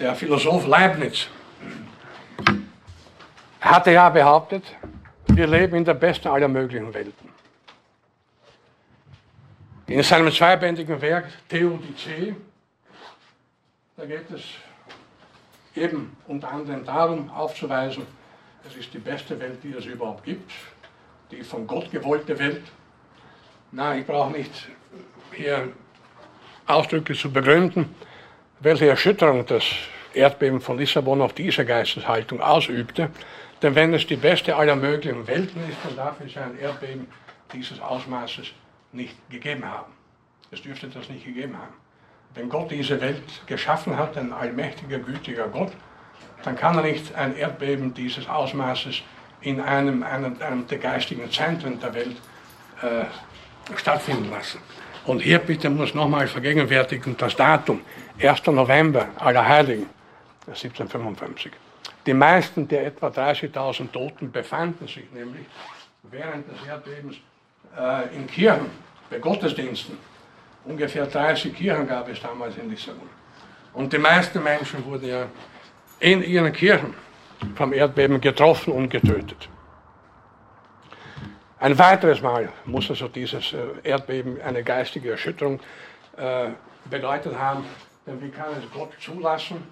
der 0.00 0.14
Philosoph 0.14 0.66
Leibniz 0.66 1.28
hatte 3.60 3.92
ja 3.92 4.08
behauptet, 4.08 4.64
wir 5.26 5.46
leben 5.46 5.76
in 5.76 5.84
der 5.84 5.94
besten 5.94 6.28
aller 6.28 6.48
möglichen 6.48 6.92
Welten. 6.94 7.28
In 9.86 10.02
seinem 10.02 10.32
zweibändigen 10.32 11.00
Werk 11.00 11.26
Theodicee, 11.48 12.34
da 13.96 14.06
geht 14.06 14.30
es 14.30 14.42
eben 15.76 16.16
unter 16.26 16.50
anderem 16.50 16.84
darum 16.84 17.30
aufzuweisen, 17.30 18.06
es 18.66 18.76
ist 18.76 18.94
die 18.94 18.98
beste 18.98 19.38
Welt, 19.38 19.62
die 19.62 19.72
es 19.72 19.84
überhaupt 19.84 20.24
gibt, 20.24 20.50
die 21.30 21.42
von 21.42 21.66
Gott 21.66 21.90
gewollte 21.90 22.38
Welt. 22.38 22.62
Na, 23.72 23.96
ich 23.96 24.06
brauche 24.06 24.32
nicht 24.32 24.68
hier 25.32 25.72
ausdrücklich 26.66 27.20
zu 27.20 27.30
begründen, 27.30 27.94
welche 28.60 28.88
Erschütterung 28.88 29.46
das 29.46 29.64
Erdbeben 30.14 30.60
von 30.60 30.78
Lissabon 30.78 31.22
auf 31.22 31.32
diese 31.32 31.64
Geisteshaltung 31.64 32.40
ausübte. 32.40 33.10
Denn 33.62 33.74
wenn 33.74 33.92
es 33.94 34.06
die 34.06 34.16
beste 34.16 34.56
aller 34.56 34.76
möglichen 34.76 35.26
Welten 35.26 35.62
ist, 35.68 35.78
dann 35.84 35.96
darf 35.96 36.20
es 36.20 36.36
ein 36.36 36.58
Erdbeben 36.58 37.06
dieses 37.52 37.80
Ausmaßes 37.80 38.52
nicht 38.92 39.14
gegeben 39.30 39.64
haben. 39.64 39.92
Es 40.50 40.62
dürfte 40.62 40.88
das 40.88 41.08
nicht 41.08 41.24
gegeben 41.24 41.56
haben. 41.56 41.74
Wenn 42.34 42.48
Gott 42.48 42.70
diese 42.70 43.00
Welt 43.00 43.22
geschaffen 43.46 43.96
hat, 43.96 44.16
ein 44.16 44.32
allmächtiger, 44.32 44.98
gütiger 44.98 45.48
Gott, 45.48 45.72
dann 46.42 46.56
kann 46.56 46.76
er 46.76 46.82
nicht 46.82 47.14
ein 47.14 47.36
Erdbeben 47.36 47.92
dieses 47.92 48.28
Ausmaßes 48.28 49.02
in 49.42 49.60
einem, 49.60 50.02
einem, 50.02 50.36
einem 50.40 50.66
der 50.66 50.78
geistigen 50.78 51.30
Zentren 51.30 51.80
der 51.80 51.94
Welt 51.94 52.16
äh, 52.82 53.04
stattfinden 53.76 54.30
lassen. 54.30 54.60
Und 55.06 55.20
hier 55.20 55.38
bitte 55.38 55.70
muss 55.70 55.94
nochmal 55.94 56.26
vergegenwärtigen 56.26 57.16
das 57.16 57.34
Datum, 57.34 57.80
1. 58.20 58.46
November, 58.46 59.08
Allerheiligen, 59.16 59.86
1755. 60.46 61.52
Die 62.06 62.14
meisten 62.14 62.68
der 62.68 62.86
etwa 62.86 63.08
30.000 63.08 63.90
Toten 63.92 64.30
befanden 64.30 64.86
sich 64.86 65.10
nämlich 65.12 65.46
während 66.02 66.50
des 66.50 66.66
Erdbebens 66.66 67.16
äh, 67.78 68.14
in 68.14 68.26
Kirchen, 68.26 68.70
bei 69.10 69.18
Gottesdiensten. 69.18 69.98
Ungefähr 70.64 71.06
30 71.06 71.54
Kirchen 71.54 71.86
gab 71.86 72.08
es 72.08 72.20
damals 72.20 72.56
in 72.56 72.70
Lissabon. 72.70 73.08
Und 73.72 73.92
die 73.92 73.98
meisten 73.98 74.42
Menschen 74.42 74.84
wurden 74.84 75.08
ja 75.08 75.26
in 76.00 76.22
ihren 76.22 76.52
Kirchen 76.52 76.94
vom 77.54 77.72
Erdbeben 77.72 78.20
getroffen 78.20 78.72
und 78.72 78.88
getötet. 78.88 79.48
Ein 81.60 81.78
weiteres 81.78 82.22
Mal 82.22 82.48
muss 82.64 82.88
also 82.88 83.06
dieses 83.08 83.52
äh, 83.52 83.58
Erdbeben 83.82 84.40
eine 84.40 84.62
geistige 84.64 85.10
Erschütterung 85.10 85.60
äh, 86.16 86.48
bedeutet 86.88 87.38
haben, 87.38 87.66
denn 88.06 88.18
wie 88.22 88.30
kann 88.30 88.46
es 88.58 88.64
Gott 88.72 88.92
zulassen, 88.98 89.62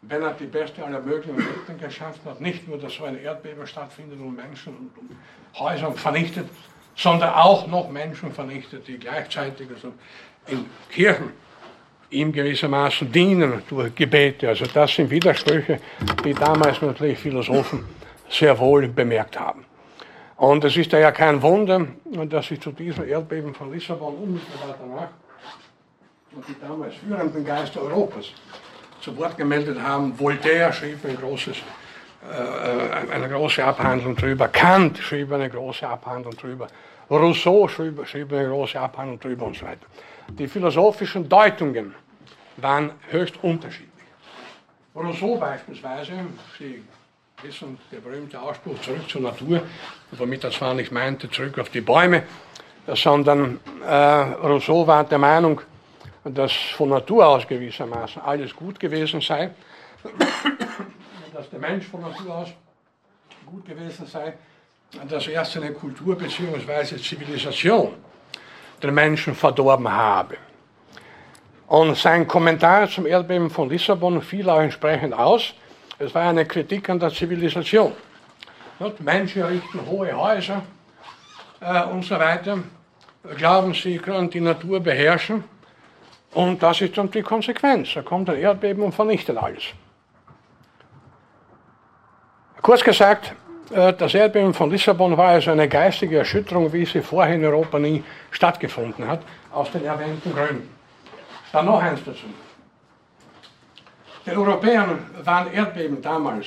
wenn 0.00 0.22
er 0.22 0.32
die 0.32 0.46
beste 0.46 0.82
aller 0.82 1.00
möglichen 1.00 1.36
Welten 1.36 1.78
geschaffen 1.78 2.22
hat, 2.24 2.40
nicht 2.40 2.66
nur, 2.66 2.78
dass 2.78 2.94
so 2.94 3.04
ein 3.04 3.22
Erdbeben 3.22 3.66
stattfindet 3.66 4.18
und 4.18 4.34
Menschen 4.34 4.74
und, 4.76 5.60
Häuser 5.60 5.92
vernichtet, 5.92 6.48
sondern 6.94 7.34
auch 7.34 7.66
noch 7.66 7.90
Menschen 7.90 8.32
vernichtet, 8.32 8.88
die 8.88 8.98
gleichzeitig 8.98 9.68
also 9.74 9.92
in 10.46 10.64
Kirchen 10.90 11.32
ihm 12.08 12.32
gewissermaßen 12.32 13.12
dienen 13.12 13.62
durch 13.68 13.94
Gebete. 13.94 14.48
Also 14.48 14.64
das 14.72 14.94
sind 14.94 15.10
Widersprüche, 15.10 15.80
die 16.24 16.32
damals 16.32 16.80
natürlich 16.80 17.18
Philosophen 17.18 17.84
sehr 18.30 18.58
wohl 18.58 18.88
bemerkt 18.88 19.38
haben. 19.38 19.65
Und 20.36 20.64
es 20.64 20.76
ist 20.76 20.92
ja 20.92 21.10
kein 21.12 21.40
Wunder, 21.40 21.86
dass 22.28 22.46
sich 22.48 22.60
zu 22.60 22.70
diesem 22.70 23.08
Erdbeben 23.08 23.54
von 23.54 23.72
Lissabon 23.72 24.14
unmittelbar 24.16 24.76
danach 24.78 25.08
und 26.32 26.46
die 26.46 26.56
damals 26.60 26.94
führenden 26.96 27.44
Geister 27.44 27.80
Europas 27.80 28.26
zu 29.00 29.16
Wort 29.16 29.36
gemeldet 29.38 29.80
haben. 29.80 30.18
Voltaire 30.18 30.72
schrieb 30.72 31.02
ein 31.06 31.16
großes, 31.16 31.56
äh, 32.30 33.12
eine 33.12 33.28
große 33.28 33.64
Abhandlung 33.64 34.14
drüber, 34.14 34.48
Kant 34.48 34.98
schrieb 34.98 35.32
eine 35.32 35.48
große 35.48 35.88
Abhandlung 35.88 36.36
drüber, 36.36 36.66
Rousseau 37.10 37.66
schrieb, 37.68 38.06
schrieb 38.06 38.30
eine 38.34 38.48
große 38.48 38.78
Abhandlung 38.78 39.18
drüber 39.18 39.46
und 39.46 39.56
so 39.56 39.64
weiter. 39.64 39.86
Die 40.28 40.46
philosophischen 40.46 41.26
Deutungen 41.26 41.94
waren 42.58 42.90
höchst 43.08 43.42
unterschiedlich. 43.42 43.90
Rousseau 44.94 45.36
beispielsweise, 45.36 46.12
Sie 46.58 46.82
wissen, 47.42 47.78
der 47.92 47.98
berühmte 47.98 48.40
Ausspruch 48.40 48.80
zurück 48.80 49.08
zur 49.08 49.20
Natur, 49.20 49.62
womit 50.12 50.44
er 50.44 50.50
zwar 50.50 50.72
nicht 50.74 50.90
meinte, 50.90 51.30
zurück 51.30 51.58
auf 51.58 51.68
die 51.68 51.82
Bäume, 51.82 52.22
sondern 52.86 53.60
äh, 53.84 53.94
Rousseau 53.94 54.86
war 54.86 55.04
der 55.04 55.18
Meinung, 55.18 55.60
dass 56.24 56.52
von 56.52 56.88
Natur 56.88 57.26
aus 57.26 57.46
gewissermaßen 57.46 58.22
alles 58.22 58.54
gut 58.56 58.80
gewesen 58.80 59.20
sei, 59.20 59.50
dass 61.34 61.50
der 61.50 61.58
Mensch 61.58 61.86
von 61.86 62.00
Natur 62.00 62.36
aus 62.36 62.48
gut 63.44 63.66
gewesen 63.66 64.06
sei, 64.06 64.32
dass 65.08 65.28
erst 65.28 65.56
eine 65.58 65.72
Kultur 65.72 66.16
bzw. 66.16 66.96
Zivilisation 66.96 67.94
den 68.82 68.94
Menschen 68.94 69.34
verdorben 69.34 69.90
habe. 69.90 70.36
Und 71.66 71.96
sein 71.96 72.26
Kommentar 72.26 72.88
zum 72.88 73.06
Erdbeben 73.06 73.50
von 73.50 73.68
Lissabon 73.68 74.22
fiel 74.22 74.48
auch 74.48 74.60
entsprechend 74.60 75.12
aus. 75.12 75.54
Es 75.98 76.14
war 76.14 76.28
eine 76.28 76.44
Kritik 76.44 76.90
an 76.90 76.98
der 76.98 77.10
Zivilisation. 77.10 77.92
Die 78.78 79.02
Menschen 79.02 79.40
errichten 79.40 79.80
hohe 79.86 80.14
Häuser 80.14 80.62
äh, 81.60 81.84
und 81.84 82.04
so 82.04 82.18
weiter, 82.18 82.58
glauben, 83.38 83.72
sie 83.72 83.96
können 83.96 84.28
die 84.28 84.40
Natur 84.40 84.80
beherrschen. 84.80 85.44
Und 86.34 86.62
das 86.62 86.82
ist 86.82 86.98
dann 86.98 87.10
die 87.10 87.22
Konsequenz. 87.22 87.94
Da 87.94 88.02
kommt 88.02 88.28
ein 88.28 88.38
Erdbeben 88.38 88.82
und 88.82 88.92
vernichtet 88.92 89.38
alles. 89.38 89.62
Kurz 92.60 92.84
gesagt, 92.84 93.34
äh, 93.70 93.94
das 93.94 94.12
Erdbeben 94.12 94.52
von 94.52 94.70
Lissabon 94.70 95.16
war 95.16 95.28
also 95.28 95.50
eine 95.50 95.66
geistige 95.66 96.18
Erschütterung, 96.18 96.70
wie 96.74 96.84
sie 96.84 97.00
vorher 97.00 97.36
in 97.36 97.44
Europa 97.44 97.78
nie 97.78 98.04
stattgefunden 98.30 99.08
hat, 99.08 99.20
aus 99.50 99.70
den 99.70 99.86
erwähnten 99.86 100.34
Gründen. 100.34 100.68
Dann 101.52 101.64
noch 101.64 101.80
eins 101.80 102.00
dazu. 102.04 102.26
Den 104.26 104.38
Europäern 104.38 104.98
waren 105.22 105.52
Erdbeben 105.52 106.02
damals, 106.02 106.46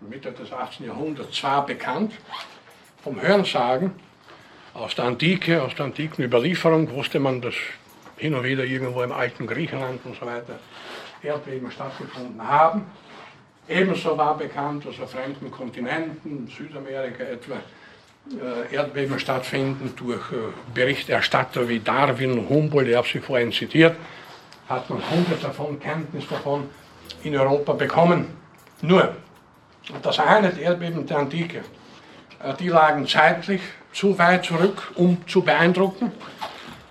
Mitte 0.00 0.32
des 0.32 0.50
18. 0.50 0.86
Jahrhunderts, 0.86 1.36
zwar 1.36 1.66
bekannt, 1.66 2.14
vom 3.04 3.20
Hörensagen, 3.20 3.92
aus 4.72 4.94
der 4.94 5.04
Antike, 5.04 5.62
aus 5.62 5.74
der 5.74 5.84
antiken 5.84 6.24
Überlieferung 6.24 6.90
wusste 6.90 7.20
man, 7.20 7.42
dass 7.42 7.54
hin 8.16 8.34
und 8.34 8.44
wieder 8.44 8.64
irgendwo 8.64 9.02
im 9.02 9.12
alten 9.12 9.46
Griechenland 9.46 10.00
und 10.06 10.18
so 10.18 10.24
weiter 10.24 10.58
Erdbeben 11.22 11.70
stattgefunden 11.70 12.42
haben. 12.42 12.86
Ebenso 13.68 14.16
war 14.16 14.38
bekannt, 14.38 14.86
dass 14.86 14.98
auf 14.98 15.10
fremden 15.10 15.50
Kontinenten, 15.50 16.48
Südamerika 16.48 17.24
etwa, 17.24 17.56
äh, 18.30 18.74
Erdbeben 18.74 19.18
stattfinden 19.18 19.92
durch 19.96 20.32
äh, 20.32 20.36
Berichterstatter 20.72 21.68
wie 21.68 21.80
Darwin 21.80 22.48
Humboldt, 22.48 22.88
ich 22.88 22.96
habe 22.96 23.06
sie 23.06 23.20
vorhin 23.20 23.52
zitiert, 23.52 23.96
hat 24.66 24.88
man 24.88 25.02
hunderte 25.10 25.42
davon, 25.42 25.78
Kenntnis 25.78 26.26
davon 26.26 26.70
in 27.24 27.36
Europa 27.36 27.72
bekommen. 27.72 28.36
Nur, 28.80 29.14
das 30.02 30.18
eine, 30.18 30.50
die 30.50 30.62
Erdbeben 30.62 31.06
der 31.06 31.18
Antike, 31.18 31.62
äh, 32.42 32.54
die 32.58 32.68
lagen 32.68 33.06
zeitlich 33.06 33.60
zu 33.92 34.18
weit 34.18 34.44
zurück, 34.44 34.92
um 34.96 35.26
zu 35.26 35.42
beeindrucken, 35.42 36.12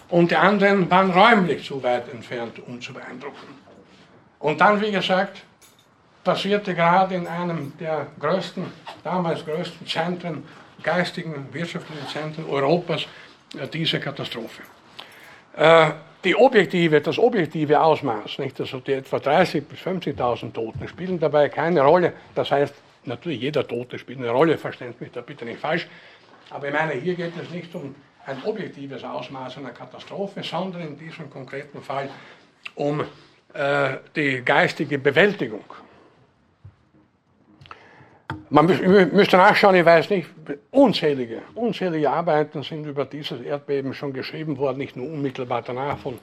und 0.10 0.30
die 0.30 0.36
anderen 0.36 0.92
waren 0.92 1.10
räumlich 1.12 1.66
zu 1.66 1.82
weit 1.82 2.12
entfernt, 2.12 2.60
um 2.68 2.82
zu 2.82 2.94
beeindrucken. 2.94 3.48
Und 4.40 4.60
dann, 4.60 4.82
wie 4.82 4.92
gesagt, 4.92 5.42
passierte 6.24 6.76
gerade 6.76 7.16
in 7.16 7.28
einem 7.28 7.72
der 7.80 8.08
größten, 8.20 8.66
damals 9.04 9.46
größten 9.46 9.88
Zentren, 9.88 10.44
geistigen, 10.84 11.48
wirtschaftlichen 11.52 12.08
Zentren 12.08 12.46
Europas, 12.50 13.06
äh, 13.58 13.68
diese 13.68 14.00
Katastrophe. 14.00 14.64
Äh, 15.56 15.92
die 16.24 16.36
objektive, 16.36 17.02
das 17.02 17.18
objektive 17.18 17.82
Ausmaß, 17.82 18.40
nicht, 18.40 18.60
also 18.60 18.80
die 18.80 18.94
etwa 18.94 19.18
30.000 19.18 19.62
bis 19.62 19.80
50.000 19.80 20.54
Toten, 20.54 20.88
spielen 20.88 21.20
dabei 21.20 21.50
keine 21.50 21.82
Rolle. 21.82 22.14
Das 22.36 22.52
heißt, 22.52 22.74
natürlich 23.06 23.42
jeder 23.42 23.68
Tote 23.68 23.98
spielt 23.98 24.20
eine 24.20 24.30
Rolle, 24.30 24.58
versteht 24.58 25.00
mich 25.02 25.12
da 25.12 25.22
bitte 25.22 25.46
nicht 25.46 25.60
falsch. 25.60 25.88
Aber 26.50 26.68
ich 26.68 26.74
meine, 26.74 26.94
hier 26.94 27.16
geht 27.16 27.34
es 27.42 27.50
nicht 27.50 27.74
um 27.74 27.96
ein 28.26 28.38
objektives 28.44 29.04
Ausmaß 29.04 29.58
einer 29.58 29.72
Katastrophe, 29.72 30.44
sondern 30.44 30.82
in 30.82 30.98
diesem 30.98 31.30
konkreten 31.30 31.82
Fall 31.82 32.10
um 32.76 33.02
äh, 33.54 33.98
die 34.16 34.44
geistige 34.44 35.00
Bewältigung. 35.00 35.64
Man 38.50 38.66
müsste 39.14 39.38
nachschauen, 39.38 39.76
ich 39.76 39.86
weiß 39.86 40.10
nicht, 40.10 40.30
unzählige, 40.72 41.42
unzählige 41.56 42.10
Arbeiten 42.10 42.64
sind 42.64 42.86
über 42.86 43.06
dieses 43.06 43.42
Erdbeben 43.42 43.94
schon 43.94 44.14
geschrieben 44.14 44.58
worden, 44.58 44.78
nicht 44.78 44.96
nur 44.96 45.08
unmittelbar 45.08 45.62
danach 45.62 45.98
von 45.98 46.20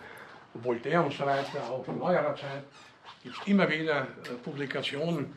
Voltaire 0.55 1.05
und 1.05 1.13
so 1.13 1.25
weiter, 1.25 1.71
auch 1.71 1.87
in 1.89 1.99
neuerer 1.99 2.35
Zeit, 2.35 2.65
gibt 3.23 3.37
es 3.41 3.47
immer 3.47 3.69
wieder 3.69 4.07
Publikationen, 4.45 5.33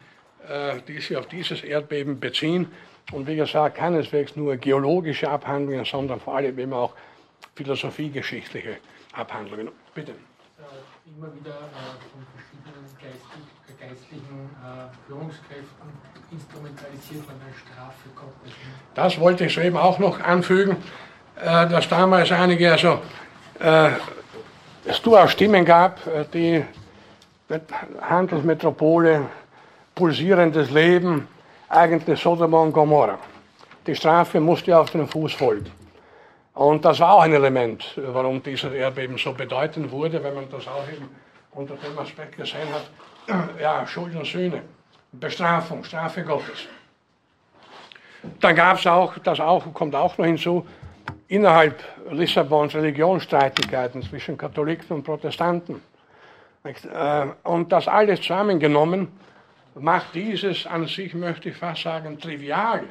die 0.88 0.93
sich 0.93 1.15
auf 1.15 1.27
dieses 1.27 1.64
Erdbeben 1.64 2.19
beziehen. 2.19 2.68
Und 3.11 3.27
wie 3.27 3.35
gesagt, 3.35 3.77
keineswegs 3.77 4.35
nur 4.35 4.56
geologische 4.57 5.30
Abhandlungen, 5.30 5.85
sondern 5.85 6.19
vor 6.19 6.35
allem 6.35 6.57
eben 6.57 6.73
auch 6.73 6.93
philosophiegeschichtliche 7.56 8.77
Abhandlungen. 9.14 9.69
Bitte. 9.93 10.14
Immer 11.06 11.34
wieder 11.35 11.57
von 12.11 12.26
verschiedenen 12.35 12.85
geistlichen 13.80 14.49
Führungskräften 15.07 15.89
instrumentalisiert 16.31 17.27
man 17.27 17.35
eine 17.41 17.53
Strafe 17.53 18.09
Gottes. 18.15 18.53
Das 18.95 19.19
wollte 19.19 19.45
ich 19.45 19.53
soeben 19.53 19.77
auch 19.77 19.99
noch 19.99 20.19
anfügen, 20.19 20.77
dass 21.35 21.87
damals 21.89 22.31
einige 22.31 22.71
also 22.71 22.99
es 24.85 25.01
durchaus 25.01 25.31
Stimmen 25.31 25.65
gab, 25.65 25.99
die 26.31 26.63
Handelsmetropole, 28.01 29.27
pulsierendes 29.93 30.71
Leben, 30.71 31.27
eigentlich 31.69 32.19
Sodom 32.19 32.53
und 32.53 32.71
Gomorra. 32.71 33.17
Die 33.85 33.95
Strafe 33.95 34.39
musste 34.39 34.77
auf 34.77 34.89
den 34.91 35.07
Fuß 35.07 35.33
folgen. 35.33 35.71
Und 36.53 36.83
das 36.83 36.99
war 36.99 37.13
auch 37.13 37.21
ein 37.21 37.33
Element, 37.33 37.97
warum 37.97 38.43
dieses 38.43 38.71
Erdbeben 38.73 39.17
so 39.17 39.33
bedeutend 39.33 39.89
wurde, 39.91 40.23
wenn 40.23 40.35
man 40.35 40.49
das 40.49 40.67
auch 40.67 40.87
eben 40.91 41.09
unter 41.51 41.75
dem 41.75 41.97
Aspekt 41.97 42.37
gesehen 42.37 42.67
hat. 42.73 42.89
Ja, 43.59 43.87
Schuld 43.87 44.15
und 44.15 44.25
Sühne, 44.25 44.61
Bestrafung, 45.11 45.83
Strafe 45.83 46.23
Gottes. 46.23 46.67
Dann 48.39 48.55
gab 48.55 48.77
es 48.77 48.88
auch, 48.88 49.17
das 49.17 49.39
auch, 49.39 49.73
kommt 49.73 49.95
auch 49.95 50.17
noch 50.17 50.25
hinzu, 50.25 50.65
innerhalb 51.27 51.83
Lissabons 52.11 52.73
Religionsstreitigkeiten 52.75 54.03
zwischen 54.03 54.38
Katholiken 54.38 54.97
und 54.97 55.03
Protestanten. 55.03 55.81
Äh, 56.63 57.27
und 57.43 57.71
das 57.71 57.88
alles 57.88 58.21
zusammengenommen 58.21 59.07
macht 59.75 60.13
dieses 60.13 60.67
an 60.67 60.85
sich, 60.85 61.13
möchte 61.13 61.49
ich 61.49 61.55
fast 61.55 61.83
sagen, 61.83 62.19
triviale 62.19 62.83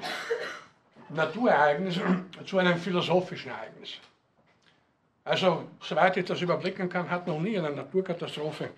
Naturereignis 1.11 2.01
zu 2.47 2.59
einem 2.59 2.77
philosophischen 2.77 3.51
Ereignis. 3.51 3.99
Also, 5.25 5.65
soweit 5.81 6.17
ich 6.17 6.25
das 6.25 6.41
überblicken 6.41 6.89
kann, 6.89 7.09
hat 7.11 7.27
noch 7.27 7.41
nie 7.41 7.59
eine 7.59 7.71
Naturkatastrophe 7.71 8.71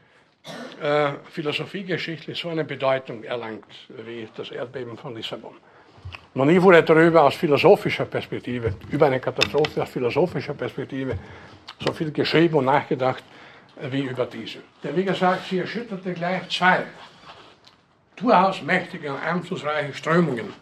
äh, 0.82 1.12
philosophiegeschichtlich 1.30 2.40
so 2.40 2.48
eine 2.48 2.64
Bedeutung 2.64 3.22
erlangt 3.22 3.64
wie 4.04 4.28
das 4.36 4.50
Erdbeben 4.50 4.96
von 4.96 5.14
Lissabon. 5.14 5.54
Noch 6.34 6.44
nie 6.44 6.60
wurde 6.60 6.82
darüber 6.82 7.22
aus 7.22 7.36
philosophischer 7.36 8.06
Perspektive, 8.06 8.74
über 8.90 9.06
eine 9.06 9.20
Katastrophe 9.20 9.82
aus 9.82 9.88
philosophischer 9.88 10.54
Perspektive, 10.54 11.16
so 11.78 11.92
viel 11.92 12.10
geschrieben 12.10 12.56
und 12.56 12.64
nachgedacht 12.64 13.22
wie 13.90 14.02
über 14.02 14.26
diese. 14.26 14.58
Denn 14.82 14.96
wie 14.96 15.04
gesagt, 15.04 15.48
sie 15.48 15.58
erschütterte 15.58 16.12
gleich 16.14 16.48
zwei 16.48 16.84
durchaus 18.16 18.62
mächtige 18.62 19.12
und 19.12 19.20
einflussreiche 19.20 19.94
Strömungen 19.94 20.52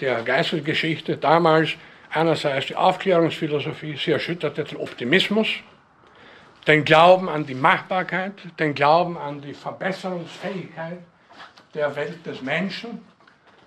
der 0.00 0.22
Geißelgeschichte. 0.22 1.16
Damals 1.16 1.70
einerseits 2.10 2.66
die 2.66 2.76
Aufklärungsphilosophie, 2.76 3.96
sie 3.96 4.12
erschütterte 4.12 4.64
den 4.64 4.78
Optimismus, 4.78 5.48
den 6.66 6.84
Glauben 6.84 7.28
an 7.28 7.46
die 7.46 7.54
Machbarkeit, 7.54 8.34
den 8.58 8.74
Glauben 8.74 9.16
an 9.16 9.40
die 9.40 9.54
Verbesserungsfähigkeit 9.54 10.98
der 11.74 11.94
Welt 11.94 12.26
des 12.26 12.42
Menschen, 12.42 13.02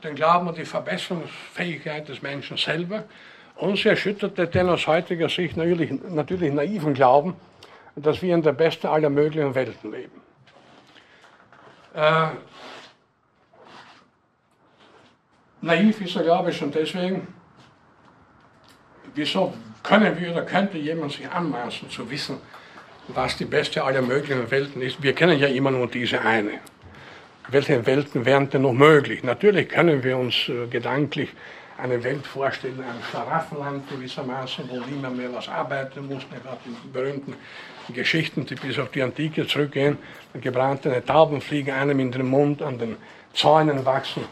den 0.04 0.16
Glauben 0.16 0.50
an 0.50 0.56
die 0.56 0.66
Verbesserungsfähigkeit 0.66 2.08
des 2.08 2.22
Menschen 2.22 2.58
selber. 2.58 3.06
Und 3.56 3.78
sie 3.78 3.90
erschütterte 3.90 4.48
den 4.48 4.70
aus 4.70 4.88
heutiger 4.88 5.30
Sicht 5.30 5.58
natürlich, 5.58 5.92
natürlich 6.10 6.52
naiven 6.54 6.94
Glauben, 6.94 7.36
dass 7.96 8.22
wir 8.22 8.34
in 8.34 8.42
der 8.42 8.54
besten 8.54 8.88
aller 8.88 9.10
möglichen 9.10 9.54
Welten 9.56 9.92
leben. 9.92 10.22
Äh, 11.94 12.28
Naiv 15.62 16.00
ist 16.00 16.16
er, 16.16 16.24
glaube 16.24 16.52
ich, 16.52 16.58
schon 16.58 16.72
deswegen, 16.72 17.28
wieso 19.14 19.54
können 19.84 20.18
wir 20.18 20.32
oder 20.32 20.44
könnte 20.44 20.78
jemand 20.78 21.12
sich 21.12 21.30
anmaßen 21.30 21.90
zu 21.90 22.10
wissen, 22.10 22.40
was 23.14 23.38
die 23.38 23.46
beste 23.46 23.84
aller 23.84 24.02
möglichen 24.02 24.50
Welten 24.50 24.82
ist? 24.82 25.02
Wir 25.02 25.14
kennen 25.14 25.38
ja 25.40 25.48
immer 25.48 25.72
nur 25.72 25.88
diese 25.88 26.22
eine. 26.22 26.60
Welche 27.50 27.86
Welten 27.86 28.26
wären 28.26 28.50
denn 28.50 28.62
noch 28.62 28.74
möglich? 28.74 29.24
Natürlich 29.24 29.70
können 29.70 30.04
wir 30.04 30.18
uns 30.18 30.48
äh, 30.48 30.68
gedanklich 30.68 31.30
eine 31.78 32.04
Welt 32.04 32.28
vorstellen, 32.28 32.80
ein 32.80 33.02
Schlaraffenland 33.10 33.90
gewissermaßen, 33.90 34.70
wo 34.70 34.80
niemand 34.90 35.18
mehr 35.18 35.34
was 35.34 35.48
arbeiten 35.48 36.08
muss. 36.08 36.24
Gerade 36.30 36.60
die 36.66 36.90
berühmten 36.90 37.36
Geschichten, 37.94 38.46
die 38.46 38.56
bis 38.56 38.78
auf 38.78 38.92
die 38.92 39.02
Antike 39.02 39.48
zurückgehen. 39.48 39.98
Gebrannte 40.34 41.04
Tauben 41.06 41.42
fliegen 41.42 41.72
einem 41.72 42.00
in 42.00 42.12
den 42.12 42.28
Mund, 42.28 42.62
an 42.62 42.78
den 42.78 42.98
Zäunen 43.34 43.86
wachsen 43.86 44.24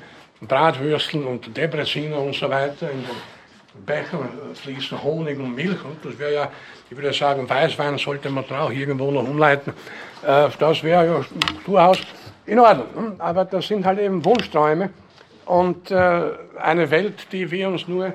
Bratwürsteln 0.41 1.25
und 1.25 1.55
Debreziner 1.55 2.19
und 2.19 2.35
so 2.35 2.49
weiter. 2.49 2.91
In 2.91 3.01
den 3.01 3.36
Bechern 3.85 4.29
fließen 4.53 5.01
Honig 5.03 5.39
und 5.39 5.55
Milch. 5.55 5.83
Und 5.83 6.03
das 6.03 6.17
wäre 6.17 6.33
ja, 6.33 6.51
ich 6.89 6.95
würde 6.95 7.13
sagen, 7.13 7.49
Weißwein 7.49 7.97
sollte 7.97 8.29
man 8.29 8.45
auch 8.45 8.71
irgendwo 8.71 9.11
noch 9.11 9.23
umleiten. 9.23 9.73
Äh, 10.25 10.49
das 10.57 10.83
wäre 10.83 11.05
ja 11.05 11.25
durchaus 11.65 11.99
in 12.45 12.59
Ordnung. 12.59 12.87
Hm? 12.95 13.15
Aber 13.19 13.45
das 13.45 13.67
sind 13.67 13.85
halt 13.85 13.99
eben 13.99 14.23
Wunschträume 14.23 14.89
und 15.45 15.91
äh, 15.91 16.21
eine 16.59 16.89
Welt, 16.89 17.27
die 17.31 17.49
wir 17.49 17.69
uns 17.69 17.87
nur, 17.87 18.13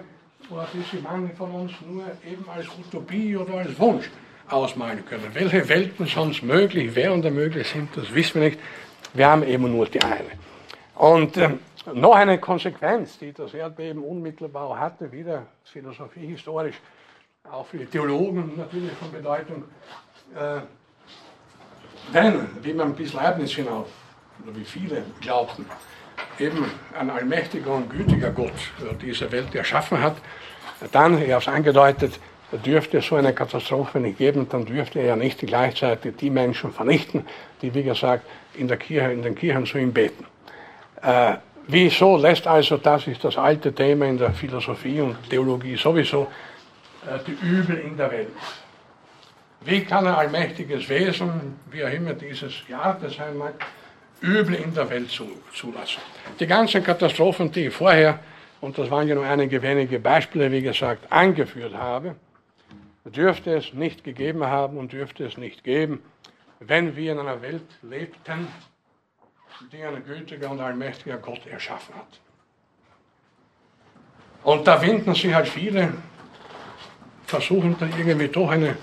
oder 0.51 0.69
die 0.75 0.99
manche 1.03 1.35
von 1.35 1.51
uns 1.51 1.73
nur 1.89 2.05
eben 2.31 2.45
als 2.55 2.67
Utopie 2.69 3.37
oder 3.37 3.55
als 3.55 3.79
Wunsch 3.79 4.11
ausmalen 4.49 5.05
können. 5.07 5.29
Welche 5.33 5.69
Welten 5.69 6.07
sonst 6.07 6.43
möglich 6.43 6.95
wären 6.95 7.21
oder 7.21 7.31
möglich 7.31 7.69
sind, 7.69 7.89
das 7.97 8.13
wissen 8.15 8.41
wir 8.41 8.51
nicht. 8.51 8.61
Wir 9.15 9.29
haben 9.29 9.43
eben 9.45 9.71
nur 9.71 9.87
die 9.87 10.03
eine. 10.03 10.31
Und 10.95 11.37
äh, 11.37 11.51
noch 11.95 12.15
eine 12.15 12.39
Konsequenz, 12.39 13.19
die 13.19 13.33
das 13.33 13.55
Erdbeben 13.55 14.03
unmittelbar 14.03 14.79
hatte, 14.79 15.11
wieder 15.11 15.47
philosophiehistorisch, 15.65 16.77
auch 17.51 17.67
für 17.67 17.79
die 17.79 17.87
Theologen 17.87 18.53
natürlich 18.57 18.93
von 18.93 19.11
Bedeutung. 19.11 19.65
Äh, 20.35 20.61
wenn, 22.13 22.49
wie 22.63 22.73
man 22.73 22.95
bis 22.95 23.13
Leibniz 23.13 23.53
hinauf, 23.53 23.89
oder 24.43 24.57
wie 24.57 24.65
viele 24.65 25.05
glaubten, 25.21 25.67
eben 26.39 26.71
ein 26.99 27.11
allmächtiger 27.11 27.73
und 27.75 27.91
gütiger 27.91 28.31
Gott 28.31 28.53
diese 29.01 29.31
Welt 29.31 29.55
erschaffen 29.55 30.01
hat, 30.01 30.17
dann, 30.91 31.21
ich 31.23 31.31
habe 31.31 31.43
es 31.43 31.49
angedeutet, 31.49 32.19
dürfte 32.65 32.99
es 32.99 33.07
so 33.07 33.17
eine 33.17 33.33
Katastrophe 33.33 34.01
nicht 34.01 34.19
geben, 34.19 34.49
dann 34.49 34.67
dürfte 34.67 34.99
er 34.99 35.07
ja 35.07 35.17
nicht 35.17 35.39
gleichzeitig 35.41 36.17
die 36.17 36.31
Menschen 36.31 36.73
vernichten, 36.73 37.27
die, 37.63 37.75
wie 37.75 37.83
gesagt, 37.83 38.25
in, 38.55 38.69
der 38.69 38.77
Kirche, 38.77 39.13
in 39.13 39.23
den 39.23 39.35
Kirchen 39.35 39.65
zu 39.65 39.79
ihm 39.79 39.93
beten. 39.93 40.27
Äh, 41.01 41.37
Wieso 41.69 42.17
lässt 42.17 42.47
also, 42.47 42.77
das 42.77 43.07
ist 43.07 43.23
das 43.23 43.39
alte 43.39 43.73
Thema 43.73 44.07
in 44.07 44.19
der 44.19 44.33
Philosophie 44.33 45.01
und 45.01 45.17
Theologie 45.29 45.77
sowieso, 45.77 46.29
äh, 47.07 47.19
die 47.27 47.37
Übel 47.45 47.79
in 47.79 47.97
der 47.97 48.11
Welt? 48.11 48.33
Wie 49.65 49.85
kann 49.85 50.07
ein 50.07 50.15
allmächtiges 50.15 50.89
Wesen, 50.89 51.57
wie 51.71 51.85
auch 51.85 51.93
immer 51.93 52.15
dieses 52.15 52.67
geartet 52.67 53.13
sein 53.13 53.37
mag, 53.39 53.55
Übel 54.21 54.57
in 54.57 54.75
der 54.75 54.91
Welt 54.91 55.09
zulassen? 55.11 56.01
Die 56.41 56.47
ganzen 56.47 56.83
Katastrophen, 56.83 57.51
die 57.53 57.67
ich 57.67 57.75
vorher, 57.75 58.19
und 58.61 58.77
das 58.77 58.91
waren 58.91 59.07
ja 59.07 59.15
nur 59.15 59.25
einige 59.25 59.63
wenige 59.63 60.01
Beispiele, 60.01 60.51
wie 60.51 60.63
gesagt, 60.63 61.11
angeführt 61.13 61.75
habe, 61.75 62.17
dürfte 63.05 63.55
es 63.57 63.73
nicht 63.73 64.03
gegeben 64.03 64.45
haben 64.45 64.79
und 64.79 64.93
dürfte 64.93 65.25
es 65.25 65.37
nicht 65.37 65.63
geben, 65.63 66.03
wenn 66.59 66.97
wir 66.97 67.13
in 67.13 67.19
einer 67.19 67.43
Welt 67.43 67.67
lebten, 67.83 68.49
die 69.71 69.83
ein 69.85 70.05
gütiger 70.05 70.51
und 70.51 70.61
allmächtiger 70.61 71.19
Gott 71.19 71.47
erschaffen 71.47 71.95
hat. 71.95 72.21
Und 74.43 74.67
da 74.67 74.81
winden 74.83 75.15
sich 75.15 75.33
halt 75.33 75.49
viele, 75.49 75.95
versuchen 77.27 77.77
da 77.79 77.87
irgendwie 77.87 78.29
doch 78.29 78.51
eine 78.51 78.77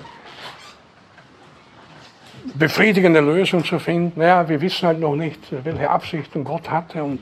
befriedigende 2.55 3.19
Lösung 3.19 3.63
zu 3.63 3.77
finden. 3.79 4.19
Naja, 4.19 4.47
wir 4.47 4.61
wissen 4.61 4.87
halt 4.87 4.99
noch 4.99 5.15
nicht, 5.15 5.39
welche 5.65 5.89
Absichten 5.89 6.43
Gott 6.43 6.69
hatte 6.69 7.03
und 7.03 7.19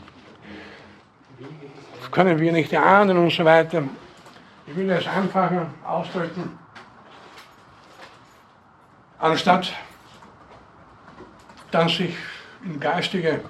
können 2.11 2.39
wir 2.39 2.51
nicht 2.51 2.73
ahnen 2.75 3.17
und 3.17 3.31
so 3.31 3.43
weiter. 3.43 3.83
Ich 4.65 4.75
will 4.75 4.89
es 4.89 5.07
einfacher 5.07 5.67
ausdrücken. 5.85 6.57
Anstatt 9.19 9.73
dann 11.71 11.89
sich 11.89 12.15
in 12.65 12.79
geistige 12.79 13.41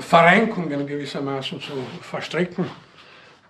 Verrenkungen 0.00 0.86
gewissermaßen 0.86 1.60
zu 1.60 1.72
verstricken, 2.02 2.66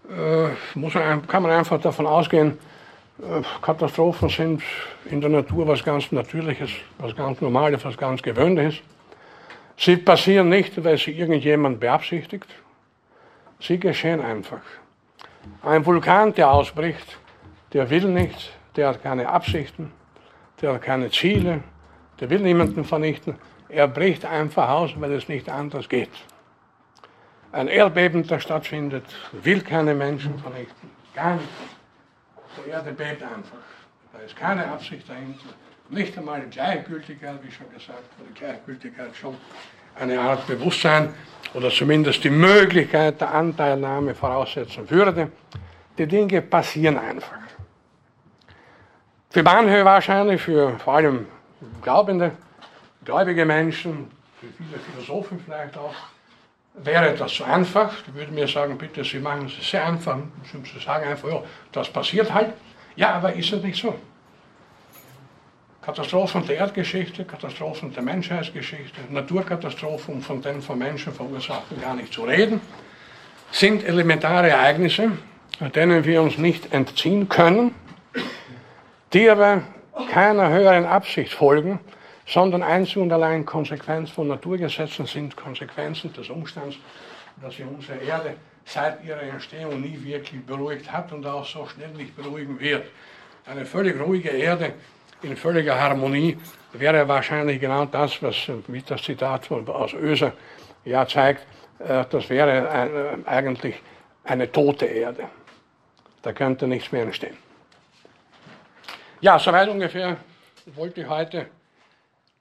äh, 0.09 0.49
muss 0.79 0.95
man, 0.95 1.27
kann 1.27 1.43
man 1.43 1.53
einfach 1.53 1.81
davon 1.81 2.07
ausgehen, 2.07 2.59
äh, 3.19 3.43
Katastrophen 3.63 4.29
sind 4.29 4.63
in 5.07 5.21
der 5.21 5.31
Natur 5.31 5.67
was 5.67 5.85
ganz 5.85 6.13
Natürliches, 6.13 6.71
was 6.99 7.15
ganz 7.17 7.41
Normales, 7.41 7.85
was 7.85 7.97
ganz 7.97 8.23
Gewöhnliches. 8.23 8.81
Sie 9.77 9.97
passieren 9.97 10.49
nicht, 10.49 10.83
weil 10.85 10.99
sie 10.99 11.13
irgendjemand 11.13 11.81
beabsichtigt. 11.81 12.47
Sie 13.61 13.79
geschehen 13.79 14.21
einfach. 14.21 14.61
Ein 15.63 15.85
Vulkan, 15.85 16.35
der 16.35 16.51
ausbricht, 16.51 17.19
der 17.73 17.89
will 17.91 18.09
nichts, 18.09 18.51
der 18.77 18.89
hat 18.89 19.03
keine 19.03 19.29
Absichten, 19.29 19.93
der 20.61 20.75
hat 20.75 20.83
keine 20.83 21.11
Ziele, 21.11 21.63
Der 22.21 22.31
will 22.31 22.41
niemanden 22.41 22.85
vernichten. 22.85 23.37
Er 23.69 23.87
bricht 23.87 24.25
einfach 24.25 24.69
aus, 24.71 24.93
weil 24.97 25.13
es 25.13 25.29
nicht 25.29 25.49
anders 25.49 25.89
geht. 25.89 26.11
Ein 27.53 27.69
Erdbeben, 27.69 28.27
das 28.27 28.43
stattfindet, 28.43 29.05
will 29.33 29.61
keine 29.61 29.95
Menschen 29.95 30.39
vernichten. 30.39 30.91
Gar 31.15 31.37
nicht. 31.37 31.49
Die 32.65 32.71
Erde 32.71 32.93
bebt 32.93 33.23
einfach. 33.23 33.59
Da 34.13 34.19
ist 34.21 34.37
keine 34.37 34.67
Absicht 34.71 35.09
dahinter. 35.09 35.49
Nicht 35.91 36.17
einmal 36.19 36.41
die 36.43 36.51
Gleichgültigkeit, 36.51 37.39
wie 37.43 37.51
schon 37.51 37.71
gesagt, 37.73 38.03
die 38.19 38.35
Gleichgültigkeit 38.35 39.17
schon 39.17 39.37
eine 39.99 40.21
Art 40.21 40.47
Bewusstsein 40.47 41.15
oder 41.55 41.71
zumindest 41.71 42.23
die 42.25 42.31
Möglichkeit 42.31 43.21
der 43.21 43.33
Anteilnahme 43.33 44.15
voraussetzen 44.15 44.89
würde. 44.91 45.31
Die 45.97 46.07
Dinge 46.07 46.43
passieren 46.43 46.99
einfach. 46.99 47.39
Für 49.31 49.43
manche 49.43 49.85
wahrscheinlich, 49.85 50.41
für 50.41 50.79
vor 50.79 50.95
allem 50.95 51.27
glaubende, 51.83 52.33
gläubige 53.09 53.47
Menschen, 53.47 54.11
für 54.39 54.49
viele 54.49 54.79
Philosophen 54.79 55.41
vielleicht 55.43 55.79
auch, 55.79 55.95
wäre 56.75 57.15
das 57.15 57.35
so 57.35 57.45
einfach. 57.45 57.91
Die 58.07 58.15
würden 58.15 58.35
mir 58.35 58.47
sagen, 58.47 58.77
bitte, 58.77 59.03
Sie 59.03 59.19
machen 59.19 59.47
es 59.47 59.71
sehr 59.71 59.87
einfach. 59.87 60.19
Sie 60.53 60.79
sagen 60.79 61.09
einfach, 61.09 61.27
ja, 61.27 61.43
das 61.73 61.89
passiert 61.89 62.35
halt. 62.35 62.53
Ja, 62.97 63.15
aber 63.15 63.33
ist 63.33 63.51
es 63.51 63.63
nicht 63.63 63.81
so? 63.81 63.95
Katastrophen 65.81 66.47
der 66.47 66.59
Erdgeschichte, 66.59 67.25
Katastrophen 67.25 67.95
der 67.95 68.03
Menschheitsgeschichte, 68.03 69.01
Naturkatastrophen, 69.09 70.21
von 70.21 70.43
denen 70.43 70.61
von 70.61 70.79
Menschen 70.79 71.15
verursachten 71.15 71.81
gar 71.81 71.95
nicht 71.95 72.13
zu 72.13 72.25
reden, 72.25 72.61
sind 73.51 73.85
elementare 73.85 74.51
Ereignisse, 74.51 75.13
denen 75.75 76.05
wir 76.05 76.21
uns 76.21 76.37
nicht 76.37 76.75
entziehen 76.75 77.27
können, 77.31 77.75
die 79.15 79.31
aber 79.31 79.63
keiner 80.13 80.51
höheren 80.51 80.85
Absicht 80.85 81.33
folgen, 81.33 81.81
sondern 82.29 82.63
einzig 82.63 82.99
und 82.99 83.13
allein 83.13 83.45
Konsequenz 83.45 84.11
von 84.11 84.29
Naturgesetzen 84.29 85.07
sind, 85.07 85.37
Konsequenzen 85.37 86.13
des 86.13 86.29
Umstands, 86.29 86.77
dass 87.41 87.57
sich 87.57 87.65
unsere 87.65 87.99
Erde 87.99 88.35
seit 88.65 89.03
ihrer 89.05 89.23
Entstehung 89.23 89.81
nie 89.81 89.99
wirklich 90.03 90.45
beruhigt 90.45 90.93
hat 90.93 91.11
und 91.13 91.25
auch 91.27 91.47
so 91.47 91.67
schnell 91.67 91.89
nicht 91.91 92.15
beruhigen 92.15 92.61
wird. 92.61 92.85
Eine 93.47 93.65
völlig 93.65 93.99
ruhige 93.99 94.29
Erde 94.29 94.75
in 95.23 95.37
völliger 95.37 95.81
Harmonie 95.81 96.37
wäre 96.75 97.09
wahrscheinlich 97.09 97.61
genau 97.61 97.87
das, 97.87 98.23
was 98.23 98.37
wie 98.67 98.83
das 98.83 99.03
Zitat 99.03 99.51
aus 99.51 99.95
Öser 99.95 100.33
ja 100.85 101.07
zeigt, 101.07 101.47
äh, 101.79 102.05
das 102.11 102.29
wäre 102.29 103.19
eigentlich 103.25 103.81
eine 104.25 104.53
tote 104.53 104.85
Erde. 104.85 105.25
Da 106.23 106.33
könnte 106.33 106.67
nichts 106.67 106.93
mehr 106.93 107.03
entstehen. 107.03 107.37
Ja, 109.21 109.39
soweit 109.39 109.69
ungefähr 109.69 110.19
wollte 110.75 111.01
ich 111.01 111.09
heute 111.09 111.47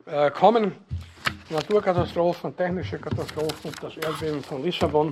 äh, 0.07 0.31
kommen. 0.31 0.73
Naturkatastrophen, 1.49 2.55
technische 2.55 2.97
Katastrophen, 2.97 3.71
das 3.81 3.95
Erdbeben 3.97 4.43
von 4.43 4.63
Lissabon 4.63 5.09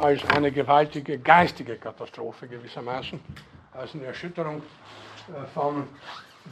als 0.00 0.24
eine 0.30 0.52
gewaltige 0.52 1.18
geistige 1.18 1.76
Katastrophe 1.76 2.46
gewissermaßen, 2.46 3.20
als 3.72 3.94
eine 3.94 4.04
Erschütterung 4.04 4.58
äh, 5.28 5.46
von 5.54 5.86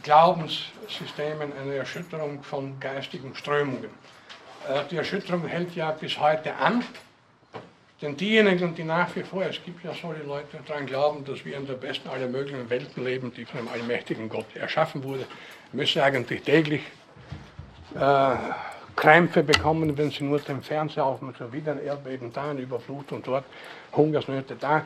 Glaubenssystemen, 0.02 1.52
eine 1.58 1.74
Erschütterung 1.74 2.42
von 2.42 2.78
geistigen 2.80 3.34
Strömungen. 3.34 3.90
Äh, 4.68 4.84
die 4.90 4.96
Erschütterung 4.96 5.46
hält 5.46 5.74
ja 5.74 5.90
bis 5.90 6.18
heute 6.18 6.54
an, 6.56 6.84
denn 8.00 8.16
diejenigen, 8.16 8.74
die 8.74 8.84
nach 8.84 9.14
wie 9.16 9.22
vor, 9.22 9.42
es 9.44 9.62
gibt 9.62 9.84
ja 9.84 9.92
solche 9.92 10.22
Leute, 10.22 10.58
daran 10.66 10.86
glauben, 10.86 11.24
dass 11.26 11.44
wir 11.44 11.56
in 11.56 11.66
der 11.66 11.74
besten 11.74 12.08
aller 12.08 12.28
möglichen 12.28 12.70
Welten 12.70 13.04
leben, 13.04 13.32
die 13.34 13.44
von 13.44 13.60
einem 13.60 13.68
allmächtigen 13.68 14.30
Gott 14.30 14.56
erschaffen 14.56 15.04
wurde, 15.04 15.26
müssen 15.72 16.00
eigentlich 16.00 16.42
täglich 16.42 16.80
äh, 17.94 18.36
Krämpfe 18.96 19.42
bekommen, 19.42 19.96
wenn 19.96 20.10
sie 20.10 20.24
nur 20.24 20.38
den 20.40 20.62
Fernseher 20.62 21.04
aufmachen, 21.04 21.52
wieder 21.52 21.72
ein 21.72 21.82
Erdbeben 21.82 22.32
da, 22.32 22.50
eine 22.50 22.60
Überflutung 22.60 23.22
dort, 23.22 23.44
Hungersnöte 23.94 24.56
da, 24.56 24.84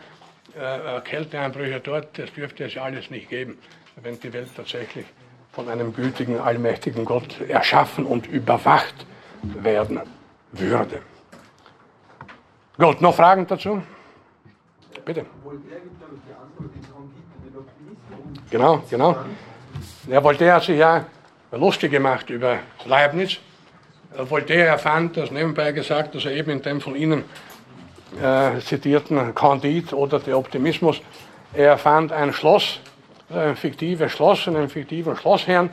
äh, 0.56 1.01
Kälteeinbrüche 1.01 1.81
dort, 1.81 2.18
das 2.18 2.32
dürfte 2.32 2.64
es 2.64 2.74
ja 2.74 2.85
alles 2.85 3.10
nicht 3.10 3.28
geben 3.28 3.59
wenn 4.02 4.18
die 4.18 4.32
Welt 4.32 4.48
tatsächlich 4.55 5.06
von 5.52 5.68
einem 5.68 5.94
gütigen, 5.94 6.40
allmächtigen 6.40 7.05
Gott 7.05 7.40
erschaffen 7.43 8.06
und 8.06 8.26
überwacht 8.26 9.06
werden 9.43 10.01
würde. 10.52 11.01
Gut, 12.76 13.01
noch 13.01 13.14
Fragen 13.14 13.47
dazu? 13.47 13.82
Bitte. 15.05 15.26
Genau, 18.51 18.82
genau. 18.90 19.16
Der 20.09 20.22
Voltaire 20.22 20.55
hat 20.56 20.64
sich 20.64 20.78
ja 20.78 21.05
lustig 21.56 21.90
gemacht 21.90 22.31
über 22.31 22.59
Leibniz. 22.85 23.39
Voltaire 24.16 24.68
erfand, 24.68 25.16
das 25.16 25.31
nebenbei 25.31 25.72
gesagt, 25.72 26.14
dass 26.14 26.24
er 26.24 26.32
eben 26.32 26.51
in 26.51 26.62
dem 26.62 26.81
von 26.81 26.94
Ihnen 26.94 27.24
äh, 28.22 28.60
zitierten 28.60 29.35
Candide 29.35 29.97
oder 29.97 30.20
der 30.20 30.39
Optimismus, 30.39 31.01
er 31.52 31.68
erfand 31.68 32.12
ein 32.12 32.32
Schloss, 32.32 32.81
ein 33.31 33.56
fiktives 33.56 34.12
Schloss, 34.12 34.47
einen 34.47 34.68
fiktiven 34.68 35.16
Schlossherrn. 35.16 35.70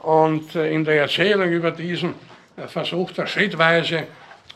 Und 0.00 0.54
äh, 0.54 0.70
in 0.70 0.84
der 0.84 1.02
Erzählung 1.02 1.50
über 1.50 1.70
diesen 1.70 2.14
äh, 2.56 2.66
versucht 2.68 3.18
er 3.18 3.26
schrittweise 3.26 4.06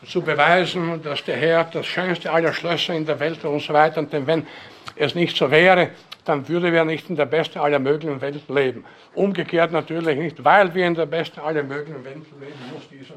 zu 0.07 0.21
beweisen, 0.21 1.01
dass 1.03 1.23
der 1.23 1.37
Herr 1.37 1.65
das 1.65 1.85
schönste 1.85 2.31
aller 2.31 2.53
Schlösser 2.53 2.93
in 2.93 3.05
der 3.05 3.19
Welt 3.19 3.43
und 3.45 3.61
so 3.61 3.73
weiter. 3.73 4.01
Denn 4.03 4.25
wenn 4.25 4.47
es 4.95 5.15
nicht 5.15 5.35
so 5.35 5.51
wäre, 5.51 5.89
dann 6.29 6.47
würden 6.47 6.71
wir 6.71 6.85
nicht 6.85 7.09
in 7.09 7.15
der 7.15 7.25
besten 7.25 7.57
aller 7.57 7.79
möglichen 7.79 8.21
Welten 8.21 8.55
leben. 8.55 8.85
Umgekehrt 9.15 9.71
natürlich 9.71 10.17
nicht, 10.17 10.43
weil 10.43 10.73
wir 10.75 10.85
in 10.85 10.93
der 10.93 11.07
besten 11.07 11.39
aller 11.39 11.63
möglichen 11.63 12.05
Welten 12.05 12.39
leben, 12.39 12.53
muss 12.71 12.87
dieser 12.87 13.15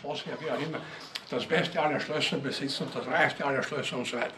Schlossherr, 0.00 0.34
wie 0.40 0.50
auch 0.50 0.60
immer, 0.60 0.78
das 1.30 1.46
beste 1.46 1.80
aller 1.80 2.00
Schlösser 2.00 2.38
besitzen, 2.38 2.88
das 2.92 3.06
reichste 3.06 3.46
aller 3.46 3.62
Schlösser 3.62 3.98
und 3.98 4.06
so 4.08 4.16
weiter. 4.16 4.32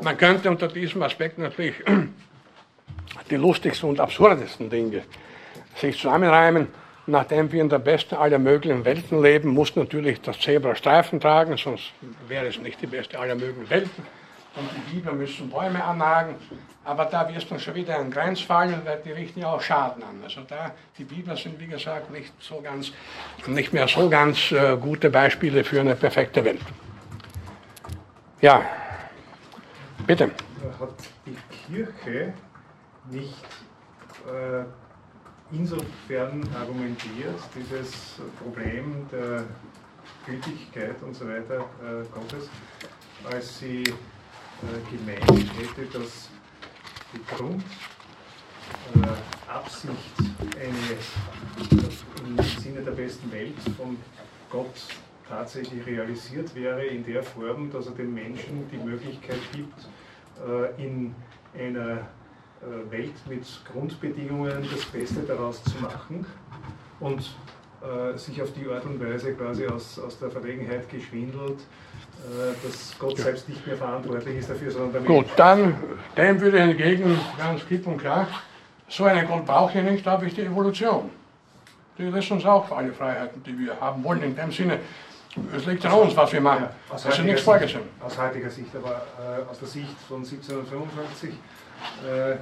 Man 0.00 0.16
könnte 0.16 0.48
unter 0.50 0.68
diesem 0.68 1.02
Aspekt 1.02 1.38
natürlich 1.38 1.74
die 3.30 3.36
lustigsten 3.36 3.90
und 3.90 4.00
absurdesten 4.00 4.70
Dinge 4.70 5.02
sich 5.76 5.96
zusammenreimen. 5.96 6.68
Nachdem 7.06 7.52
wir 7.52 7.60
in 7.60 7.68
der 7.68 7.78
besten 7.78 8.14
aller 8.14 8.38
möglichen 8.38 8.84
Welten 8.86 9.22
leben, 9.22 9.50
muss 9.50 9.76
natürlich 9.76 10.20
das 10.22 10.40
Zebra 10.40 10.74
Streifen 10.74 11.20
tragen, 11.20 11.56
sonst 11.58 11.92
wäre 12.26 12.46
es 12.46 12.58
nicht 12.58 12.80
die 12.80 12.86
beste 12.86 13.18
aller 13.18 13.34
möglichen 13.34 13.68
Welten. 13.68 14.17
Und 14.58 14.68
die 14.74 14.96
Biber 14.96 15.12
müssen 15.12 15.48
Bäume 15.48 15.82
annagen. 15.82 16.34
Aber 16.84 17.04
da 17.04 17.28
wird 17.28 17.50
dann 17.50 17.60
schon 17.60 17.74
wieder 17.74 17.98
ein 17.98 18.10
Grenzfall, 18.10 18.80
weil 18.84 19.00
die 19.04 19.12
richten 19.12 19.40
ja 19.40 19.52
auch 19.52 19.60
Schaden 19.60 20.02
an. 20.02 20.22
Also 20.24 20.40
da, 20.48 20.72
die 20.96 21.04
Biber 21.04 21.36
sind 21.36 21.60
wie 21.60 21.66
gesagt 21.66 22.10
nicht, 22.10 22.32
so 22.40 22.60
ganz, 22.62 22.92
nicht 23.46 23.72
mehr 23.72 23.86
so 23.86 24.08
ganz 24.08 24.50
äh, 24.52 24.76
gute 24.76 25.10
Beispiele 25.10 25.62
für 25.64 25.80
eine 25.80 25.94
perfekte 25.94 26.44
Welt. 26.44 26.62
Ja, 28.40 28.62
bitte. 30.06 30.30
Hat 30.80 30.88
die 31.26 31.36
Kirche 31.66 32.32
nicht 33.10 33.44
äh, 34.26 34.64
insofern 35.52 36.48
argumentiert, 36.58 37.38
dieses 37.54 38.20
Problem 38.42 39.06
der 39.12 39.44
Gültigkeit 40.26 40.96
und 41.02 41.14
so 41.14 41.26
weiter 41.26 41.60
äh, 41.82 42.04
Gottes, 42.12 42.48
als 43.30 43.58
sie 43.58 43.84
gemeint 44.90 45.50
hätte, 45.56 45.98
dass 45.98 46.30
die 47.12 47.20
Grundabsicht 48.92 49.94
eine, 50.56 50.96
im 52.26 52.36
Sinne 52.60 52.82
der 52.82 52.92
besten 52.92 53.30
Welt 53.32 53.54
von 53.76 53.96
Gott 54.50 54.74
tatsächlich 55.28 55.86
realisiert 55.86 56.54
wäre 56.54 56.84
in 56.84 57.04
der 57.04 57.22
Form, 57.22 57.70
dass 57.70 57.86
er 57.86 57.92
den 57.92 58.12
Menschen 58.14 58.68
die 58.70 58.78
Möglichkeit 58.78 59.40
gibt, 59.52 59.88
äh, 60.46 60.82
in 60.82 61.14
einer 61.54 61.98
äh, 62.60 62.90
Welt 62.90 63.14
mit 63.28 63.44
Grundbedingungen 63.70 64.66
das 64.70 64.84
Beste 64.86 65.20
daraus 65.20 65.62
zu 65.64 65.78
machen. 65.80 66.26
Und 67.00 67.20
äh, 67.20 67.57
sich 68.16 68.42
auf 68.42 68.52
die 68.52 68.68
Art 68.68 68.84
und 68.84 69.00
Weise 69.00 69.34
quasi 69.34 69.66
aus, 69.66 69.98
aus 69.98 70.18
der 70.18 70.30
Verlegenheit 70.30 70.90
geschwindelt, 70.90 71.60
äh, 72.18 72.66
dass 72.66 72.96
Gott 72.98 73.16
ja. 73.18 73.24
selbst 73.24 73.48
nicht 73.48 73.64
mehr 73.64 73.76
verantwortlich 73.76 74.38
ist 74.38 74.50
dafür, 74.50 74.70
sondern 74.70 74.92
der 74.92 75.02
Gut, 75.02 75.26
dann 75.36 75.76
dem 76.16 76.40
würde 76.40 76.56
ich 76.56 76.62
entgegen, 76.64 77.18
ganz 77.38 77.64
klipp 77.64 77.86
und 77.86 77.98
klar, 77.98 78.26
so 78.88 79.04
einen 79.04 79.26
Gott 79.28 79.46
brauche 79.46 79.78
ich 79.78 79.84
nicht, 79.84 80.04
da 80.04 80.12
habe 80.12 80.26
ich 80.26 80.34
die 80.34 80.42
Evolution. 80.42 81.10
Die 81.96 82.04
lässt 82.04 82.30
uns 82.30 82.44
auch 82.44 82.70
alle 82.72 82.92
Freiheiten, 82.92 83.42
die 83.44 83.56
wir 83.58 83.80
haben 83.80 84.02
wollen, 84.02 84.22
in 84.22 84.34
dem 84.34 84.50
Sinne, 84.50 84.80
es 85.56 85.66
liegt 85.66 85.86
an 85.86 85.92
uns, 85.92 86.16
was 86.16 86.32
wir 86.32 86.40
machen. 86.40 86.64
Ja, 86.64 86.94
aus 86.94 87.04
das 87.04 87.18
ist 87.18 87.24
nichts 87.24 87.42
vorgesehen. 87.42 87.82
Aus 88.00 88.18
heutiger 88.18 88.50
Sicht, 88.50 88.74
aber 88.74 89.02
äh, 89.18 89.48
aus 89.48 89.58
der 89.60 89.68
Sicht 89.68 89.96
von 90.08 90.18
1755 90.18 91.30
äh, 91.30 92.36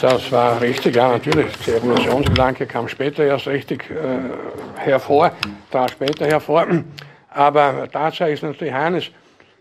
Das 0.00 0.32
war 0.32 0.60
richtig, 0.60 0.96
ja, 0.96 1.08
natürlich. 1.08 1.56
Der 1.66 1.76
Evolutionsgedanke 1.76 2.66
kam 2.66 2.88
später 2.88 3.24
erst 3.24 3.46
richtig 3.46 3.90
äh, 3.90 4.20
hervor, 4.76 5.32
trat 5.70 5.92
später 5.92 6.26
hervor. 6.26 6.66
Aber 7.30 7.88
Tatsache 7.90 8.30
ist 8.30 8.42
natürlich 8.42 8.74
eines, 8.74 9.08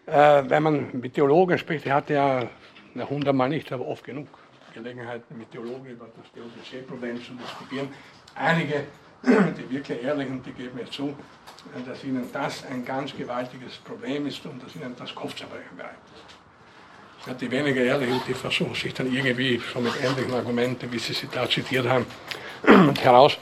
äh, 0.05 0.43
wenn 0.47 0.63
man 0.63 0.89
mit 0.93 1.13
Theologen 1.13 1.57
spricht, 1.57 1.85
die 1.85 1.91
hat 1.91 2.09
ja 2.09 2.43
hundertmal 3.09 3.49
nicht, 3.49 3.71
aber 3.71 3.87
oft 3.87 4.03
genug 4.03 4.27
Gelegenheiten 4.73 5.37
mit 5.37 5.51
Theologen 5.51 5.85
über 5.85 6.07
das 6.15 6.31
Theodizee-Problem 6.33 7.23
zu 7.23 7.33
diskutieren. 7.33 7.89
Einige, 8.35 8.85
die 9.23 9.69
wirklich 9.69 10.03
ehrlichen, 10.03 10.41
die 10.43 10.51
geben 10.51 10.77
mir 10.77 10.89
zu, 10.89 11.15
dass 11.85 12.03
ihnen 12.03 12.29
das 12.31 12.65
ein 12.65 12.85
ganz 12.85 13.15
gewaltiges 13.15 13.77
Problem 13.77 14.27
ist 14.27 14.45
und 14.45 14.63
dass 14.63 14.75
ihnen 14.75 14.95
das 14.97 15.13
Kopfzerbrechen 15.13 15.75
bereitet. 15.75 15.97
Ja, 17.27 17.33
die 17.33 17.51
weniger 17.51 17.81
Ehrlichen, 17.81 18.21
die 18.27 18.33
versuchen 18.33 18.73
sich 18.75 18.93
dann 18.93 19.13
irgendwie 19.13 19.59
schon 19.59 19.83
mit 19.83 19.93
ähnlichen 20.01 20.33
Argumenten, 20.33 20.91
wie 20.91 20.99
Sie 20.99 21.13
sie 21.13 21.27
da 21.29 21.49
zitiert 21.49 21.85
haben, 21.87 22.05
heraus 23.01 23.37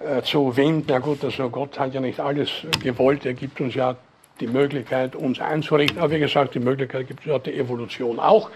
äh, 0.00 0.22
zu 0.22 0.54
winden. 0.54 0.90
Ja 0.90 0.98
gut, 0.98 1.24
also 1.24 1.48
Gott 1.48 1.78
hat 1.78 1.94
ja 1.94 2.00
nicht 2.00 2.20
alles 2.20 2.50
gewollt, 2.82 3.24
er 3.24 3.32
gibt 3.32 3.58
uns 3.60 3.74
ja 3.74 3.96
die 4.38 4.46
Möglichkeit, 4.46 5.16
uns 5.16 5.40
einzurichten. 5.40 5.98
Aber 5.98 6.10
wie 6.10 6.18
gesagt, 6.18 6.54
die 6.54 6.60
Möglichkeit 6.60 7.08
gibt 7.08 7.20
es 7.20 7.26
ja 7.26 7.38
die 7.38 7.54
Evolution 7.54 8.18
auch. 8.18 8.50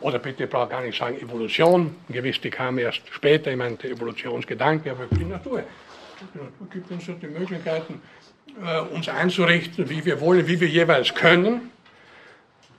Oder 0.00 0.20
bitte, 0.20 0.44
ich 0.44 0.50
brauche 0.50 0.68
gar 0.68 0.82
nicht 0.82 0.96
sagen 0.96 1.18
Evolution. 1.18 1.96
Gewiss, 2.08 2.40
die 2.40 2.50
kam 2.50 2.78
erst 2.78 3.02
später. 3.10 3.50
Ich 3.50 3.56
meine, 3.56 3.76
der 3.76 3.90
Evolutionsgedanke, 3.90 4.92
aber 4.92 5.06
die 5.10 5.24
Natur. 5.24 5.64
Die 6.20 6.38
Natur 6.38 6.66
gibt 6.72 6.90
uns 6.92 7.06
ja 7.08 7.14
die 7.14 7.26
Möglichkeiten, 7.26 8.00
äh, 8.64 8.80
uns 8.94 9.08
einzurichten, 9.08 9.90
wie 9.90 10.04
wir 10.04 10.20
wollen, 10.20 10.46
wie 10.46 10.60
wir 10.60 10.68
jeweils 10.68 11.12
können. 11.12 11.71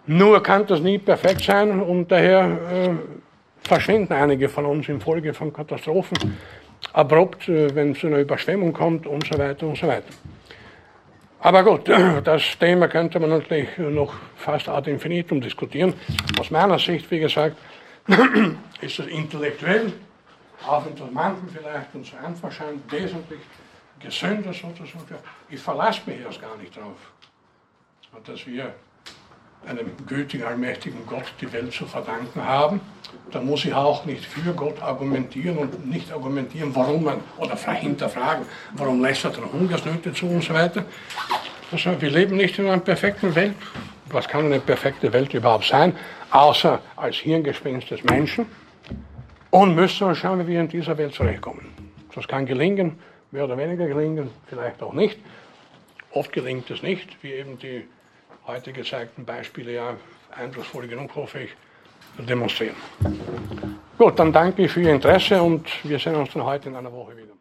Nur 0.06 0.44
kann 0.44 0.66
das 0.68 0.82
nie 0.82 0.98
perfekt 0.98 1.44
sein 1.44 1.82
und 1.82 2.12
daher 2.12 2.44
äh, 2.44 2.90
verschwinden 3.62 4.12
einige 4.12 4.50
von 4.50 4.66
uns 4.66 4.90
infolge 4.90 5.34
von 5.34 5.54
Katastrophen 5.54 6.38
abrupt, 6.92 7.48
äh, 7.48 7.74
wenn 7.74 7.92
es 7.92 8.00
zu 8.00 8.08
einer 8.08 8.20
Überschwemmung 8.20 8.74
kommt 8.74 9.08
und 9.08 9.26
so 9.26 9.38
weiter 9.38 9.66
und 9.68 9.78
so 9.78 9.88
weiter. 9.88 10.10
Aber 11.40 11.64
gut, 11.64 11.90
das 12.24 12.58
Thema 12.60 12.90
könnte 12.90 13.20
man 13.20 13.30
natürlich 13.30 13.78
noch 13.78 14.14
fast 14.36 14.68
ad 14.68 14.92
infinitum 14.92 15.40
diskutieren. 15.40 15.94
Aus 16.38 16.52
meiner 16.52 16.80
Sicht, 16.80 17.10
wie 17.10 17.20
gesagt, 17.20 17.58
ist 18.82 19.00
es 19.00 19.08
intellektuell, 19.08 19.94
auch 20.68 20.86
unter 20.86 21.08
manchen 21.12 21.48
vielleicht 21.48 21.96
uns 21.96 22.14
einfach 22.22 22.52
scheint, 22.52 22.92
wesentlich 22.92 23.40
gesünder 24.02 24.52
sozusagen. 24.52 25.16
Ich 25.50 25.60
verlasse 25.62 26.02
mich 26.06 26.20
erst 26.20 26.42
gar 26.42 26.58
nicht 26.58 26.76
drauf, 26.76 26.98
dass 28.26 28.46
wir 28.46 28.74
einem 29.68 29.92
gütigen, 30.08 30.44
allmächtigen 30.44 31.06
Gott 31.06 31.26
die 31.42 31.52
Welt 31.52 31.74
zu 31.74 31.86
verdanken 31.86 32.44
haben, 32.44 32.82
dann 33.32 33.46
muss 33.46 33.66
ich 33.66 33.74
auch 33.74 34.06
nicht 34.06 34.26
für 34.26 34.54
Gott 34.54 34.82
argumentieren 34.82 35.58
und 35.58 35.90
nicht 35.90 36.12
argumentieren, 36.12 36.76
warum 36.76 37.04
man, 37.04 37.18
oder 37.38 37.56
hinterfragen, 37.56 38.46
warum 38.74 39.02
lässt 39.02 39.26
er 39.26 39.32
Hungersnöte 39.52 40.14
zu 40.14 40.28
und 40.28 40.44
so 40.44 40.54
weiter. 40.54 40.86
Also 41.72 42.00
wir 42.00 42.10
leben 42.10 42.38
nicht 42.38 42.60
in 42.60 42.68
einer 42.68 42.80
perfekten 42.80 43.34
Welt. 43.36 43.56
Was 44.10 44.28
kann 44.28 44.46
eine 44.46 44.60
perfekte 44.60 45.12
Welt 45.12 45.34
überhaupt 45.34 45.66
sein, 45.66 45.96
außer 46.30 46.80
als 46.96 47.16
Hirngespinst 47.16 47.90
des 47.90 48.04
Menschen? 48.04 48.46
Und 49.50 49.76
müssen 49.76 50.08
wir 50.08 50.16
schauen, 50.16 50.40
wie 50.40 50.52
wir 50.52 50.60
in 50.60 50.68
dieser 50.68 50.98
Welt 50.98 51.14
zurechtkommen. 51.14 51.66
Das 52.14 52.28
kann 52.28 52.46
gelingen, 52.46 53.00
mehr 53.32 53.46
oder 53.46 53.58
weniger 53.58 53.88
gelingen, 53.88 54.30
vielleicht 54.48 54.84
auch 54.84 54.94
nicht. 54.94 55.18
Oft 56.12 56.32
gelingt 56.32 56.70
es 56.70 56.84
nicht, 56.84 57.18
wie 57.24 57.32
eben 57.32 57.58
die 57.58 57.86
heute 58.48 58.74
gezeigten 58.74 59.26
Beispiele 59.26 59.74
ja 59.74 59.96
eindrucksvoll 60.36 60.88
genug, 60.88 61.16
hoffe 61.16 61.42
ich, 61.42 61.52
demonstrieren. 62.18 62.76
Gut, 63.98 64.20
dann 64.20 64.34
danke 64.34 64.64
ich 64.64 64.72
für 64.72 64.82
Ihr 64.82 64.94
Interesse 64.94 65.42
und 65.42 65.68
wir 65.84 66.00
sehen 66.00 66.16
uns 66.16 66.32
dann 66.34 66.44
heute 66.44 66.70
in 66.70 66.76
einer 66.76 66.92
Woche 66.92 67.16
wieder. 67.16 67.34